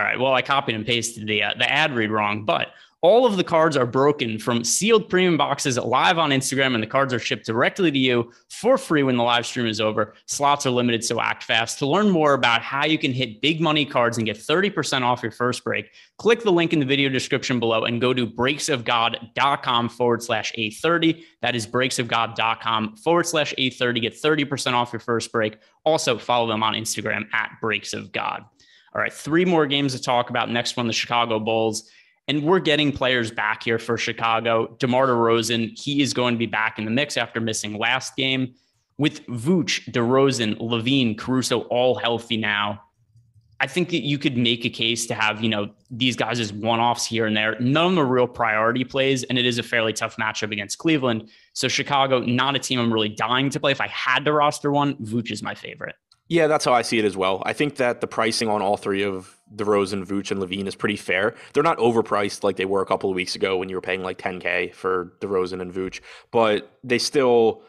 right. 0.00 0.18
Well, 0.18 0.32
I 0.32 0.42
copied 0.42 0.76
and 0.76 0.86
pasted 0.86 1.26
the 1.26 1.42
uh, 1.42 1.54
the 1.58 1.70
ad 1.70 1.94
read 1.94 2.10
wrong, 2.10 2.44
but 2.44 2.68
all 3.02 3.24
of 3.24 3.36
the 3.38 3.44
cards 3.44 3.76
are 3.76 3.86
broken 3.86 4.38
from 4.38 4.62
sealed 4.62 5.08
premium 5.08 5.38
boxes 5.38 5.78
live 5.78 6.18
on 6.18 6.30
Instagram, 6.30 6.74
and 6.74 6.82
the 6.82 6.86
cards 6.86 7.14
are 7.14 7.18
shipped 7.18 7.46
directly 7.46 7.90
to 7.90 7.98
you 7.98 8.30
for 8.50 8.76
free 8.76 9.02
when 9.02 9.16
the 9.16 9.22
live 9.22 9.46
stream 9.46 9.66
is 9.66 9.80
over. 9.80 10.14
Slots 10.26 10.66
are 10.66 10.70
limited, 10.70 11.02
so 11.02 11.20
act 11.20 11.44
fast. 11.44 11.78
To 11.78 11.86
learn 11.86 12.10
more 12.10 12.34
about 12.34 12.60
how 12.60 12.84
you 12.84 12.98
can 12.98 13.12
hit 13.12 13.40
big 13.40 13.60
money 13.60 13.86
cards 13.86 14.18
and 14.18 14.26
get 14.26 14.36
30% 14.36 15.02
off 15.02 15.22
your 15.22 15.32
first 15.32 15.64
break, 15.64 15.92
click 16.18 16.42
the 16.42 16.52
link 16.52 16.74
in 16.74 16.78
the 16.78 16.84
video 16.84 17.08
description 17.08 17.58
below 17.58 17.84
and 17.84 18.02
go 18.02 18.12
to 18.12 18.26
breaksofgod.com 18.26 19.88
forward 19.88 20.22
slash 20.22 20.52
A30. 20.58 21.24
That 21.40 21.56
is 21.56 21.66
breaksofgod.com 21.66 22.96
forward 22.96 23.26
slash 23.26 23.54
A30. 23.58 24.02
Get 24.02 24.14
30% 24.14 24.74
off 24.74 24.92
your 24.92 25.00
first 25.00 25.32
break. 25.32 25.56
Also, 25.84 26.18
follow 26.18 26.48
them 26.48 26.62
on 26.62 26.74
Instagram 26.74 27.32
at 27.32 27.52
Breaks 27.62 27.94
of 27.94 28.12
God. 28.12 28.44
All 28.92 29.00
right, 29.00 29.12
three 29.12 29.44
more 29.44 29.66
games 29.66 29.94
to 29.94 30.02
talk 30.02 30.30
about. 30.30 30.50
Next 30.50 30.76
one, 30.76 30.86
the 30.86 30.92
Chicago 30.92 31.38
Bulls. 31.38 31.88
And 32.30 32.44
we're 32.44 32.60
getting 32.60 32.92
players 32.92 33.32
back 33.32 33.64
here 33.64 33.80
for 33.80 33.98
Chicago. 33.98 34.76
DeMar 34.78 35.08
DeRozan, 35.08 35.76
he 35.76 36.00
is 36.00 36.14
going 36.14 36.32
to 36.32 36.38
be 36.38 36.46
back 36.46 36.78
in 36.78 36.84
the 36.84 36.90
mix 36.92 37.16
after 37.16 37.40
missing 37.40 37.76
last 37.76 38.14
game. 38.14 38.54
With 38.98 39.26
Vooch, 39.26 39.90
DeRozan, 39.90 40.56
LaVine, 40.60 41.18
Caruso 41.18 41.62
all 41.62 41.96
healthy 41.96 42.36
now. 42.36 42.82
I 43.58 43.66
think 43.66 43.88
that 43.88 44.04
you 44.04 44.16
could 44.16 44.36
make 44.36 44.64
a 44.64 44.70
case 44.70 45.06
to 45.06 45.14
have, 45.14 45.42
you 45.42 45.48
know, 45.48 45.70
these 45.90 46.14
guys 46.14 46.38
as 46.38 46.52
one-offs 46.52 47.04
here 47.04 47.26
and 47.26 47.36
there. 47.36 47.58
None 47.58 47.84
of 47.84 47.90
them 47.96 47.98
are 47.98 48.06
real 48.06 48.28
priority 48.28 48.84
plays, 48.84 49.24
and 49.24 49.36
it 49.36 49.44
is 49.44 49.58
a 49.58 49.64
fairly 49.64 49.92
tough 49.92 50.16
matchup 50.16 50.52
against 50.52 50.78
Cleveland. 50.78 51.30
So 51.54 51.66
Chicago, 51.66 52.20
not 52.20 52.54
a 52.54 52.60
team 52.60 52.78
I'm 52.78 52.92
really 52.92 53.08
dying 53.08 53.50
to 53.50 53.58
play. 53.58 53.72
If 53.72 53.80
I 53.80 53.88
had 53.88 54.24
to 54.26 54.32
roster 54.32 54.70
one, 54.70 54.94
Vooch 54.98 55.32
is 55.32 55.42
my 55.42 55.56
favorite. 55.56 55.96
Yeah, 56.28 56.46
that's 56.46 56.64
how 56.64 56.72
I 56.72 56.82
see 56.82 57.00
it 57.00 57.04
as 57.04 57.16
well. 57.16 57.42
I 57.44 57.54
think 57.54 57.74
that 57.76 58.00
the 58.00 58.06
pricing 58.06 58.48
on 58.48 58.62
all 58.62 58.76
three 58.76 59.02
of 59.02 59.36
DeRozan, 59.54 60.04
Vooch, 60.04 60.30
and 60.30 60.40
LaVine 60.40 60.66
is 60.66 60.74
pretty 60.74 60.96
fair. 60.96 61.34
They're 61.52 61.62
not 61.62 61.78
overpriced 61.78 62.44
like 62.44 62.56
they 62.56 62.64
were 62.64 62.82
a 62.82 62.86
couple 62.86 63.10
of 63.10 63.16
weeks 63.16 63.34
ago 63.34 63.56
when 63.56 63.68
you 63.68 63.76
were 63.76 63.80
paying 63.80 64.02
like 64.02 64.18
10K 64.18 64.74
for 64.74 65.12
DeRozan 65.20 65.60
and 65.60 65.72
Vooch, 65.72 66.00
but 66.30 66.70
they 66.84 66.98
still 66.98 67.62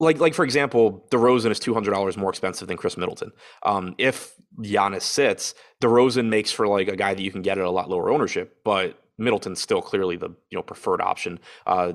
like 0.00 0.18
like 0.18 0.34
for 0.34 0.44
example, 0.44 1.06
DeRozan 1.10 1.50
is 1.50 1.58
two 1.58 1.74
hundred 1.74 1.90
dollars 1.90 2.16
more 2.16 2.30
expensive 2.30 2.68
than 2.68 2.76
Chris 2.76 2.96
Middleton. 2.96 3.32
Um, 3.64 3.94
if 3.98 4.34
Giannis 4.60 5.02
sits, 5.02 5.54
DeRozan 5.80 6.28
makes 6.28 6.52
for 6.52 6.68
like 6.68 6.88
a 6.88 6.96
guy 6.96 7.14
that 7.14 7.22
you 7.22 7.32
can 7.32 7.42
get 7.42 7.58
at 7.58 7.64
a 7.64 7.70
lot 7.70 7.90
lower 7.90 8.10
ownership, 8.10 8.58
but 8.64 9.02
Middleton's 9.18 9.60
still 9.60 9.82
clearly 9.82 10.16
the 10.16 10.28
you 10.50 10.56
know 10.56 10.62
preferred 10.62 11.00
option. 11.00 11.40
Uh, 11.66 11.94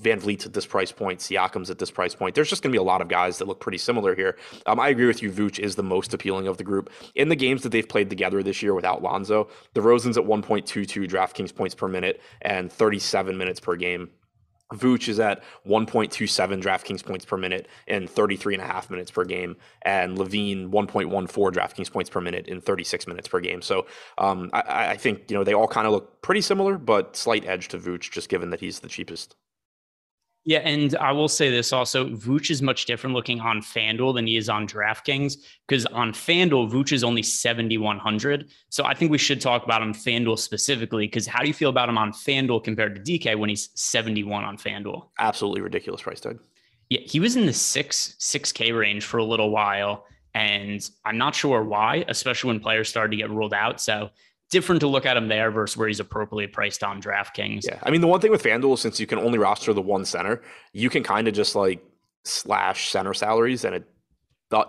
VanVleet's 0.00 0.46
at 0.46 0.52
this 0.52 0.66
price 0.66 0.92
point, 0.92 1.20
Siakam's 1.20 1.70
at 1.70 1.78
this 1.78 1.90
price 1.90 2.14
point. 2.14 2.34
There's 2.34 2.48
just 2.48 2.62
going 2.62 2.72
to 2.72 2.76
be 2.76 2.80
a 2.80 2.82
lot 2.82 3.02
of 3.02 3.08
guys 3.08 3.38
that 3.38 3.48
look 3.48 3.60
pretty 3.60 3.78
similar 3.78 4.14
here. 4.14 4.36
Um, 4.66 4.80
I 4.80 4.88
agree 4.88 5.06
with 5.06 5.22
you. 5.22 5.30
Vooch 5.30 5.58
is 5.58 5.76
the 5.76 5.82
most 5.82 6.14
appealing 6.14 6.46
of 6.46 6.56
the 6.56 6.64
group. 6.64 6.90
In 7.14 7.28
the 7.28 7.36
games 7.36 7.62
that 7.62 7.70
they've 7.70 7.88
played 7.88 8.10
together 8.10 8.42
this 8.42 8.62
year 8.62 8.74
without 8.74 9.02
Lonzo, 9.02 9.48
DeRozan's 9.74 10.18
at 10.18 10.24
1.22 10.24 11.08
DraftKings 11.08 11.54
points 11.54 11.74
per 11.74 11.88
minute 11.88 12.20
and 12.40 12.72
37 12.72 13.36
minutes 13.36 13.60
per 13.60 13.76
game. 13.76 14.10
Vooch 14.72 15.08
is 15.08 15.20
at 15.20 15.42
1.27 15.66 16.62
DraftKings 16.62 17.04
points 17.04 17.24
per 17.24 17.36
minute 17.36 17.68
and 17.86 18.08
33 18.08 18.54
and 18.54 18.62
a 18.62 18.66
half 18.66 18.90
minutes 18.90 19.10
per 19.10 19.24
game, 19.24 19.56
and 19.82 20.16
LaVine 20.16 20.70
1.14 20.70 21.28
DraftKings 21.52 21.92
points 21.92 22.10
per 22.10 22.20
minute 22.20 22.48
in 22.48 22.60
36 22.60 23.06
minutes 23.06 23.28
per 23.28 23.40
game. 23.40 23.62
So 23.62 23.86
um, 24.18 24.50
I, 24.52 24.92
I, 24.92 24.96
think 24.96 25.30
you 25.30 25.36
know 25.36 25.44
they 25.44 25.54
all 25.54 25.68
kind 25.68 25.86
of 25.86 25.92
look 25.92 26.22
pretty 26.22 26.40
similar, 26.40 26.78
but 26.78 27.16
slight 27.16 27.46
edge 27.46 27.68
to 27.68 27.78
Vooch, 27.78 28.10
just 28.10 28.28
given 28.28 28.50
that 28.50 28.60
he's 28.60 28.80
the 28.80 28.88
cheapest. 28.88 29.36
Yeah, 30.44 30.58
and 30.58 30.96
I 30.96 31.12
will 31.12 31.28
say 31.28 31.50
this 31.50 31.72
also: 31.72 32.08
Vooch 32.08 32.50
is 32.50 32.62
much 32.62 32.86
different 32.86 33.14
looking 33.14 33.40
on 33.40 33.60
FanDuel 33.60 34.14
than 34.14 34.26
he 34.26 34.36
is 34.36 34.48
on 34.48 34.66
DraftKings 34.66 35.36
because 35.68 35.86
on 35.86 36.12
FanDuel, 36.12 36.68
Vooch 36.70 36.92
is 36.92 37.04
only 37.04 37.22
seventy 37.22 37.78
one 37.78 37.98
hundred. 37.98 38.50
So 38.68 38.84
I 38.84 38.92
think 38.94 39.12
we 39.12 39.18
should 39.18 39.40
talk 39.40 39.64
about 39.64 39.82
him 39.82 39.94
FanDuel 39.94 40.38
specifically 40.38 41.06
because 41.06 41.28
how 41.28 41.42
do 41.42 41.46
you 41.46 41.54
feel 41.54 41.70
about 41.70 41.88
him 41.88 41.96
on 41.96 42.12
FanDuel 42.12 42.64
compared 42.64 42.96
to 42.96 43.00
DK 43.00 43.38
when 43.38 43.50
he's 43.50 43.70
seventy 43.74 44.24
one 44.24 44.42
on 44.42 44.56
FanDuel? 44.56 45.10
Absolutely 45.20 45.60
ridiculous 45.60 46.02
price 46.02 46.20
tag. 46.20 46.40
Yeah, 46.90 47.00
he 47.04 47.20
was 47.20 47.36
in 47.36 47.46
the 47.46 47.52
six 47.52 48.16
six 48.18 48.50
K 48.50 48.72
range 48.72 49.04
for 49.04 49.18
a 49.18 49.24
little 49.24 49.50
while, 49.50 50.06
and 50.34 50.80
I'm 51.04 51.18
not 51.18 51.36
sure 51.36 51.62
why, 51.62 52.04
especially 52.08 52.48
when 52.48 52.58
players 52.58 52.88
started 52.88 53.12
to 53.12 53.16
get 53.16 53.30
ruled 53.30 53.54
out. 53.54 53.80
So 53.80 54.10
different 54.52 54.80
to 54.82 54.86
look 54.86 55.06
at 55.06 55.16
him 55.16 55.28
there 55.28 55.50
versus 55.50 55.76
where 55.76 55.88
he's 55.88 55.98
appropriately 55.98 56.46
priced 56.46 56.84
on 56.84 57.00
DraftKings. 57.00 57.64
Yeah. 57.64 57.80
I 57.82 57.90
mean, 57.90 58.02
the 58.02 58.06
one 58.06 58.20
thing 58.20 58.30
with 58.30 58.42
FanDuel, 58.42 58.78
since 58.78 59.00
you 59.00 59.06
can 59.06 59.18
only 59.18 59.38
roster 59.38 59.72
the 59.72 59.80
one 59.82 60.04
center, 60.04 60.42
you 60.74 60.90
can 60.90 61.02
kind 61.02 61.26
of 61.26 61.34
just 61.34 61.56
like 61.56 61.82
slash 62.24 62.90
center 62.90 63.14
salaries 63.14 63.64
and 63.64 63.74
it 63.74 63.84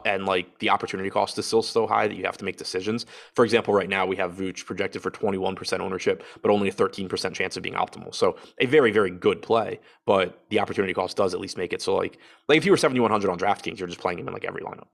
and 0.05 0.25
like 0.25 0.59
the 0.59 0.69
opportunity 0.69 1.09
cost 1.09 1.37
is 1.37 1.45
still 1.45 1.61
so 1.61 1.85
high 1.85 2.07
that 2.07 2.15
you 2.15 2.23
have 2.23 2.37
to 2.37 2.45
make 2.45 2.55
decisions. 2.55 3.05
For 3.35 3.43
example, 3.43 3.73
right 3.73 3.89
now 3.89 4.05
we 4.05 4.15
have 4.15 4.31
Vooch 4.31 4.65
projected 4.65 5.01
for 5.01 5.11
21% 5.11 5.81
ownership, 5.81 6.23
but 6.41 6.51
only 6.51 6.69
a 6.69 6.71
13% 6.71 7.33
chance 7.33 7.57
of 7.57 7.63
being 7.63 7.75
optimal. 7.75 8.15
So 8.15 8.37
a 8.59 8.65
very, 8.65 8.91
very 8.91 9.11
good 9.11 9.41
play, 9.41 9.81
but 10.05 10.41
the 10.49 10.61
opportunity 10.61 10.93
cost 10.93 11.17
does 11.17 11.33
at 11.33 11.41
least 11.41 11.57
make 11.57 11.73
it 11.73 11.81
so 11.81 11.95
like 11.95 12.17
like 12.47 12.57
if 12.57 12.63
you 12.63 12.71
were 12.71 12.77
7100 12.77 13.29
on 13.29 13.37
DraftKings, 13.37 13.77
you're 13.77 13.89
just 13.89 13.99
playing 13.99 14.19
him 14.19 14.27
in 14.29 14.33
like 14.33 14.45
every 14.45 14.61
lineup. 14.61 14.87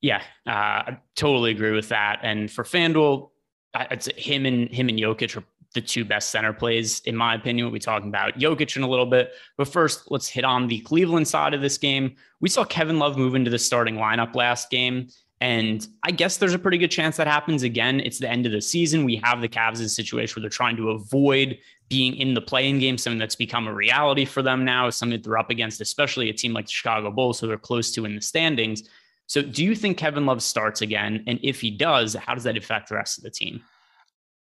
Yeah, 0.00 0.20
uh, 0.48 0.50
I 0.50 0.98
totally 1.14 1.52
agree 1.52 1.70
with 1.70 1.90
that. 1.90 2.18
And 2.22 2.50
for 2.50 2.64
FanDuel, 2.64 3.30
it's 3.74 4.06
him 4.16 4.46
and 4.46 4.68
him 4.68 4.88
and 4.88 4.98
Jokic 4.98 5.36
are 5.36 5.44
the 5.74 5.80
two 5.80 6.04
best 6.04 6.30
center 6.30 6.52
plays, 6.52 7.00
in 7.00 7.16
my 7.16 7.34
opinion. 7.34 7.66
We'll 7.66 7.72
be 7.72 7.78
talking 7.78 8.08
about 8.08 8.38
Jokic 8.38 8.76
in 8.76 8.82
a 8.82 8.88
little 8.88 9.06
bit. 9.06 9.32
But 9.56 9.68
first, 9.68 10.10
let's 10.10 10.28
hit 10.28 10.44
on 10.44 10.68
the 10.68 10.80
Cleveland 10.80 11.26
side 11.26 11.54
of 11.54 11.62
this 11.62 11.78
game. 11.78 12.16
We 12.40 12.48
saw 12.48 12.64
Kevin 12.64 12.98
Love 12.98 13.16
move 13.16 13.34
into 13.34 13.50
the 13.50 13.58
starting 13.58 13.96
lineup 13.96 14.34
last 14.34 14.70
game. 14.70 15.08
And 15.40 15.84
I 16.04 16.12
guess 16.12 16.36
there's 16.36 16.54
a 16.54 16.58
pretty 16.58 16.78
good 16.78 16.90
chance 16.90 17.16
that 17.16 17.26
happens 17.26 17.64
again. 17.64 17.98
It's 18.00 18.18
the 18.18 18.30
end 18.30 18.46
of 18.46 18.52
the 18.52 18.60
season. 18.60 19.04
We 19.04 19.16
have 19.24 19.40
the 19.40 19.48
Cavs 19.48 19.78
in 19.78 19.86
a 19.86 19.88
situation 19.88 20.36
where 20.36 20.42
they're 20.42 20.50
trying 20.50 20.76
to 20.76 20.90
avoid 20.90 21.58
being 21.88 22.14
in 22.16 22.34
the 22.34 22.40
play-in 22.40 22.78
game, 22.78 22.96
something 22.96 23.18
that's 23.18 23.34
become 23.34 23.66
a 23.66 23.74
reality 23.74 24.24
for 24.24 24.40
them 24.40 24.64
now, 24.64 24.88
something 24.88 25.18
that 25.18 25.24
they're 25.24 25.38
up 25.38 25.50
against, 25.50 25.80
especially 25.80 26.30
a 26.30 26.32
team 26.32 26.52
like 26.52 26.66
the 26.66 26.72
Chicago 26.72 27.10
Bulls, 27.10 27.40
who 27.40 27.48
they're 27.48 27.58
close 27.58 27.90
to 27.92 28.04
in 28.04 28.14
the 28.14 28.20
standings. 28.20 28.88
So, 29.32 29.40
do 29.40 29.64
you 29.64 29.74
think 29.74 29.96
Kevin 29.96 30.26
Love 30.26 30.42
starts 30.42 30.82
again? 30.82 31.24
And 31.26 31.40
if 31.42 31.62
he 31.62 31.70
does, 31.70 32.12
how 32.12 32.34
does 32.34 32.44
that 32.44 32.58
affect 32.58 32.90
the 32.90 32.96
rest 32.96 33.16
of 33.16 33.24
the 33.24 33.30
team? 33.30 33.62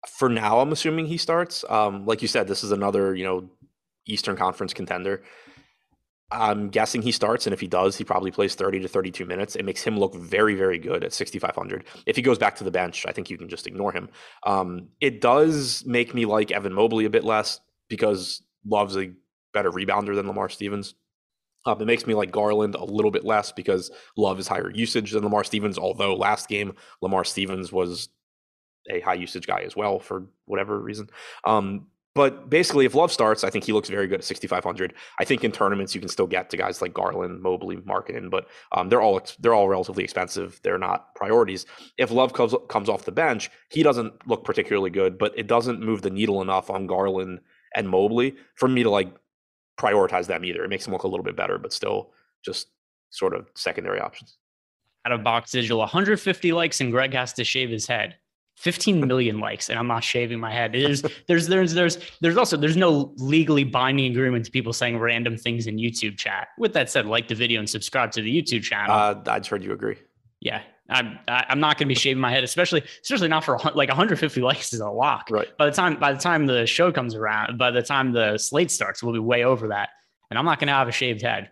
For 0.08 0.28
now, 0.28 0.60
I'm 0.60 0.72
assuming 0.72 1.06
he 1.06 1.18
starts. 1.18 1.64
Um, 1.70 2.08
like 2.08 2.24
you 2.24 2.28
said, 2.28 2.48
this 2.48 2.64
is 2.64 2.72
another 2.72 3.14
you 3.14 3.24
know 3.24 3.48
Eastern 4.08 4.36
Conference 4.36 4.74
contender. 4.74 5.22
I'm 6.32 6.70
guessing 6.70 7.04
he 7.04 7.12
starts, 7.12 7.46
and 7.46 7.54
if 7.54 7.60
he 7.60 7.68
does, 7.68 7.96
he 7.96 8.04
probably 8.04 8.32
plays 8.32 8.56
30 8.56 8.80
to 8.80 8.88
32 8.88 9.24
minutes. 9.24 9.56
It 9.56 9.66
makes 9.66 9.84
him 9.84 10.00
look 10.00 10.16
very, 10.16 10.56
very 10.56 10.80
good 10.80 11.04
at 11.04 11.14
6,500. 11.14 11.84
If 12.08 12.16
he 12.16 12.24
goes 12.24 12.40
back 12.40 12.56
to 12.56 12.64
the 12.64 12.72
bench, 12.72 13.06
I 13.08 13.12
think 13.12 13.30
you 13.30 13.38
can 13.38 13.50
just 13.50 13.68
ignore 13.68 13.92
him. 13.92 14.10
Um, 14.48 14.88
it 15.00 15.22
does 15.22 15.86
make 15.86 16.16
me 16.16 16.26
like 16.26 16.50
Evan 16.50 16.74
Mobley 16.74 17.06
a 17.06 17.12
bit 17.12 17.24
less 17.24 17.60
because 17.88 18.42
Love's 18.66 18.98
a 18.98 19.12
better 19.54 19.70
rebounder 19.70 20.16
than 20.16 20.26
Lamar 20.26 20.50
Stevens. 20.50 20.96
Um, 21.66 21.82
it 21.82 21.86
makes 21.86 22.08
me 22.08 22.14
like 22.14 22.32
Garland 22.32 22.76
a 22.76 22.84
little 22.84 23.12
bit 23.12 23.24
less 23.24 23.52
because 23.52 23.92
Love 24.18 24.40
is 24.40 24.48
higher 24.48 24.72
usage 24.72 25.12
than 25.12 25.24
Lamar 25.24 25.44
Stevens. 25.44 25.78
Although 25.78 26.16
last 26.16 26.50
game 26.50 26.74
Lamar 27.02 27.24
Stevens 27.24 27.72
was 27.72 28.10
a 28.90 29.00
high 29.02 29.14
usage 29.14 29.48
guy 29.48 29.62
as 29.62 29.76
well 29.76 30.00
for 30.00 30.26
whatever 30.46 30.80
reason. 30.80 31.10
Um, 31.46 31.88
but 32.14 32.50
basically, 32.50 32.86
if 32.86 32.94
Love 32.94 33.12
starts, 33.12 33.46
I 33.46 33.50
think 33.50 33.64
he 33.64 33.72
looks 33.72 33.88
very 33.88 34.06
good 34.06 34.20
at 34.20 34.26
6,500. 34.26 34.94
I 35.20 35.24
think 35.24 35.46
in 35.46 35.52
tournaments 35.52 35.96
you 35.96 36.02
can 36.02 36.10
still 36.10 36.28
get 36.28 36.50
to 36.50 36.58
guys 36.58 36.82
like 36.82 36.94
Garland, 36.94 37.42
Mobley, 37.42 37.78
Markkanen, 37.78 38.30
but 38.30 38.48
um, 38.74 38.90
they're 38.90 39.02
all 39.02 39.22
they're 39.40 39.54
all 39.54 39.70
relatively 39.70 40.04
expensive. 40.04 40.60
They're 40.62 40.78
not 40.78 41.16
priorities. 41.16 41.66
If 41.98 42.12
Love 42.12 42.34
comes 42.34 42.54
comes 42.68 42.90
off 42.90 43.06
the 43.06 43.14
bench, 43.14 43.50
he 43.70 43.82
doesn't 43.82 44.28
look 44.28 44.44
particularly 44.44 44.90
good, 44.90 45.18
but 45.18 45.34
it 45.38 45.48
doesn't 45.48 45.80
move 45.80 46.02
the 46.02 46.10
needle 46.10 46.42
enough 46.42 46.70
on 46.70 46.86
Garland 46.86 47.40
and 47.76 47.88
Mobley 47.88 48.36
for 48.56 48.68
me 48.68 48.84
to 48.84 48.90
like 48.90 49.14
prioritize 49.82 50.28
them 50.28 50.46
either. 50.46 50.64
It 50.64 50.70
makes 50.70 50.86
them 50.86 50.94
look 50.94 51.04
a 51.04 51.08
little 51.08 51.24
bit 51.24 51.36
better, 51.36 51.58
but 51.58 51.74
still 51.74 52.12
just 52.44 52.68
sort 53.10 53.34
of 53.34 53.48
secondary 53.56 54.00
options. 54.00 54.38
Out 55.06 55.12
of 55.12 55.24
box 55.24 55.52
digital, 55.52 55.80
150 55.80 56.52
likes, 56.52 56.80
and 56.80 56.92
Greg 56.92 57.14
has 57.14 57.34
to 57.34 57.44
shave 57.44 57.70
his 57.70 57.88
head. 57.88 58.16
15 58.58 59.00
million 59.08 59.40
likes, 59.40 59.70
and 59.70 59.80
I'm 59.80 59.88
not 59.88 60.04
shaving 60.04 60.40
my 60.40 60.52
head. 60.52 60.74
There's, 60.74 61.02
there's, 61.28 61.48
there's, 61.48 61.74
there's, 61.74 61.98
there's 62.22 62.38
also 62.38 62.58
there's 62.58 62.78
no 62.78 63.14
legally 63.18 63.64
binding 63.64 64.12
agreement 64.12 64.46
to 64.46 64.52
people 64.52 64.74
saying 64.74 65.00
random 65.00 65.38
things 65.38 65.66
in 65.66 65.78
YouTube 65.78 66.18
chat. 66.18 66.50
With 66.60 66.74
that 66.74 66.90
said, 66.90 67.08
like 67.08 67.28
the 67.28 67.36
video 67.36 67.60
and 67.60 67.70
subscribe 67.70 68.12
to 68.12 68.22
the 68.22 68.42
YouTube 68.42 68.62
channel. 68.62 68.96
Uh, 68.96 69.16
I 69.26 69.40
just 69.40 69.50
heard 69.50 69.64
you 69.64 69.74
agree. 69.74 69.98
Yeah, 70.40 70.62
I'm 70.92 71.20
I'm 71.28 71.60
not 71.60 71.78
going 71.78 71.88
to 71.88 71.94
be 71.94 71.96
shaving 71.96 72.22
my 72.22 72.32
head, 72.32 72.44
especially 72.44 72.84
especially 73.02 73.28
not 73.28 73.44
for 73.44 73.58
like 73.76 73.90
150 73.90 74.42
likes 74.42 74.74
is 74.74 74.80
a 74.80 74.90
lock. 74.90 75.30
Right. 75.32 75.48
By 75.58 75.66
the 75.66 75.72
time 75.72 76.00
by 76.00 76.14
the 76.14 76.20
time 76.20 76.46
the 76.46 76.66
show 76.66 76.92
comes 76.92 77.16
around, 77.16 77.58
by 77.58 77.72
the 77.72 77.82
time 77.82 78.12
the 78.12 78.38
slate 78.38 78.72
starts, 78.72 79.02
we'll 79.02 79.14
be 79.14 79.20
way 79.20 79.44
over 79.44 79.70
that, 79.70 79.90
and 80.30 80.38
I'm 80.38 80.46
not 80.46 80.60
going 80.60 80.68
to 80.68 80.74
have 80.74 80.88
a 80.88 80.92
shaved 80.92 81.22
head. 81.22 81.52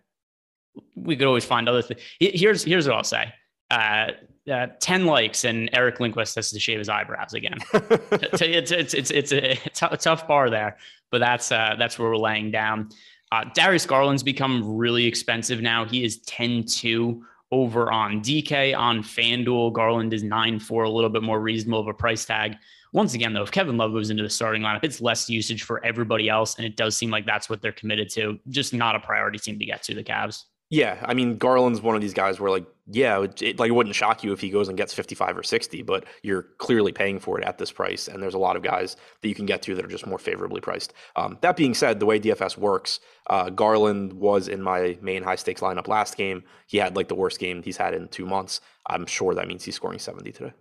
We 0.96 1.16
could 1.16 1.28
always 1.28 1.46
find 1.46 1.68
other 1.68 1.82
things. 1.82 2.02
Here's 2.20 2.64
here's 2.64 2.88
what 2.88 2.98
I'll 2.98 3.04
say. 3.04 3.34
Uh, 3.72 4.12
uh, 4.50 4.68
10 4.80 5.06
likes 5.06 5.44
and 5.44 5.70
Eric 5.74 6.00
Lindquist 6.00 6.34
has 6.34 6.50
to 6.52 6.60
shave 6.60 6.80
his 6.80 6.90
eyebrows 6.90 7.36
again. 7.36 7.60
it's, 7.74 8.72
it's, 8.72 8.94
it's, 8.96 9.12
it's, 9.12 9.32
a, 9.32 9.52
it's 9.64 9.82
a 9.84 9.96
tough 9.96 10.28
bar 10.28 10.50
there, 10.50 10.78
but 11.12 11.20
that's, 11.20 11.52
uh, 11.52 11.76
that's 11.78 12.00
where 12.00 12.10
we're 12.10 12.18
laying 12.18 12.50
down. 12.50 12.90
Uh, 13.32 13.46
Darius 13.54 13.86
Garland's 13.86 14.24
become 14.24 14.76
really 14.78 15.06
expensive 15.06 15.62
now. 15.62 15.86
He 15.86 16.04
is 16.04 16.18
10 16.22 16.64
2 16.64 17.24
over 17.52 17.91
on 17.91 18.22
DK 18.22 18.78
on 18.78 19.02
FanDuel. 19.02 19.74
Garland 19.74 20.14
is 20.14 20.24
9 20.24 20.60
4, 20.60 20.84
a 20.84 20.89
little 20.89 21.10
bit 21.10 21.24
more 21.24 21.39
reasonable 21.39 21.80
of 21.80 21.88
a 21.88 21.93
price 21.93 22.26
tag. 22.26 22.56
Once 22.91 23.14
again, 23.14 23.34
though, 23.34 23.43
if 23.43 23.52
Kevin 23.52 23.78
Love 23.78 23.93
goes 23.93 24.10
into 24.10 24.24
the 24.24 24.30
starting 24.30 24.64
lineup, 24.64 24.84
it's 24.84 25.00
less 25.00 25.30
usage 25.30 25.64
for 25.64 25.84
everybody 25.86 26.28
else. 26.28 26.56
And 26.56 26.66
it 26.66 26.76
does 26.76 26.97
seem 26.97 27.12
like 27.12 27.26
that's 27.26 27.50
what 27.50 27.62
they're 27.62 27.72
committed 27.72 28.10
to. 28.12 28.39
Just 28.50 28.74
not 28.74 28.95
a 28.95 29.00
priority 29.00 29.38
team 29.38 29.60
to 29.60 29.66
get 29.66 29.84
to 29.84 29.93
the 29.93 30.04
Cavs. 30.04 30.45
Yeah, 30.72 31.03
I 31.03 31.15
mean 31.15 31.38
Garland's 31.38 31.82
one 31.82 31.95
of 31.95 32.01
these 32.01 32.13
guys 32.13 32.39
where 32.39 32.51
like 32.51 32.65
yeah, 32.91 33.22
it, 33.22 33.41
it, 33.41 33.59
like 33.59 33.70
it 33.70 33.74
wouldn't 33.74 33.95
shock 33.95 34.24
you 34.24 34.34
if 34.34 34.41
he 34.41 34.49
goes 34.49 34.67
and 34.67 34.78
gets 34.78 34.93
55 34.93 35.38
or 35.38 35.43
60, 35.43 35.84
but 35.84 36.05
you're 36.24 36.43
clearly 36.57 36.91
paying 36.91 37.20
for 37.20 37.39
it 37.39 37.45
at 37.45 37.57
this 37.57 37.72
price 37.72 38.07
and 38.07 38.22
there's 38.22 38.34
a 38.34 38.39
lot 38.39 38.55
of 38.55 38.63
guys 38.63 38.95
that 39.22 39.30
you 39.30 39.36
can 39.36 39.45
get 39.45 39.61
to 39.63 39.76
that 39.76 39.86
are 39.86 39.89
just 39.89 40.07
more 40.07 40.17
favorably 40.17 40.61
priced. 40.61 40.93
Um, 41.15 41.38
that 41.41 41.55
being 41.55 41.74
said, 41.74 41.99
the 41.99 42.05
way 42.05 42.20
DFS 42.20 42.57
works, 42.57 42.99
uh, 43.30 43.49
Garland 43.49 44.13
was 44.13 44.47
in 44.47 44.61
my 44.61 44.97
main 45.01 45.24
high 45.24 45.36
stakes 45.36 45.61
lineup 45.61 45.88
last 45.88 46.17
game. 46.17 46.43
He 46.67 46.78
had 46.78 46.95
like 46.95 47.07
the 47.07 47.15
worst 47.15 47.39
game 47.39 47.63
he's 47.63 47.78
had 47.78 47.93
in 47.93 48.07
2 48.07 48.26
months. 48.26 48.61
I'm 48.88 49.05
sure 49.05 49.34
that 49.36 49.47
means 49.47 49.63
he's 49.63 49.76
scoring 49.76 49.99
70 49.99 50.32
today. 50.32 50.53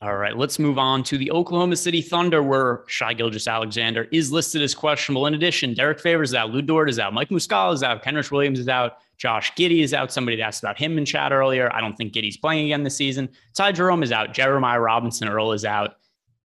All 0.00 0.16
right, 0.16 0.36
let's 0.36 0.60
move 0.60 0.78
on 0.78 1.02
to 1.04 1.18
the 1.18 1.32
Oklahoma 1.32 1.74
City 1.74 2.00
Thunder, 2.00 2.40
where 2.40 2.84
Shai 2.86 3.14
Gilgeous-Alexander 3.14 4.06
is 4.12 4.30
listed 4.30 4.62
as 4.62 4.72
questionable. 4.72 5.26
In 5.26 5.34
addition, 5.34 5.74
Derrick 5.74 5.98
Favors 5.98 6.30
is 6.30 6.34
out, 6.36 6.50
Lu 6.50 6.62
Dort 6.62 6.88
is 6.88 7.00
out, 7.00 7.12
Mike 7.12 7.30
Muscala 7.30 7.74
is 7.74 7.82
out, 7.82 8.04
Kenrich 8.04 8.30
Williams 8.30 8.60
is 8.60 8.68
out, 8.68 8.98
Josh 9.18 9.52
Giddey 9.54 9.82
is 9.82 9.92
out. 9.92 10.12
Somebody 10.12 10.40
asked 10.40 10.62
about 10.62 10.78
him 10.78 10.96
in 10.96 11.04
chat 11.04 11.32
earlier. 11.32 11.72
I 11.74 11.80
don't 11.80 11.96
think 11.96 12.12
Giddey's 12.12 12.36
playing 12.36 12.66
again 12.66 12.84
this 12.84 12.96
season. 12.96 13.28
Ty 13.54 13.72
Jerome 13.72 14.02
is 14.02 14.12
out. 14.12 14.32
Jeremiah 14.32 14.80
Robinson 14.80 15.28
Earl 15.28 15.52
is 15.52 15.64
out. 15.64 15.96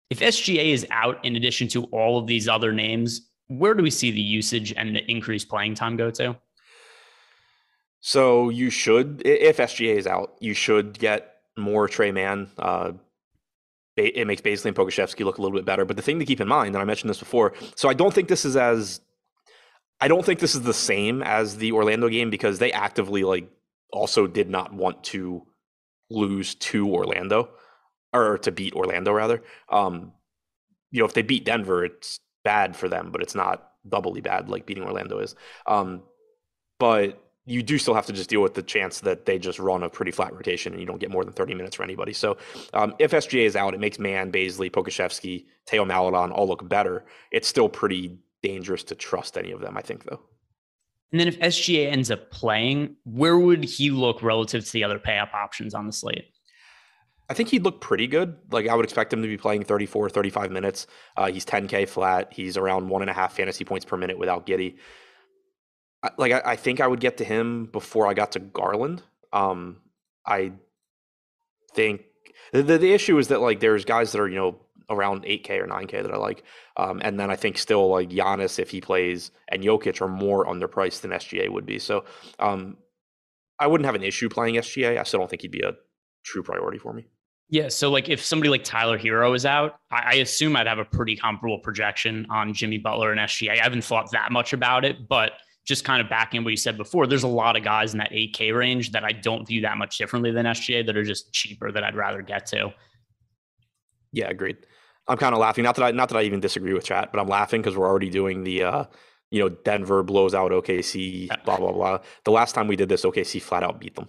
If 0.10 0.20
SGA 0.20 0.72
is 0.74 0.86
out, 0.92 1.24
in 1.26 1.36
addition 1.36 1.68
to 1.70 1.86
all 1.86 2.18
of 2.18 2.28
these 2.28 2.48
other 2.48 2.72
names, 2.72 3.30
where 3.48 3.74
do 3.74 3.84
we 3.84 3.90
see 3.90 4.12
the 4.12 4.22
usage 4.22 4.74
and 4.78 4.96
the 4.96 5.12
increased 5.12 5.50
playing 5.50 5.76
time 5.76 5.98
go 5.98 6.12
to? 6.12 6.38
So 8.02 8.50
you 8.50 8.70
should, 8.70 9.24
if 9.26 9.58
SGA 9.58 9.96
is 9.96 10.08
out, 10.08 10.36
you 10.40 10.54
should 10.54 10.98
get 10.98 11.36
more 11.58 11.88
Tre 11.88 12.12
Mann. 12.12 12.50
Uh, 12.58 12.94
it 13.98 14.28
makes 14.28 14.42
Bazley 14.42 14.68
and 14.68 14.76
Pokusevski 14.76 15.26
look 15.26 15.40
a 15.40 15.42
little 15.42 15.58
bit 15.58 15.66
better. 15.66 15.84
But 15.84 15.98
the 15.98 16.02
thing 16.02 16.20
to 16.20 16.26
keep 16.26 16.40
in 16.40 16.48
mind, 16.48 16.76
and 16.76 16.82
I 16.82 16.86
mentioned 16.86 17.10
this 17.10 17.20
before, 17.20 17.54
so 17.76 17.90
I 17.90 17.94
don't 17.94 18.14
think 18.14 18.30
this 18.30 18.46
is 18.46 18.56
as 18.56 19.02
I 20.02 20.08
don't 20.08 20.26
think 20.26 20.40
this 20.40 20.56
is 20.56 20.62
the 20.62 20.74
same 20.74 21.22
as 21.22 21.58
the 21.58 21.72
Orlando 21.72 22.08
game 22.10 22.30
because 22.30 22.60
they 22.60 22.72
actively 22.72 23.24
like 23.24 23.50
also 23.92 24.28
did 24.28 24.50
not 24.50 24.74
want 24.74 25.04
to 25.06 25.46
lose 26.10 26.56
to 26.56 26.88
Orlando 26.90 27.50
or 28.14 28.38
to 28.40 28.52
beat 28.52 28.74
Orlando 28.74 29.12
rather. 29.12 29.44
Um, 29.70 30.14
you 30.92 31.00
know, 31.00 31.06
if 31.06 31.14
they 31.14 31.22
beat 31.22 31.46
Denver, 31.46 31.86
it's 31.86 32.20
bad 32.44 32.76
for 32.76 32.88
them, 32.88 33.12
but 33.12 33.22
it's 33.22 33.36
not 33.36 33.72
doubly 33.88 34.22
bad 34.22 34.50
like 34.50 34.66
beating 34.66 34.84
Orlando 34.84 35.20
is. 35.20 35.36
Um, 35.68 36.04
but 36.80 37.22
you 37.46 37.64
do 37.64 37.78
still 37.78 37.94
have 37.94 38.06
to 38.06 38.14
just 38.14 38.30
deal 38.30 38.42
with 38.42 38.54
the 38.54 38.62
chance 38.62 39.00
that 39.02 39.26
they 39.26 39.40
just 39.40 39.60
run 39.60 39.84
a 39.84 39.90
pretty 39.90 40.12
flat 40.12 40.34
rotation 40.34 40.72
and 40.72 40.80
you 40.80 40.86
don't 40.86 41.00
get 41.00 41.10
more 41.10 41.26
than 41.26 41.34
30 41.34 41.56
minutes 41.56 41.76
for 41.76 41.84
anybody. 41.84 42.14
So 42.14 42.38
um, 42.74 42.94
if 43.00 43.12
SGA 43.12 43.46
is 43.46 43.56
out, 43.56 43.74
it 43.74 43.80
makes 43.80 43.98
Mann, 43.98 44.32
Bazley, 44.32 44.72
Pokusevski, 44.72 45.46
Theo 45.68 45.84
Maledon 45.84 46.32
all 46.32 46.48
look 46.48 46.68
better. 46.70 47.06
It's 47.32 47.48
still 47.48 47.68
pretty 47.68 48.20
dangerous 48.42 48.84
to 48.86 48.96
trust 48.96 49.38
any 49.38 49.52
of 49.52 49.62
them, 49.62 49.78
I 49.78 49.82
think, 49.82 50.06
though. 50.06 50.22
And 51.12 51.20
then 51.20 51.28
if 51.28 51.40
SGA 51.40 51.92
ends 51.92 52.12
up 52.12 52.30
playing, 52.32 52.96
where 53.04 53.38
would 53.38 53.64
he 53.64 53.90
look 53.90 54.22
relative 54.22 54.66
to 54.66 54.72
the 54.72 54.84
other 54.84 55.00
pay 55.00 55.18
up 55.18 55.34
options 55.34 55.74
on 55.74 55.88
the 55.88 55.94
slate? 55.94 56.26
I 57.30 57.34
think 57.34 57.50
he'd 57.50 57.64
look 57.64 57.80
pretty 57.80 58.08
good. 58.08 58.38
Like 58.52 58.68
I 58.68 58.76
would 58.76 58.86
expect 58.86 59.14
him 59.14 59.22
to 59.22 59.28
be 59.28 59.38
playing 59.38 59.64
34, 59.64 60.10
35 60.10 60.52
minutes. 60.52 60.88
Uh, 61.16 61.32
he's 61.32 61.46
10K 61.46 61.88
flat. 61.88 62.34
He's 62.34 62.58
around 62.58 62.90
one 62.90 63.02
and 63.02 63.10
a 63.10 63.14
half 63.14 63.36
fantasy 63.36 63.64
points 63.64 63.86
per 63.86 63.98
minute 63.98 64.18
without 64.18 64.48
Giddey. 64.48 64.78
like 66.18 66.32
I, 66.32 66.42
I, 66.46 66.56
think 66.56 66.82
I 66.82 66.88
would 66.88 67.00
get 67.00 67.18
to 67.18 67.24
him 67.24 67.66
before 67.66 68.08
I 68.08 68.16
got 68.16 68.32
to 68.32 68.40
Garland. 68.40 69.04
Um, 69.32 69.78
I 70.26 70.54
think 71.74 72.02
the, 72.52 72.64
the 72.64 72.94
issue 72.94 73.18
is 73.20 73.28
that 73.28 73.42
like 73.42 73.60
there's 73.60 73.86
guys 73.86 74.12
that 74.12 74.22
are 74.22 74.28
you 74.28 74.36
know 74.36 74.60
around 74.90 75.24
8K 75.24 75.60
or 75.60 75.68
9K 75.68 76.04
that 76.04 76.12
I 76.12 76.18
like, 76.18 76.44
um, 76.78 77.02
and 77.04 77.20
then 77.20 77.30
I 77.30 77.36
think 77.36 77.58
still 77.58 77.90
like 77.90 78.10
Giannis 78.10 78.60
if 78.60 78.70
he 78.70 78.82
plays 78.82 79.32
and 79.50 79.64
Jokic 79.64 80.02
are 80.02 80.08
more 80.08 80.46
underpriced 80.46 81.02
than 81.02 81.12
SGA 81.12 81.50
would 81.50 81.66
be. 81.66 81.80
So 81.80 82.06
um, 82.40 82.78
I 83.60 83.68
wouldn't 83.68 83.86
have 83.86 83.96
an 83.96 84.04
issue 84.04 84.30
playing 84.30 84.56
SGA. 84.56 84.98
I 84.98 85.04
still 85.04 85.20
don't 85.20 85.30
think 85.30 85.42
he'd 85.42 85.52
be 85.52 85.62
a 85.62 85.74
true 86.24 86.44
priority 86.44 86.78
for 86.78 86.94
me. 86.94 87.08
Yeah, 87.52 87.68
so 87.70 87.90
like 87.90 88.10
if 88.10 88.24
somebody 88.24 88.50
like 88.50 88.64
Tyler 88.64 88.98
Herro 88.98 89.36
is 89.36 89.46
out, 89.46 89.80
I, 89.92 90.02
I, 90.06 90.14
assume 90.16 90.56
I'd 90.56 90.68
have 90.68 90.78
a 90.78 90.86
pretty 90.86 91.16
comparable 91.16 91.58
projection 91.58 92.28
on 92.30 92.54
Jimmy 92.54 92.78
Butler 92.78 93.12
and 93.12 93.20
SGA. 93.20 93.60
I 93.60 93.64
haven't 93.64 93.84
thought 93.84 94.12
that 94.12 94.32
much 94.32 94.54
about 94.54 94.86
it, 94.86 95.08
but 95.10 95.32
just 95.66 95.84
kind 95.84 96.00
of 96.00 96.08
backing 96.10 96.44
what 96.44 96.52
you 96.52 96.58
said 96.58 96.78
before, 96.78 97.08
there's 97.08 97.24
a 97.24 97.28
lot 97.28 97.56
of 97.58 97.64
guys 97.64 97.94
in 97.94 97.98
that 98.00 98.12
8K 98.12 98.56
range 98.56 98.92
that 98.92 99.04
I 99.04 99.12
don't 99.12 99.48
view 99.48 99.62
that 99.62 99.78
much 99.78 99.98
differently 99.98 100.32
than 100.32 100.46
SGA 100.46 100.86
that 100.86 100.96
are 100.96 101.04
just 101.04 101.34
cheaper 101.34 101.72
that 101.72 101.84
I'd 101.84 101.96
rather 101.96 102.22
get 102.22 102.46
to. 102.48 102.72
Yeah, 104.12 104.30
agreed. 104.30 104.58
I'm 105.10 105.18
kind 105.18 105.34
of 105.34 105.40
laughing. 105.40 105.64
Not 105.64 105.76
that 105.76 105.84
I 105.84 105.92
not 105.92 106.10
that 106.10 106.18
I 106.18 106.22
even 106.22 106.40
disagree 106.40 106.74
with 106.74 106.86
chat, 106.86 107.12
but 107.12 107.20
I'm 107.20 107.28
laughing 107.28 107.62
because 107.62 107.76
we're 107.76 107.88
already 107.88 108.10
doing 108.10 108.44
the 108.44 108.64
uh, 108.64 108.84
you 109.32 109.40
know, 109.40 109.50
Denver 109.50 110.04
blows 110.04 110.34
out 110.34 110.52
OKC, 110.52 111.28
blah 111.44 111.58
blah 111.58 111.72
blah. 111.72 112.00
The 112.24 112.32
last 112.32 112.54
time 112.54 112.68
we 112.68 112.76
did 112.76 112.90
this, 112.90 113.04
OKC 113.04 113.42
flat 113.42 113.64
out 113.64 113.80
beat 113.80 113.96
them. 113.96 114.08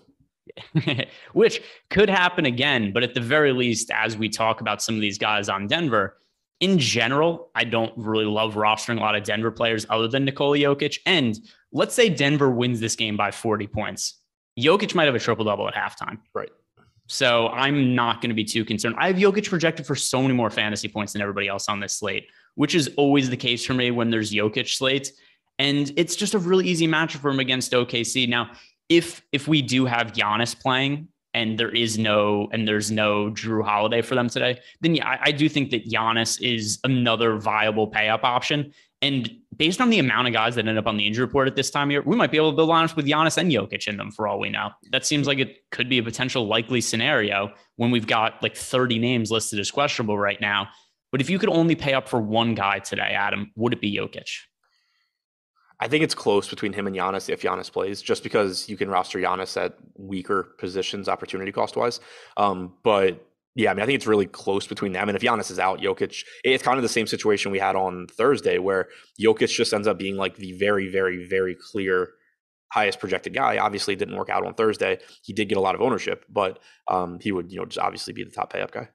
which 1.32 1.62
could 1.90 2.08
happen 2.08 2.46
again. 2.46 2.92
But 2.92 3.02
at 3.02 3.14
the 3.14 3.20
very 3.20 3.52
least, 3.52 3.90
as 3.90 4.16
we 4.16 4.28
talk 4.28 4.60
about 4.60 4.82
some 4.82 4.94
of 4.94 5.00
these 5.00 5.18
guys 5.18 5.48
on 5.48 5.66
Denver, 5.66 6.16
in 6.60 6.78
general, 6.78 7.50
I 7.54 7.64
don't 7.64 7.92
really 7.96 8.24
love 8.24 8.54
rostering 8.54 8.98
a 8.98 9.00
lot 9.00 9.14
of 9.14 9.24
Denver 9.24 9.50
players 9.50 9.86
other 9.88 10.08
than 10.08 10.24
Nikola 10.24 10.58
Jokic. 10.58 10.98
And 11.06 11.38
let's 11.72 11.94
say 11.94 12.08
Denver 12.08 12.50
wins 12.50 12.80
this 12.80 12.96
game 12.96 13.16
by 13.16 13.30
40 13.30 13.66
points. 13.68 14.18
Jokic 14.58 14.94
might 14.94 15.06
have 15.06 15.14
a 15.14 15.20
triple 15.20 15.44
double 15.44 15.68
at 15.68 15.74
halftime. 15.74 16.18
Right. 16.34 16.50
So 17.10 17.48
I'm 17.48 17.96
not 17.96 18.20
going 18.20 18.28
to 18.28 18.36
be 18.36 18.44
too 18.44 18.64
concerned. 18.64 18.94
I 18.96 19.08
have 19.08 19.16
Jokic 19.16 19.48
projected 19.48 19.84
for 19.84 19.96
so 19.96 20.22
many 20.22 20.32
more 20.32 20.48
fantasy 20.48 20.86
points 20.86 21.12
than 21.12 21.20
everybody 21.20 21.48
else 21.48 21.68
on 21.68 21.80
this 21.80 21.94
slate, 21.94 22.28
which 22.54 22.76
is 22.76 22.88
always 22.96 23.28
the 23.28 23.36
case 23.36 23.66
for 23.66 23.74
me 23.74 23.90
when 23.90 24.10
there's 24.10 24.30
Jokic 24.30 24.68
slates. 24.68 25.10
And 25.58 25.92
it's 25.96 26.14
just 26.14 26.34
a 26.34 26.38
really 26.38 26.68
easy 26.68 26.86
matchup 26.86 27.18
for 27.18 27.30
him 27.30 27.40
against 27.40 27.72
OKC. 27.72 28.28
Now, 28.28 28.52
if 28.88 29.22
if 29.32 29.48
we 29.48 29.60
do 29.60 29.86
have 29.86 30.12
Giannis 30.12 30.58
playing 30.58 31.08
and 31.34 31.58
there 31.58 31.74
is 31.74 31.98
no 31.98 32.48
and 32.52 32.66
there's 32.66 32.92
no 32.92 33.30
Drew 33.30 33.64
Holiday 33.64 34.02
for 34.02 34.14
them 34.14 34.28
today, 34.28 34.60
then 34.80 34.94
yeah, 34.94 35.08
I, 35.08 35.18
I 35.24 35.32
do 35.32 35.48
think 35.48 35.70
that 35.70 35.88
Giannis 35.88 36.40
is 36.40 36.78
another 36.84 37.38
viable 37.38 37.88
pay 37.88 38.08
up 38.08 38.22
option. 38.22 38.72
And 39.02 39.28
based 39.60 39.78
on 39.82 39.90
the 39.90 39.98
amount 39.98 40.26
of 40.26 40.32
guys 40.32 40.54
that 40.54 40.66
end 40.66 40.78
up 40.78 40.86
on 40.86 40.96
the 40.96 41.06
injury 41.06 41.22
report 41.22 41.46
at 41.46 41.54
this 41.54 41.70
time 41.70 41.88
of 41.88 41.92
year, 41.92 42.02
we 42.06 42.16
might 42.16 42.30
be 42.30 42.38
able 42.38 42.50
to 42.50 42.56
build 42.56 42.70
lineups 42.70 42.96
with 42.96 43.04
Giannis 43.04 43.36
and 43.36 43.52
Jokic 43.52 43.86
in 43.86 43.98
them 43.98 44.10
for 44.10 44.26
all 44.26 44.40
we 44.40 44.48
know. 44.48 44.70
That 44.90 45.04
seems 45.04 45.26
like 45.26 45.38
it 45.38 45.58
could 45.70 45.86
be 45.86 45.98
a 45.98 46.02
potential 46.02 46.46
likely 46.46 46.80
scenario 46.80 47.52
when 47.76 47.90
we've 47.90 48.06
got 48.06 48.42
like 48.42 48.56
30 48.56 48.98
names 48.98 49.30
listed 49.30 49.60
as 49.60 49.70
questionable 49.70 50.16
right 50.18 50.40
now. 50.40 50.68
But 51.12 51.20
if 51.20 51.28
you 51.28 51.38
could 51.38 51.50
only 51.50 51.74
pay 51.74 51.92
up 51.92 52.08
for 52.08 52.22
one 52.22 52.54
guy 52.54 52.78
today, 52.78 53.12
Adam, 53.12 53.52
would 53.54 53.74
it 53.74 53.82
be 53.82 53.94
Jokic? 53.94 54.30
I 55.78 55.88
think 55.88 56.04
it's 56.04 56.14
close 56.14 56.48
between 56.48 56.72
him 56.72 56.86
and 56.86 56.96
Giannis 56.96 57.28
if 57.28 57.42
Giannis 57.42 57.70
plays, 57.70 58.00
just 58.00 58.22
because 58.22 58.66
you 58.66 58.78
can 58.78 58.88
roster 58.88 59.18
Giannis 59.18 59.62
at 59.62 59.76
weaker 59.94 60.54
positions, 60.56 61.06
opportunity 61.06 61.52
cost 61.52 61.76
wise. 61.76 62.00
Um, 62.38 62.78
but 62.82 63.29
yeah, 63.54 63.70
I 63.70 63.74
mean, 63.74 63.82
I 63.82 63.86
think 63.86 63.96
it's 63.96 64.06
really 64.06 64.26
close 64.26 64.66
between 64.66 64.92
them. 64.92 65.08
And 65.08 65.16
if 65.16 65.22
Giannis 65.22 65.50
is 65.50 65.58
out, 65.58 65.80
Jokic, 65.80 66.24
it's 66.44 66.62
kind 66.62 66.78
of 66.78 66.82
the 66.82 66.88
same 66.88 67.06
situation 67.06 67.50
we 67.50 67.58
had 67.58 67.74
on 67.74 68.06
Thursday, 68.06 68.58
where 68.58 68.88
Jokic 69.20 69.48
just 69.48 69.74
ends 69.74 69.88
up 69.88 69.98
being 69.98 70.16
like 70.16 70.36
the 70.36 70.52
very, 70.52 70.88
very, 70.88 71.26
very 71.26 71.56
clear 71.56 72.10
highest 72.72 73.00
projected 73.00 73.34
guy. 73.34 73.58
Obviously, 73.58 73.96
didn't 73.96 74.16
work 74.16 74.30
out 74.30 74.46
on 74.46 74.54
Thursday. 74.54 74.98
He 75.22 75.32
did 75.32 75.48
get 75.48 75.58
a 75.58 75.60
lot 75.60 75.74
of 75.74 75.80
ownership, 75.80 76.24
but 76.28 76.60
um, 76.88 77.18
he 77.20 77.32
would, 77.32 77.50
you 77.50 77.58
know, 77.58 77.66
just 77.66 77.78
obviously 77.78 78.12
be 78.12 78.22
the 78.22 78.30
top 78.30 78.52
pay 78.52 78.60
up 78.60 78.70
guy. 78.70 78.88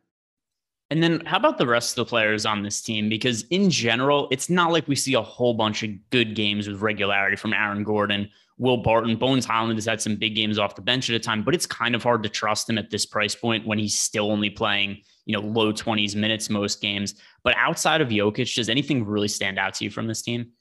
And 0.89 1.01
then 1.03 1.25
how 1.25 1.37
about 1.37 1.57
the 1.57 1.67
rest 1.67 1.97
of 1.97 2.05
the 2.05 2.09
players 2.09 2.45
on 2.45 2.63
this 2.63 2.81
team? 2.81 3.09
Because 3.09 3.43
in 3.49 3.69
general, 3.69 4.27
it's 4.31 4.49
not 4.49 4.71
like 4.71 4.87
we 4.87 4.95
see 4.95 5.15
a 5.15 5.21
whole 5.21 5.55
bunch 5.55 5.83
of 5.83 5.89
good 6.11 6.35
games 6.35 6.67
with 6.67 6.81
regularity 6.81 7.35
from 7.35 7.53
Aaron 7.53 7.83
Gordon, 7.83 8.29
Will 8.57 8.77
Barton. 8.77 9.17
Bones 9.17 9.45
Hyland 9.45 9.77
has 9.77 9.85
had 9.85 10.01
some 10.01 10.15
big 10.15 10.35
games 10.35 10.57
off 10.57 10.75
the 10.75 10.81
bench 10.81 11.09
at 11.09 11.15
a 11.15 11.19
time, 11.19 11.43
but 11.43 11.53
it's 11.53 11.65
kind 11.65 11.95
of 11.95 12.03
hard 12.03 12.23
to 12.23 12.29
trust 12.29 12.69
him 12.69 12.77
at 12.77 12.89
this 12.89 13.05
price 13.05 13.35
point 13.35 13.67
when 13.67 13.77
he's 13.77 13.97
still 13.97 14.31
only 14.31 14.49
playing, 14.49 15.01
you 15.25 15.33
know, 15.33 15.45
low 15.45 15.73
20s 15.73 16.15
minutes 16.15 16.49
most 16.49 16.81
games. 16.81 17.15
But 17.43 17.55
outside 17.57 18.01
of 18.01 18.09
Jokic, 18.09 18.55
does 18.55 18.69
anything 18.69 19.05
really 19.05 19.27
stand 19.27 19.59
out 19.59 19.73
to 19.75 19.83
you 19.83 19.89
from 19.89 20.07
this 20.07 20.21
team? 20.21 20.51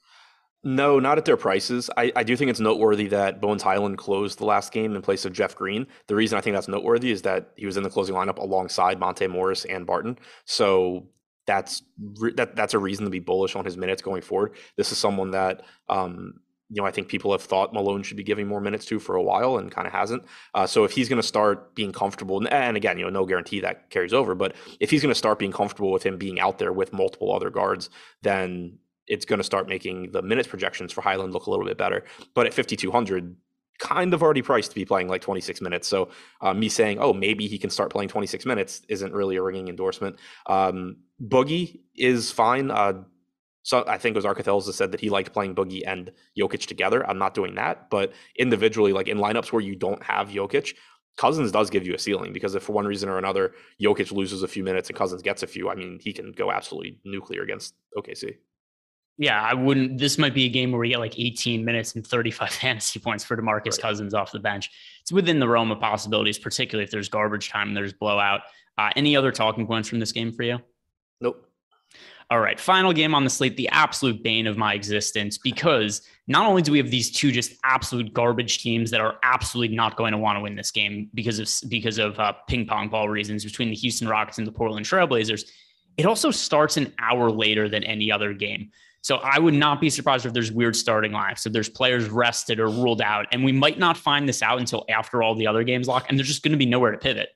No, 0.67 0.99
not 0.99 1.19
at 1.19 1.27
their 1.27 1.37
prices. 1.37 1.91
I, 1.97 2.11
I 2.17 2.23
do 2.23 2.37
think 2.37 2.51
it's 2.51 2.59
noteworthy 2.59 3.07
that 3.09 3.41
Bones 3.41 3.63
Hyland 3.63 3.99
closed 3.99 4.39
the 4.39 4.47
last 4.47 4.73
game 4.73 4.97
in 4.97 5.03
place 5.03 5.27
of 5.27 5.35
Jeff 5.35 5.55
Green. 5.55 5.87
The 6.07 6.15
reason 6.15 6.39
I 6.39 6.41
think 6.41 6.57
that's 6.57 6.69
noteworthy 6.69 7.11
is 7.11 7.21
that 7.23 7.51
he 7.55 7.67
was 7.67 7.77
in 7.77 7.83
the 7.83 7.91
closing 7.91 8.15
lineup 8.15 8.39
alongside 8.39 8.99
Monte 8.99 9.27
Morris 9.27 9.67
and 9.67 9.87
Barton. 9.87 10.19
So 10.47 11.11
that's 11.47 11.83
that 12.35 12.57
that's 12.57 12.73
a 12.73 12.79
reason 12.79 13.05
to 13.05 13.11
be 13.11 13.19
bullish 13.19 13.55
on 13.55 13.67
his 13.67 13.77
minutes 13.77 14.01
going 14.01 14.23
forward. 14.23 14.57
This 14.79 14.91
is 14.91 14.97
someone 14.97 15.33
that 15.33 15.63
um, 15.91 16.41
you 16.71 16.81
know 16.81 16.87
I 16.87 16.91
think 16.91 17.09
people 17.09 17.33
have 17.33 17.43
thought 17.43 17.73
Malone 17.73 18.03
should 18.03 18.17
be 18.17 18.23
giving 18.23 18.47
more 18.47 18.61
minutes 18.61 18.85
to 18.87 18.99
for 18.99 19.17
a 19.17 19.23
while 19.23 19.59
and 19.59 19.71
kind 19.71 19.87
of 19.87 19.93
hasn't. 19.93 20.25
Uh, 20.55 20.67
so 20.67 20.85
if 20.85 20.93
he's 20.93 21.09
going 21.09 21.21
to 21.21 21.27
start 21.27 21.75
being 21.75 21.93
comfortable, 21.93 22.47
and 22.51 22.77
again, 22.77 22.99
you 22.99 23.05
know, 23.05 23.11
no 23.11 23.27
guarantee 23.27 23.61
that 23.61 23.91
carries 23.91 24.13
over, 24.13 24.35
but 24.35 24.55
if 24.81 24.91
he's 24.91 25.03
going 25.03 25.13
to 25.13 25.19
start 25.19 25.39
being 25.39 25.53
comfortable 25.53 25.93
with 25.93 26.03
him 26.03 26.17
being 26.17 26.41
out 26.41 26.59
there 26.59 26.73
with 26.73 26.93
multiple 26.93 27.35
other 27.35 27.51
guards, 27.51 27.91
then 28.23 28.79
it's 29.07 29.25
going 29.25 29.39
to 29.39 29.45
start 29.45 29.69
making 29.69 30.13
the 30.13 30.23
minutes 30.23 30.49
projections 30.49 30.93
for 30.93 31.03
Hyland 31.03 31.33
look 31.33 31.47
a 31.47 31.51
little 31.51 31.67
bit 31.67 31.77
better. 31.77 32.05
But 32.35 32.47
at 32.47 32.55
5,200, 32.55 33.37
kind 33.79 34.15
of 34.15 34.23
already 34.23 34.43
priced 34.43 34.71
to 34.71 34.75
be 34.75 34.85
playing 34.85 35.09
like 35.09 35.21
26 35.21 35.61
minutes. 35.61 35.89
So 35.89 36.09
uh, 36.41 36.55
me 36.55 36.69
saying, 36.69 36.99
oh, 37.01 37.13
maybe 37.13 37.47
he 37.47 37.59
can 37.59 37.71
start 37.71 37.91
playing 37.91 38.09
26 38.09 38.47
minutes 38.47 38.83
isn't 38.89 39.13
really 39.13 39.37
a 39.37 39.43
ringing 39.43 39.69
endorsement. 39.69 40.17
Um, 40.47 40.97
Boogie 41.21 41.81
is 41.95 42.31
fine. 42.31 42.71
Uh, 42.71 43.03
so 43.65 43.83
I 43.89 43.97
think 43.97 44.15
it 44.15 44.23
was 44.23 44.77
said 44.77 44.93
that 44.93 45.01
he 45.01 45.09
liked 45.09 45.33
playing 45.33 45.55
Boogie 45.55 45.83
and 45.87 46.13
Jokic 46.39 46.67
together. 46.67 47.09
I'm 47.09 47.19
not 47.19 47.33
doing 47.33 47.55
that, 47.55 47.89
but 47.89 48.13
individually, 48.37 48.93
like 48.93 49.09
in 49.09 49.17
lineups 49.17 49.53
where 49.53 49.63
you 49.63 49.75
don't 49.75 50.03
have 50.03 50.29
Jokic, 50.29 50.75
Cousins 51.17 51.51
does 51.51 51.71
give 51.71 51.87
you 51.87 51.95
a 51.95 51.99
ceiling 51.99 52.35
because 52.35 52.55
if 52.55 52.63
for 52.63 52.73
one 52.73 52.87
reason 52.87 53.09
or 53.09 53.17
another 53.17 53.55
Jokic 53.81 54.13
loses 54.13 54.43
a 54.43 54.49
few 54.49 54.63
minutes 54.63 54.91
and 54.91 54.99
Cousins 54.99 55.23
gets 55.23 55.43
a 55.43 55.47
few, 55.47 55.71
I 55.71 55.75
mean, 55.77 55.99
he 55.99 56.13
can 56.13 56.33
go 56.33 56.53
absolutely 56.53 56.99
nuclear 57.05 57.43
against 57.43 57.75
OKC. 57.97 58.37
Yeah, 59.17 59.41
I 59.41 59.55
wouldn't. 59.55 59.97
This 59.97 60.19
might 60.19 60.35
be 60.35 60.45
a 60.45 60.51
game 60.51 60.71
where 60.71 60.81
we 60.81 60.91
get 60.91 60.99
like 60.99 61.19
18 61.19 61.65
minutes 61.65 61.95
and 61.95 62.07
35 62.07 62.51
fantasy 62.51 63.01
points 63.01 63.25
for 63.25 63.35
DeMarcus 63.35 63.65
right. 63.65 63.81
Cousins 63.81 64.13
off 64.13 64.31
the 64.31 64.41
bench. 64.41 64.71
It's 65.01 65.13
within 65.13 65.39
the 65.39 65.49
realm 65.49 65.71
of 65.71 65.81
possibilities, 65.81 66.39
particularly 66.39 66.85
if 66.85 66.91
there's 66.91 67.09
garbage 67.09 67.49
time 67.49 67.69
and 67.69 67.77
there's 67.77 67.95
blowout. 67.95 68.43
Uh, 68.77 68.91
any 68.95 69.17
other 69.17 69.33
talking 69.33 69.67
points 69.67 69.89
from 69.89 70.01
this 70.01 70.13
game 70.13 70.33
for 70.33 70.43
you? 70.43 70.59
Nope. 71.23 71.49
All 72.31 72.41
right, 72.41 72.59
final 72.59 72.93
game 72.93 73.15
on 73.15 73.23
the 73.23 73.31
slate, 73.31 73.57
the 73.57 73.69
absolute 73.69 74.23
bane 74.23 74.47
of 74.47 74.57
my 74.57 74.75
existence, 74.75 75.37
because 75.37 76.03
not 76.27 76.47
only 76.47 76.63
do 76.63 76.73
we 76.73 76.79
have 76.79 76.91
these 76.91 77.11
two 77.11 77.31
just 77.31 77.53
absolute 77.65 78.15
garbage 78.15 78.63
teams 78.63 78.91
that 78.91 79.01
are 79.01 79.19
absolutely 79.23 79.77
not 79.77 79.97
going 79.97 80.13
to 80.13 80.19
want 80.19 80.37
to 80.37 80.41
win 80.41 80.57
this 80.57 80.71
game 80.71 81.11
because 81.13 81.39
of 81.39 81.69
because 81.69 81.99
of 81.99 82.19
uh, 82.19 82.33
ping 82.49 82.67
pong 82.67 82.89
ball 82.89 83.09
reasons 83.09 83.45
between 83.45 83.69
the 83.69 83.77
Houston 83.77 84.09
Rockets 84.09 84.39
and 84.39 84.47
the 84.47 84.53
Portland 84.53 84.87
Trailblazers, 84.87 85.51
it 85.97 86.07
also 86.07 86.31
starts 86.31 86.77
an 86.77 86.93
hour 86.99 87.31
later 87.31 87.69
than 87.69 87.85
any 87.85 88.11
other 88.11 88.33
game. 88.33 88.71
So 89.03 89.17
I 89.17 89.39
would 89.39 89.53
not 89.53 89.83
be 89.83 89.91
surprised 89.91 90.25
if 90.25 90.33
there's 90.33 90.51
weird 90.51 90.75
starting 90.75 91.13
lines. 91.13 91.43
So 91.43 91.51
there's 91.51 91.69
players 91.69 92.09
rested 92.09 92.59
or 92.59 92.69
ruled 92.69 93.03
out, 93.03 93.27
and 93.33 93.45
we 93.45 93.53
might 93.53 93.79
not 93.79 93.99
find 93.99 94.27
this 94.27 94.41
out 94.41 94.59
until 94.59 94.87
after 94.89 95.23
all 95.23 95.35
the 95.35 95.47
other 95.47 95.63
games 95.63 95.89
lock, 95.89 96.07
and 96.09 96.19
there's 96.19 96.29
just 96.29 96.43
going 96.43 96.53
to 96.53 96.59
be 96.59 96.65
nowhere 96.65 96.93
to 96.93 96.97
pivot. 96.97 97.29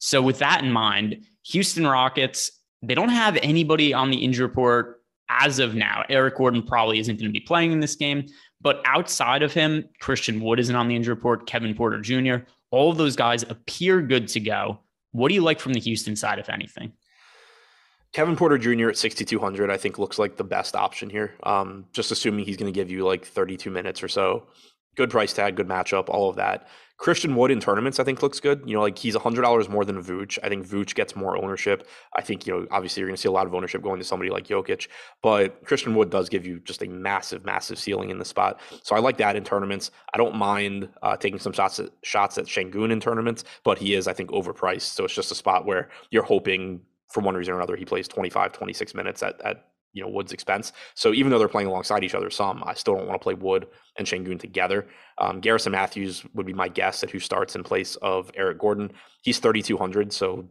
So 0.00 0.20
with 0.20 0.38
that 0.40 0.62
in 0.62 0.70
mind, 0.70 1.24
Houston 1.44 1.86
Rockets, 1.86 2.50
they 2.86 2.94
don't 2.94 3.08
have 3.08 3.38
anybody 3.42 3.92
on 3.92 4.10
the 4.10 4.18
injury 4.18 4.46
report 4.46 5.02
as 5.28 5.58
of 5.58 5.74
now. 5.74 6.04
Eric 6.08 6.36
Gordon 6.36 6.62
probably 6.62 6.98
isn't 6.98 7.16
going 7.16 7.28
to 7.28 7.32
be 7.32 7.40
playing 7.40 7.72
in 7.72 7.80
this 7.80 7.96
game, 7.96 8.26
but 8.60 8.82
outside 8.84 9.42
of 9.42 9.52
him, 9.52 9.88
Christian 10.00 10.40
Wood 10.40 10.60
isn't 10.60 10.74
on 10.74 10.88
the 10.88 10.96
injury 10.96 11.14
report, 11.14 11.46
Kevin 11.46 11.74
Porter 11.74 12.00
Jr., 12.00 12.46
all 12.70 12.90
of 12.90 12.96
those 12.96 13.14
guys 13.14 13.44
appear 13.44 14.02
good 14.02 14.26
to 14.28 14.40
go. 14.40 14.80
What 15.12 15.28
do 15.28 15.34
you 15.34 15.42
like 15.42 15.60
from 15.60 15.74
the 15.74 15.80
Houston 15.80 16.16
side, 16.16 16.40
if 16.40 16.48
anything? 16.48 16.92
Kevin 18.12 18.36
Porter 18.36 18.58
Jr. 18.58 18.88
at 18.88 18.96
6,200, 18.96 19.70
I 19.70 19.76
think 19.76 19.98
looks 19.98 20.18
like 20.18 20.36
the 20.36 20.44
best 20.44 20.76
option 20.76 21.10
here. 21.10 21.34
Um, 21.42 21.86
just 21.92 22.10
assuming 22.10 22.44
he's 22.44 22.56
going 22.56 22.72
to 22.72 22.76
give 22.76 22.90
you 22.90 23.04
like 23.04 23.24
32 23.24 23.70
minutes 23.70 24.02
or 24.02 24.08
so. 24.08 24.46
Good 24.96 25.10
price 25.10 25.32
tag, 25.32 25.56
good 25.56 25.68
matchup, 25.68 26.08
all 26.08 26.30
of 26.30 26.36
that. 26.36 26.68
Christian 26.96 27.34
Wood 27.34 27.50
in 27.50 27.60
tournaments, 27.60 27.98
I 27.98 28.04
think 28.04 28.22
looks 28.22 28.38
good. 28.40 28.62
You 28.64 28.74
know, 28.74 28.82
like 28.82 28.96
he's 28.96 29.16
$100 29.16 29.68
more 29.68 29.84
than 29.84 30.02
Vooch. 30.02 30.38
I 30.42 30.48
think 30.48 30.66
Vooch 30.66 30.94
gets 30.94 31.16
more 31.16 31.36
ownership. 31.36 31.88
I 32.14 32.22
think, 32.22 32.46
you 32.46 32.52
know, 32.52 32.66
obviously 32.70 33.00
you're 33.00 33.08
going 33.08 33.16
to 33.16 33.20
see 33.20 33.28
a 33.28 33.32
lot 33.32 33.46
of 33.46 33.54
ownership 33.54 33.82
going 33.82 33.98
to 33.98 34.04
somebody 34.04 34.30
like 34.30 34.46
Jokic, 34.46 34.88
but 35.22 35.64
Christian 35.64 35.94
Wood 35.94 36.10
does 36.10 36.28
give 36.28 36.46
you 36.46 36.60
just 36.60 36.82
a 36.82 36.86
massive, 36.86 37.44
massive 37.44 37.78
ceiling 37.78 38.10
in 38.10 38.18
the 38.18 38.24
spot. 38.24 38.60
So 38.82 38.94
I 38.94 39.00
like 39.00 39.16
that 39.18 39.34
in 39.34 39.44
tournaments. 39.44 39.90
I 40.12 40.18
don't 40.18 40.36
mind 40.36 40.88
uh, 41.02 41.16
taking 41.16 41.38
some 41.38 41.52
shots 41.52 41.80
at, 41.80 41.90
shots 42.02 42.38
at 42.38 42.46
Sengun 42.46 42.92
in 42.92 43.00
tournaments, 43.00 43.44
but 43.64 43.76
he 43.78 43.94
is, 43.94 44.06
I 44.06 44.12
think, 44.12 44.30
overpriced. 44.30 44.94
So 44.94 45.04
it's 45.04 45.14
just 45.14 45.32
a 45.32 45.36
spot 45.36 45.66
where 45.66 45.90
you're 46.10 46.22
hoping 46.22 46.80
for 47.08 47.20
one 47.20 47.34
reason 47.34 47.54
or 47.54 47.58
another, 47.58 47.76
he 47.76 47.84
plays 47.84 48.08
25, 48.08 48.52
26 48.52 48.94
minutes 48.94 49.22
at, 49.22 49.40
at 49.42 49.68
you 49.94 50.02
know 50.02 50.08
Wood's 50.08 50.32
expense. 50.32 50.72
So 50.94 51.14
even 51.14 51.30
though 51.30 51.38
they're 51.38 51.48
playing 51.48 51.68
alongside 51.68 52.04
each 52.04 52.14
other 52.14 52.28
some, 52.28 52.62
I 52.66 52.74
still 52.74 52.96
don't 52.96 53.06
want 53.06 53.18
to 53.20 53.22
play 53.22 53.34
Wood 53.34 53.68
and 53.96 54.06
Sengun 54.06 54.38
together. 54.38 54.86
Um, 55.18 55.40
Garrison 55.40 55.72
Matthews 55.72 56.24
would 56.34 56.44
be 56.44 56.52
my 56.52 56.68
guess 56.68 57.02
at 57.02 57.10
who 57.10 57.20
starts 57.20 57.54
in 57.54 57.62
place 57.62 57.96
of 57.96 58.30
Eric 58.34 58.58
Gordon. 58.58 58.92
He's 59.22 59.38
3,200, 59.38 60.12
so 60.12 60.46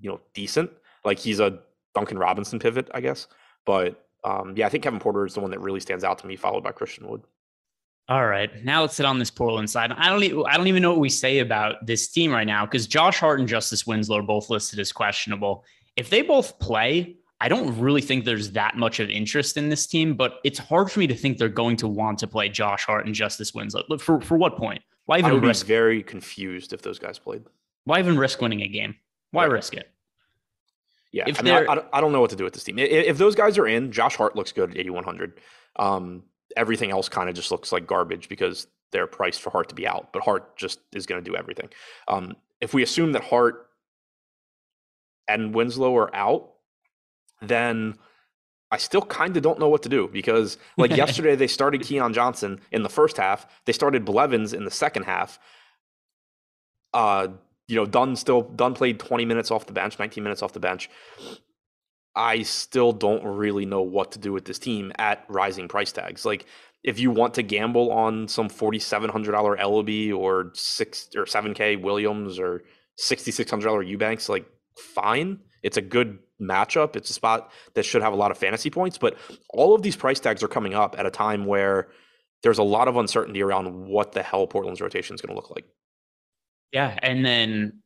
you 0.00 0.08
know 0.08 0.20
decent. 0.32 0.70
Like 1.04 1.18
he's 1.18 1.40
a 1.40 1.58
Duncan 1.94 2.18
Robinson 2.18 2.58
pivot, 2.58 2.88
I 2.94 3.00
guess. 3.00 3.26
But 3.66 4.06
um, 4.24 4.54
yeah, 4.56 4.66
I 4.66 4.68
think 4.68 4.84
Kevin 4.84 5.00
Porter 5.00 5.26
is 5.26 5.34
the 5.34 5.40
one 5.40 5.50
that 5.50 5.60
really 5.60 5.80
stands 5.80 6.04
out 6.04 6.18
to 6.20 6.26
me, 6.26 6.36
followed 6.36 6.62
by 6.62 6.72
Christian 6.72 7.08
Wood. 7.08 7.22
All 8.08 8.26
right, 8.26 8.50
now 8.64 8.80
let's 8.80 8.96
sit 8.96 9.06
on 9.06 9.20
this 9.20 9.30
Portland 9.30 9.70
side. 9.70 9.92
I 9.92 10.08
don't, 10.08 10.46
I 10.46 10.56
don't 10.56 10.66
even 10.66 10.82
know 10.82 10.90
what 10.90 10.98
we 10.98 11.10
say 11.10 11.38
about 11.38 11.86
this 11.86 12.08
team 12.08 12.32
right 12.32 12.46
now 12.46 12.66
because 12.66 12.88
Josh 12.88 13.18
Hart 13.18 13.38
and 13.38 13.48
Justice 13.48 13.86
Winslow 13.86 14.18
are 14.18 14.22
both 14.22 14.50
listed 14.50 14.80
as 14.80 14.90
questionable. 14.90 15.64
If 15.96 16.10
they 16.10 16.22
both 16.22 16.58
play, 16.58 17.18
I 17.40 17.48
don't 17.48 17.78
really 17.78 18.02
think 18.02 18.24
there's 18.24 18.50
that 18.52 18.76
much 18.76 19.00
of 19.00 19.08
interest 19.08 19.56
in 19.56 19.70
this 19.70 19.86
team, 19.86 20.14
but 20.14 20.40
it's 20.44 20.58
hard 20.58 20.90
for 20.90 21.00
me 21.00 21.06
to 21.06 21.14
think 21.14 21.38
they're 21.38 21.48
going 21.48 21.76
to 21.78 21.88
want 21.88 22.18
to 22.18 22.26
play 22.26 22.48
Josh 22.50 22.84
Hart 22.84 23.06
and 23.06 23.14
Justice 23.14 23.54
Winslow. 23.54 23.84
For 23.98 24.20
for 24.20 24.36
what 24.36 24.56
point? 24.56 24.82
Why 25.06 25.18
even 25.18 25.30
I 25.30 25.34
would 25.34 25.44
risk? 25.44 25.66
Be 25.66 25.72
very 25.72 26.02
confused 26.02 26.72
if 26.72 26.82
those 26.82 26.98
guys 26.98 27.18
played. 27.18 27.42
Why 27.84 27.98
even 27.98 28.18
risk 28.18 28.40
winning 28.40 28.60
a 28.62 28.68
game? 28.68 28.96
Why 29.30 29.44
right. 29.44 29.52
risk 29.52 29.74
it? 29.74 29.90
Yeah, 31.12 31.24
if 31.26 31.40
I, 31.40 31.42
mean, 31.42 31.54
I, 31.54 31.82
I, 31.92 32.00
don't 32.00 32.12
know 32.12 32.20
what 32.20 32.30
to 32.30 32.36
do 32.36 32.44
with 32.44 32.52
this 32.52 32.62
team. 32.62 32.78
If, 32.78 32.88
if 32.88 33.18
those 33.18 33.34
guys 33.34 33.58
are 33.58 33.66
in, 33.66 33.90
Josh 33.90 34.14
Hart 34.14 34.36
looks 34.36 34.52
good 34.52 34.70
at 34.70 34.76
8100. 34.76 35.40
Um, 35.74 36.22
everything 36.56 36.92
else 36.92 37.08
kind 37.08 37.28
of 37.28 37.34
just 37.34 37.50
looks 37.50 37.72
like 37.72 37.84
garbage 37.84 38.28
because 38.28 38.68
they're 38.92 39.08
priced 39.08 39.40
for 39.40 39.50
Hart 39.50 39.68
to 39.70 39.74
be 39.74 39.88
out, 39.88 40.12
but 40.12 40.22
Hart 40.22 40.56
just 40.56 40.78
is 40.92 41.06
going 41.06 41.22
to 41.22 41.28
do 41.28 41.36
everything. 41.36 41.68
Um, 42.06 42.36
if 42.60 42.74
we 42.74 42.84
assume 42.84 43.10
that 43.12 43.24
Hart 43.24 43.66
and 45.26 45.52
Winslow 45.52 45.96
are 45.96 46.14
out, 46.14 46.52
then 47.42 47.98
I 48.70 48.76
still 48.78 49.02
kind 49.02 49.36
of 49.36 49.42
don't 49.42 49.58
know 49.58 49.68
what 49.68 49.82
to 49.82 49.88
do 49.88 50.08
because, 50.08 50.58
like 50.76 50.90
yesterday, 50.96 51.36
they 51.36 51.46
started 51.46 51.82
Keon 51.82 52.12
Johnson 52.12 52.60
in 52.70 52.82
the 52.82 52.88
first 52.88 53.16
half. 53.16 53.46
They 53.64 53.72
started 53.72 54.04
Blevins 54.04 54.52
in 54.52 54.64
the 54.64 54.70
second 54.70 55.04
half. 55.04 55.38
Uh, 56.92 57.28
you 57.68 57.76
know, 57.76 57.86
Dunn 57.86 58.16
still 58.16 58.42
Dunn 58.42 58.74
played 58.74 58.98
20 58.98 59.24
minutes 59.24 59.50
off 59.50 59.66
the 59.66 59.72
bench, 59.72 59.98
19 59.98 60.22
minutes 60.22 60.42
off 60.42 60.52
the 60.52 60.60
bench. 60.60 60.90
I 62.16 62.42
still 62.42 62.92
don't 62.92 63.24
really 63.24 63.66
know 63.66 63.82
what 63.82 64.12
to 64.12 64.18
do 64.18 64.32
with 64.32 64.44
this 64.44 64.58
team 64.58 64.92
at 64.98 65.24
rising 65.28 65.68
price 65.68 65.92
tags. 65.92 66.24
Like, 66.24 66.46
if 66.82 66.98
you 66.98 67.10
want 67.10 67.34
to 67.34 67.42
gamble 67.42 67.92
on 67.92 68.26
some 68.26 68.48
forty-seven 68.48 69.10
hundred 69.10 69.32
dollar 69.32 69.56
Elleby 69.56 70.12
or 70.12 70.50
six 70.54 71.10
or 71.14 71.26
seven 71.26 71.54
K 71.54 71.76
Williams 71.76 72.38
or 72.38 72.62
sixty-six 72.96 73.50
hundred 73.50 73.66
dollar 73.66 73.82
Eubanks, 73.82 74.28
like 74.28 74.46
fine. 74.76 75.40
It's 75.62 75.76
a 75.76 75.82
good 75.82 76.18
matchup. 76.40 76.96
It's 76.96 77.10
a 77.10 77.12
spot 77.12 77.52
that 77.74 77.84
should 77.84 78.02
have 78.02 78.12
a 78.12 78.16
lot 78.16 78.30
of 78.30 78.38
fantasy 78.38 78.70
points. 78.70 78.98
But 78.98 79.16
all 79.50 79.74
of 79.74 79.82
these 79.82 79.96
price 79.96 80.20
tags 80.20 80.42
are 80.42 80.48
coming 80.48 80.74
up 80.74 80.98
at 80.98 81.06
a 81.06 81.10
time 81.10 81.46
where 81.46 81.88
there's 82.42 82.58
a 82.58 82.62
lot 82.62 82.88
of 82.88 82.96
uncertainty 82.96 83.42
around 83.42 83.86
what 83.86 84.12
the 84.12 84.22
hell 84.22 84.46
Portland's 84.46 84.80
rotation 84.80 85.14
is 85.14 85.20
going 85.20 85.34
to 85.34 85.36
look 85.36 85.50
like. 85.50 85.66
Yeah, 86.72 86.98
and 87.02 87.24
then 87.24 87.80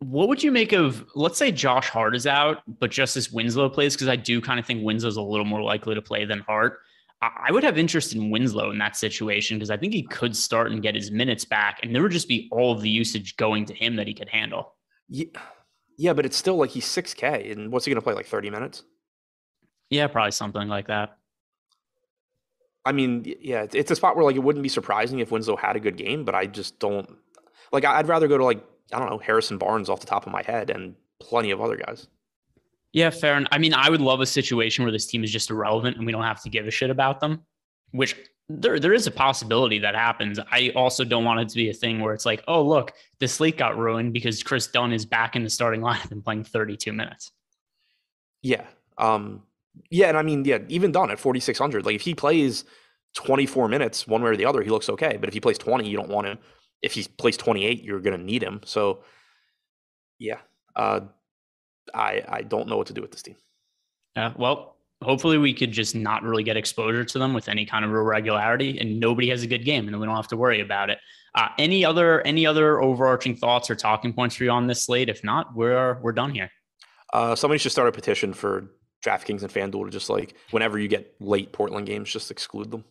what 0.00 0.28
would 0.28 0.42
you 0.42 0.50
make 0.50 0.72
of 0.72 1.04
let's 1.14 1.38
say 1.38 1.52
Josh 1.52 1.88
Hart 1.88 2.16
is 2.16 2.26
out, 2.26 2.62
but 2.80 2.90
Justice 2.90 3.30
Winslow 3.30 3.68
plays 3.68 3.94
because 3.94 4.08
I 4.08 4.16
do 4.16 4.40
kind 4.40 4.58
of 4.58 4.66
think 4.66 4.84
Winslow's 4.84 5.16
a 5.16 5.22
little 5.22 5.44
more 5.44 5.62
likely 5.62 5.94
to 5.94 6.02
play 6.02 6.24
than 6.24 6.40
Hart. 6.40 6.80
I 7.20 7.50
would 7.50 7.64
have 7.64 7.78
interest 7.78 8.14
in 8.14 8.30
Winslow 8.30 8.70
in 8.70 8.78
that 8.78 8.96
situation 8.96 9.58
because 9.58 9.70
I 9.70 9.76
think 9.76 9.92
he 9.92 10.04
could 10.04 10.36
start 10.36 10.70
and 10.70 10.80
get 10.80 10.94
his 10.94 11.10
minutes 11.10 11.44
back, 11.44 11.80
and 11.82 11.94
there 11.94 12.02
would 12.02 12.12
just 12.12 12.28
be 12.28 12.48
all 12.52 12.72
of 12.72 12.80
the 12.80 12.88
usage 12.88 13.36
going 13.36 13.64
to 13.66 13.74
him 13.74 13.96
that 13.96 14.06
he 14.06 14.14
could 14.14 14.28
handle. 14.28 14.74
Yeah, 15.08 15.26
yeah, 15.98 16.12
but 16.12 16.24
it's 16.24 16.36
still 16.36 16.56
like 16.56 16.70
he's 16.70 16.86
six 16.86 17.12
K, 17.12 17.50
and 17.50 17.70
what's 17.70 17.84
he 17.84 17.90
going 17.90 18.00
to 18.00 18.04
play 18.04 18.14
like 18.14 18.26
thirty 18.26 18.48
minutes? 18.48 18.84
Yeah, 19.90 20.06
probably 20.06 20.30
something 20.30 20.68
like 20.68 20.86
that. 20.86 21.18
I 22.84 22.92
mean, 22.92 23.24
yeah, 23.40 23.66
it's 23.72 23.90
a 23.90 23.96
spot 23.96 24.16
where 24.16 24.24
like 24.24 24.36
it 24.36 24.42
wouldn't 24.42 24.62
be 24.62 24.68
surprising 24.68 25.18
if 25.18 25.30
Winslow 25.30 25.56
had 25.56 25.76
a 25.76 25.80
good 25.80 25.96
game, 25.96 26.24
but 26.24 26.34
I 26.34 26.46
just 26.46 26.78
don't 26.78 27.16
like. 27.72 27.84
I'd 27.84 28.08
rather 28.08 28.28
go 28.28 28.38
to 28.38 28.44
like 28.44 28.64
I 28.92 28.98
don't 29.00 29.10
know, 29.10 29.18
Harrison 29.18 29.58
Barnes 29.58 29.90
off 29.90 30.00
the 30.00 30.06
top 30.06 30.24
of 30.24 30.32
my 30.32 30.42
head 30.42 30.70
and 30.70 30.94
plenty 31.20 31.50
of 31.50 31.60
other 31.60 31.76
guys. 31.76 32.06
Yeah, 32.92 33.10
fair. 33.10 33.34
And 33.34 33.48
I 33.50 33.58
mean, 33.58 33.74
I 33.74 33.90
would 33.90 34.00
love 34.00 34.20
a 34.20 34.26
situation 34.26 34.84
where 34.84 34.92
this 34.92 35.06
team 35.06 35.24
is 35.24 35.30
just 35.30 35.50
irrelevant 35.50 35.96
and 35.96 36.06
we 36.06 36.12
don't 36.12 36.22
have 36.22 36.42
to 36.42 36.48
give 36.48 36.66
a 36.66 36.70
shit 36.70 36.90
about 36.90 37.20
them, 37.20 37.42
which 37.90 38.16
there 38.48 38.78
there 38.80 38.94
is 38.94 39.06
a 39.06 39.10
possibility 39.10 39.78
that 39.80 39.94
happens. 39.94 40.38
I 40.50 40.72
also 40.74 41.04
don't 41.04 41.24
want 41.24 41.40
it 41.40 41.48
to 41.50 41.56
be 41.56 41.70
a 41.70 41.74
thing 41.74 42.00
where 42.00 42.14
it's 42.14 42.26
like, 42.26 42.42
oh 42.48 42.62
look, 42.62 42.92
the 43.20 43.28
slate 43.28 43.58
got 43.58 43.76
ruined 43.76 44.12
because 44.12 44.42
Kris 44.42 44.66
Dunn 44.66 44.92
is 44.92 45.04
back 45.04 45.36
in 45.36 45.44
the 45.44 45.50
starting 45.50 45.80
lineup 45.82 46.10
and 46.10 46.24
playing 46.24 46.44
32 46.44 46.92
minutes. 46.92 47.32
Yeah. 48.42 48.64
Um 48.96 49.42
yeah, 49.90 50.08
and 50.08 50.18
I 50.18 50.22
mean, 50.22 50.44
yeah, 50.44 50.58
even 50.68 50.90
Dunn 50.90 51.10
at 51.10 51.20
4600, 51.20 51.86
like 51.86 51.94
if 51.94 52.00
he 52.00 52.14
plays 52.14 52.64
24 53.14 53.68
minutes 53.68 54.08
one 54.08 54.22
way 54.22 54.30
or 54.30 54.36
the 54.36 54.44
other, 54.44 54.62
he 54.62 54.70
looks 54.70 54.88
okay. 54.88 55.16
But 55.16 55.28
if 55.28 55.34
he 55.34 55.40
plays 55.40 55.56
20, 55.56 55.88
you 55.88 55.96
don't 55.96 56.08
want 56.08 56.26
him 56.26 56.38
if 56.82 56.92
he 56.92 57.04
plays 57.16 57.36
28, 57.36 57.82
you're 57.82 58.00
going 58.00 58.18
to 58.18 58.24
need 58.24 58.42
him. 58.42 58.60
So, 58.64 59.00
yeah, 60.18 60.38
uh, 60.76 61.00
I 61.94 62.22
I 62.28 62.42
don't 62.42 62.68
know 62.68 62.76
what 62.76 62.88
to 62.88 62.92
do 62.92 63.00
with 63.02 63.12
this 63.12 63.22
team. 63.22 63.36
Yeah, 64.16 64.32
well, 64.36 64.76
hopefully 65.02 65.38
we 65.38 65.54
could 65.54 65.72
just 65.72 65.94
not 65.94 66.22
really 66.22 66.42
get 66.42 66.56
exposure 66.56 67.04
to 67.04 67.18
them 67.18 67.32
with 67.32 67.48
any 67.48 67.64
kind 67.64 67.84
of 67.84 67.90
real 67.90 68.02
regularity, 68.02 68.78
and 68.78 68.98
nobody 68.98 69.28
has 69.30 69.42
a 69.42 69.46
good 69.46 69.64
game, 69.64 69.88
and 69.88 69.98
we 69.98 70.06
don't 70.06 70.16
have 70.16 70.28
to 70.28 70.36
worry 70.36 70.60
about 70.60 70.90
it. 70.90 70.98
Uh, 71.34 71.48
any 71.58 71.84
other 71.84 72.20
any 72.22 72.46
other 72.46 72.80
overarching 72.80 73.36
thoughts 73.36 73.70
or 73.70 73.74
talking 73.74 74.12
points 74.12 74.34
for 74.34 74.44
you 74.44 74.50
on 74.50 74.66
this 74.66 74.82
slate? 74.82 75.08
If 75.08 75.22
not, 75.22 75.54
we're 75.54 75.98
we're 76.00 76.12
done 76.12 76.30
here. 76.30 76.50
Uh, 77.12 77.34
somebody 77.34 77.58
should 77.58 77.72
start 77.72 77.88
a 77.88 77.92
petition 77.92 78.32
for 78.32 78.70
DraftKings 79.04 79.42
and 79.42 79.52
FanDuel 79.52 79.84
to 79.84 79.90
just 79.90 80.10
like 80.10 80.34
whenever 80.50 80.78
you 80.78 80.88
get 80.88 81.14
late 81.20 81.52
Portland 81.52 81.86
games, 81.86 82.10
just 82.10 82.30
exclude 82.30 82.70
them. 82.70 82.84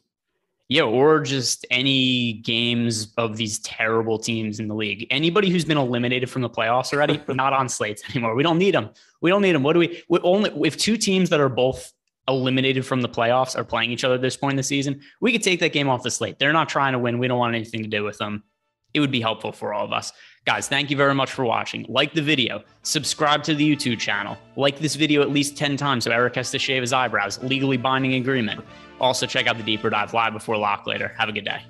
Yeah, 0.69 0.83
or 0.83 1.21
just 1.21 1.65
any 1.71 2.33
games 2.33 3.13
of 3.17 3.37
these 3.37 3.59
terrible 3.59 4.19
teams 4.19 4.59
in 4.59 4.67
the 4.67 4.75
league. 4.75 5.07
Anybody 5.09 5.49
who's 5.49 5.63
been 5.63 5.77
eliminated 5.77 6.29
from 6.29 6.41
the 6.41 6.49
playoffs 6.49 6.91
already, 6.91 7.21
not 7.29 7.53
on 7.53 7.69
slates 7.69 8.03
anymore. 8.09 8.35
We 8.35 8.43
don't 8.43 8.57
need 8.57 8.73
them. 8.73 8.89
We 9.21 9.29
don't 9.29 9.41
need 9.41 9.53
them. 9.53 9.63
What 9.63 9.73
do 9.73 9.79
we, 9.79 10.03
we 10.09 10.19
only 10.19 10.51
if 10.67 10.75
two 10.75 10.97
teams 10.97 11.29
that 11.29 11.39
are 11.39 11.47
both 11.47 11.93
eliminated 12.27 12.85
from 12.85 13.01
the 13.01 13.09
playoffs 13.09 13.57
are 13.57 13.63
playing 13.63 13.91
each 13.91 14.03
other 14.03 14.15
at 14.15 14.21
this 14.21 14.37
point 14.37 14.53
in 14.53 14.57
the 14.57 14.63
season, 14.63 15.01
we 15.21 15.31
could 15.31 15.43
take 15.43 15.59
that 15.59 15.73
game 15.73 15.89
off 15.89 16.03
the 16.03 16.11
slate. 16.11 16.39
They're 16.39 16.53
not 16.53 16.69
trying 16.69 16.93
to 16.93 16.99
win. 16.99 17.19
We 17.19 17.27
don't 17.27 17.37
want 17.37 17.55
anything 17.55 17.83
to 17.83 17.89
do 17.89 18.03
with 18.03 18.17
them. 18.17 18.43
It 18.93 18.99
would 18.99 19.11
be 19.11 19.21
helpful 19.21 19.51
for 19.51 19.73
all 19.73 19.85
of 19.85 19.91
us. 19.91 20.13
Guys, 20.45 20.67
thank 20.67 20.89
you 20.89 20.97
very 20.97 21.13
much 21.13 21.31
for 21.31 21.43
watching. 21.43 21.85
Like 21.89 22.13
the 22.13 22.21
video, 22.21 22.63
subscribe 22.81 23.43
to 23.43 23.53
the 23.53 23.75
YouTube 23.75 23.99
channel, 23.99 24.37
like 24.55 24.79
this 24.79 24.95
video 24.95 25.21
at 25.21 25.29
least 25.29 25.57
10 25.57 25.75
times 25.75 26.05
so 26.05 26.11
Eric 26.11 26.35
has 26.35 26.51
to 26.51 26.59
shave 26.59 26.81
his 26.81 26.93
eyebrows. 26.93 27.41
Legally 27.43 27.77
binding 27.77 28.13
agreement. 28.13 28.63
Also, 28.99 29.25
check 29.25 29.45
out 29.47 29.57
the 29.57 29.63
Deeper 29.63 29.89
Dive 29.89 30.13
live 30.13 30.33
before 30.33 30.57
lock 30.57 30.87
later. 30.87 31.13
Have 31.17 31.29
a 31.29 31.33
good 31.33 31.45
day. 31.45 31.61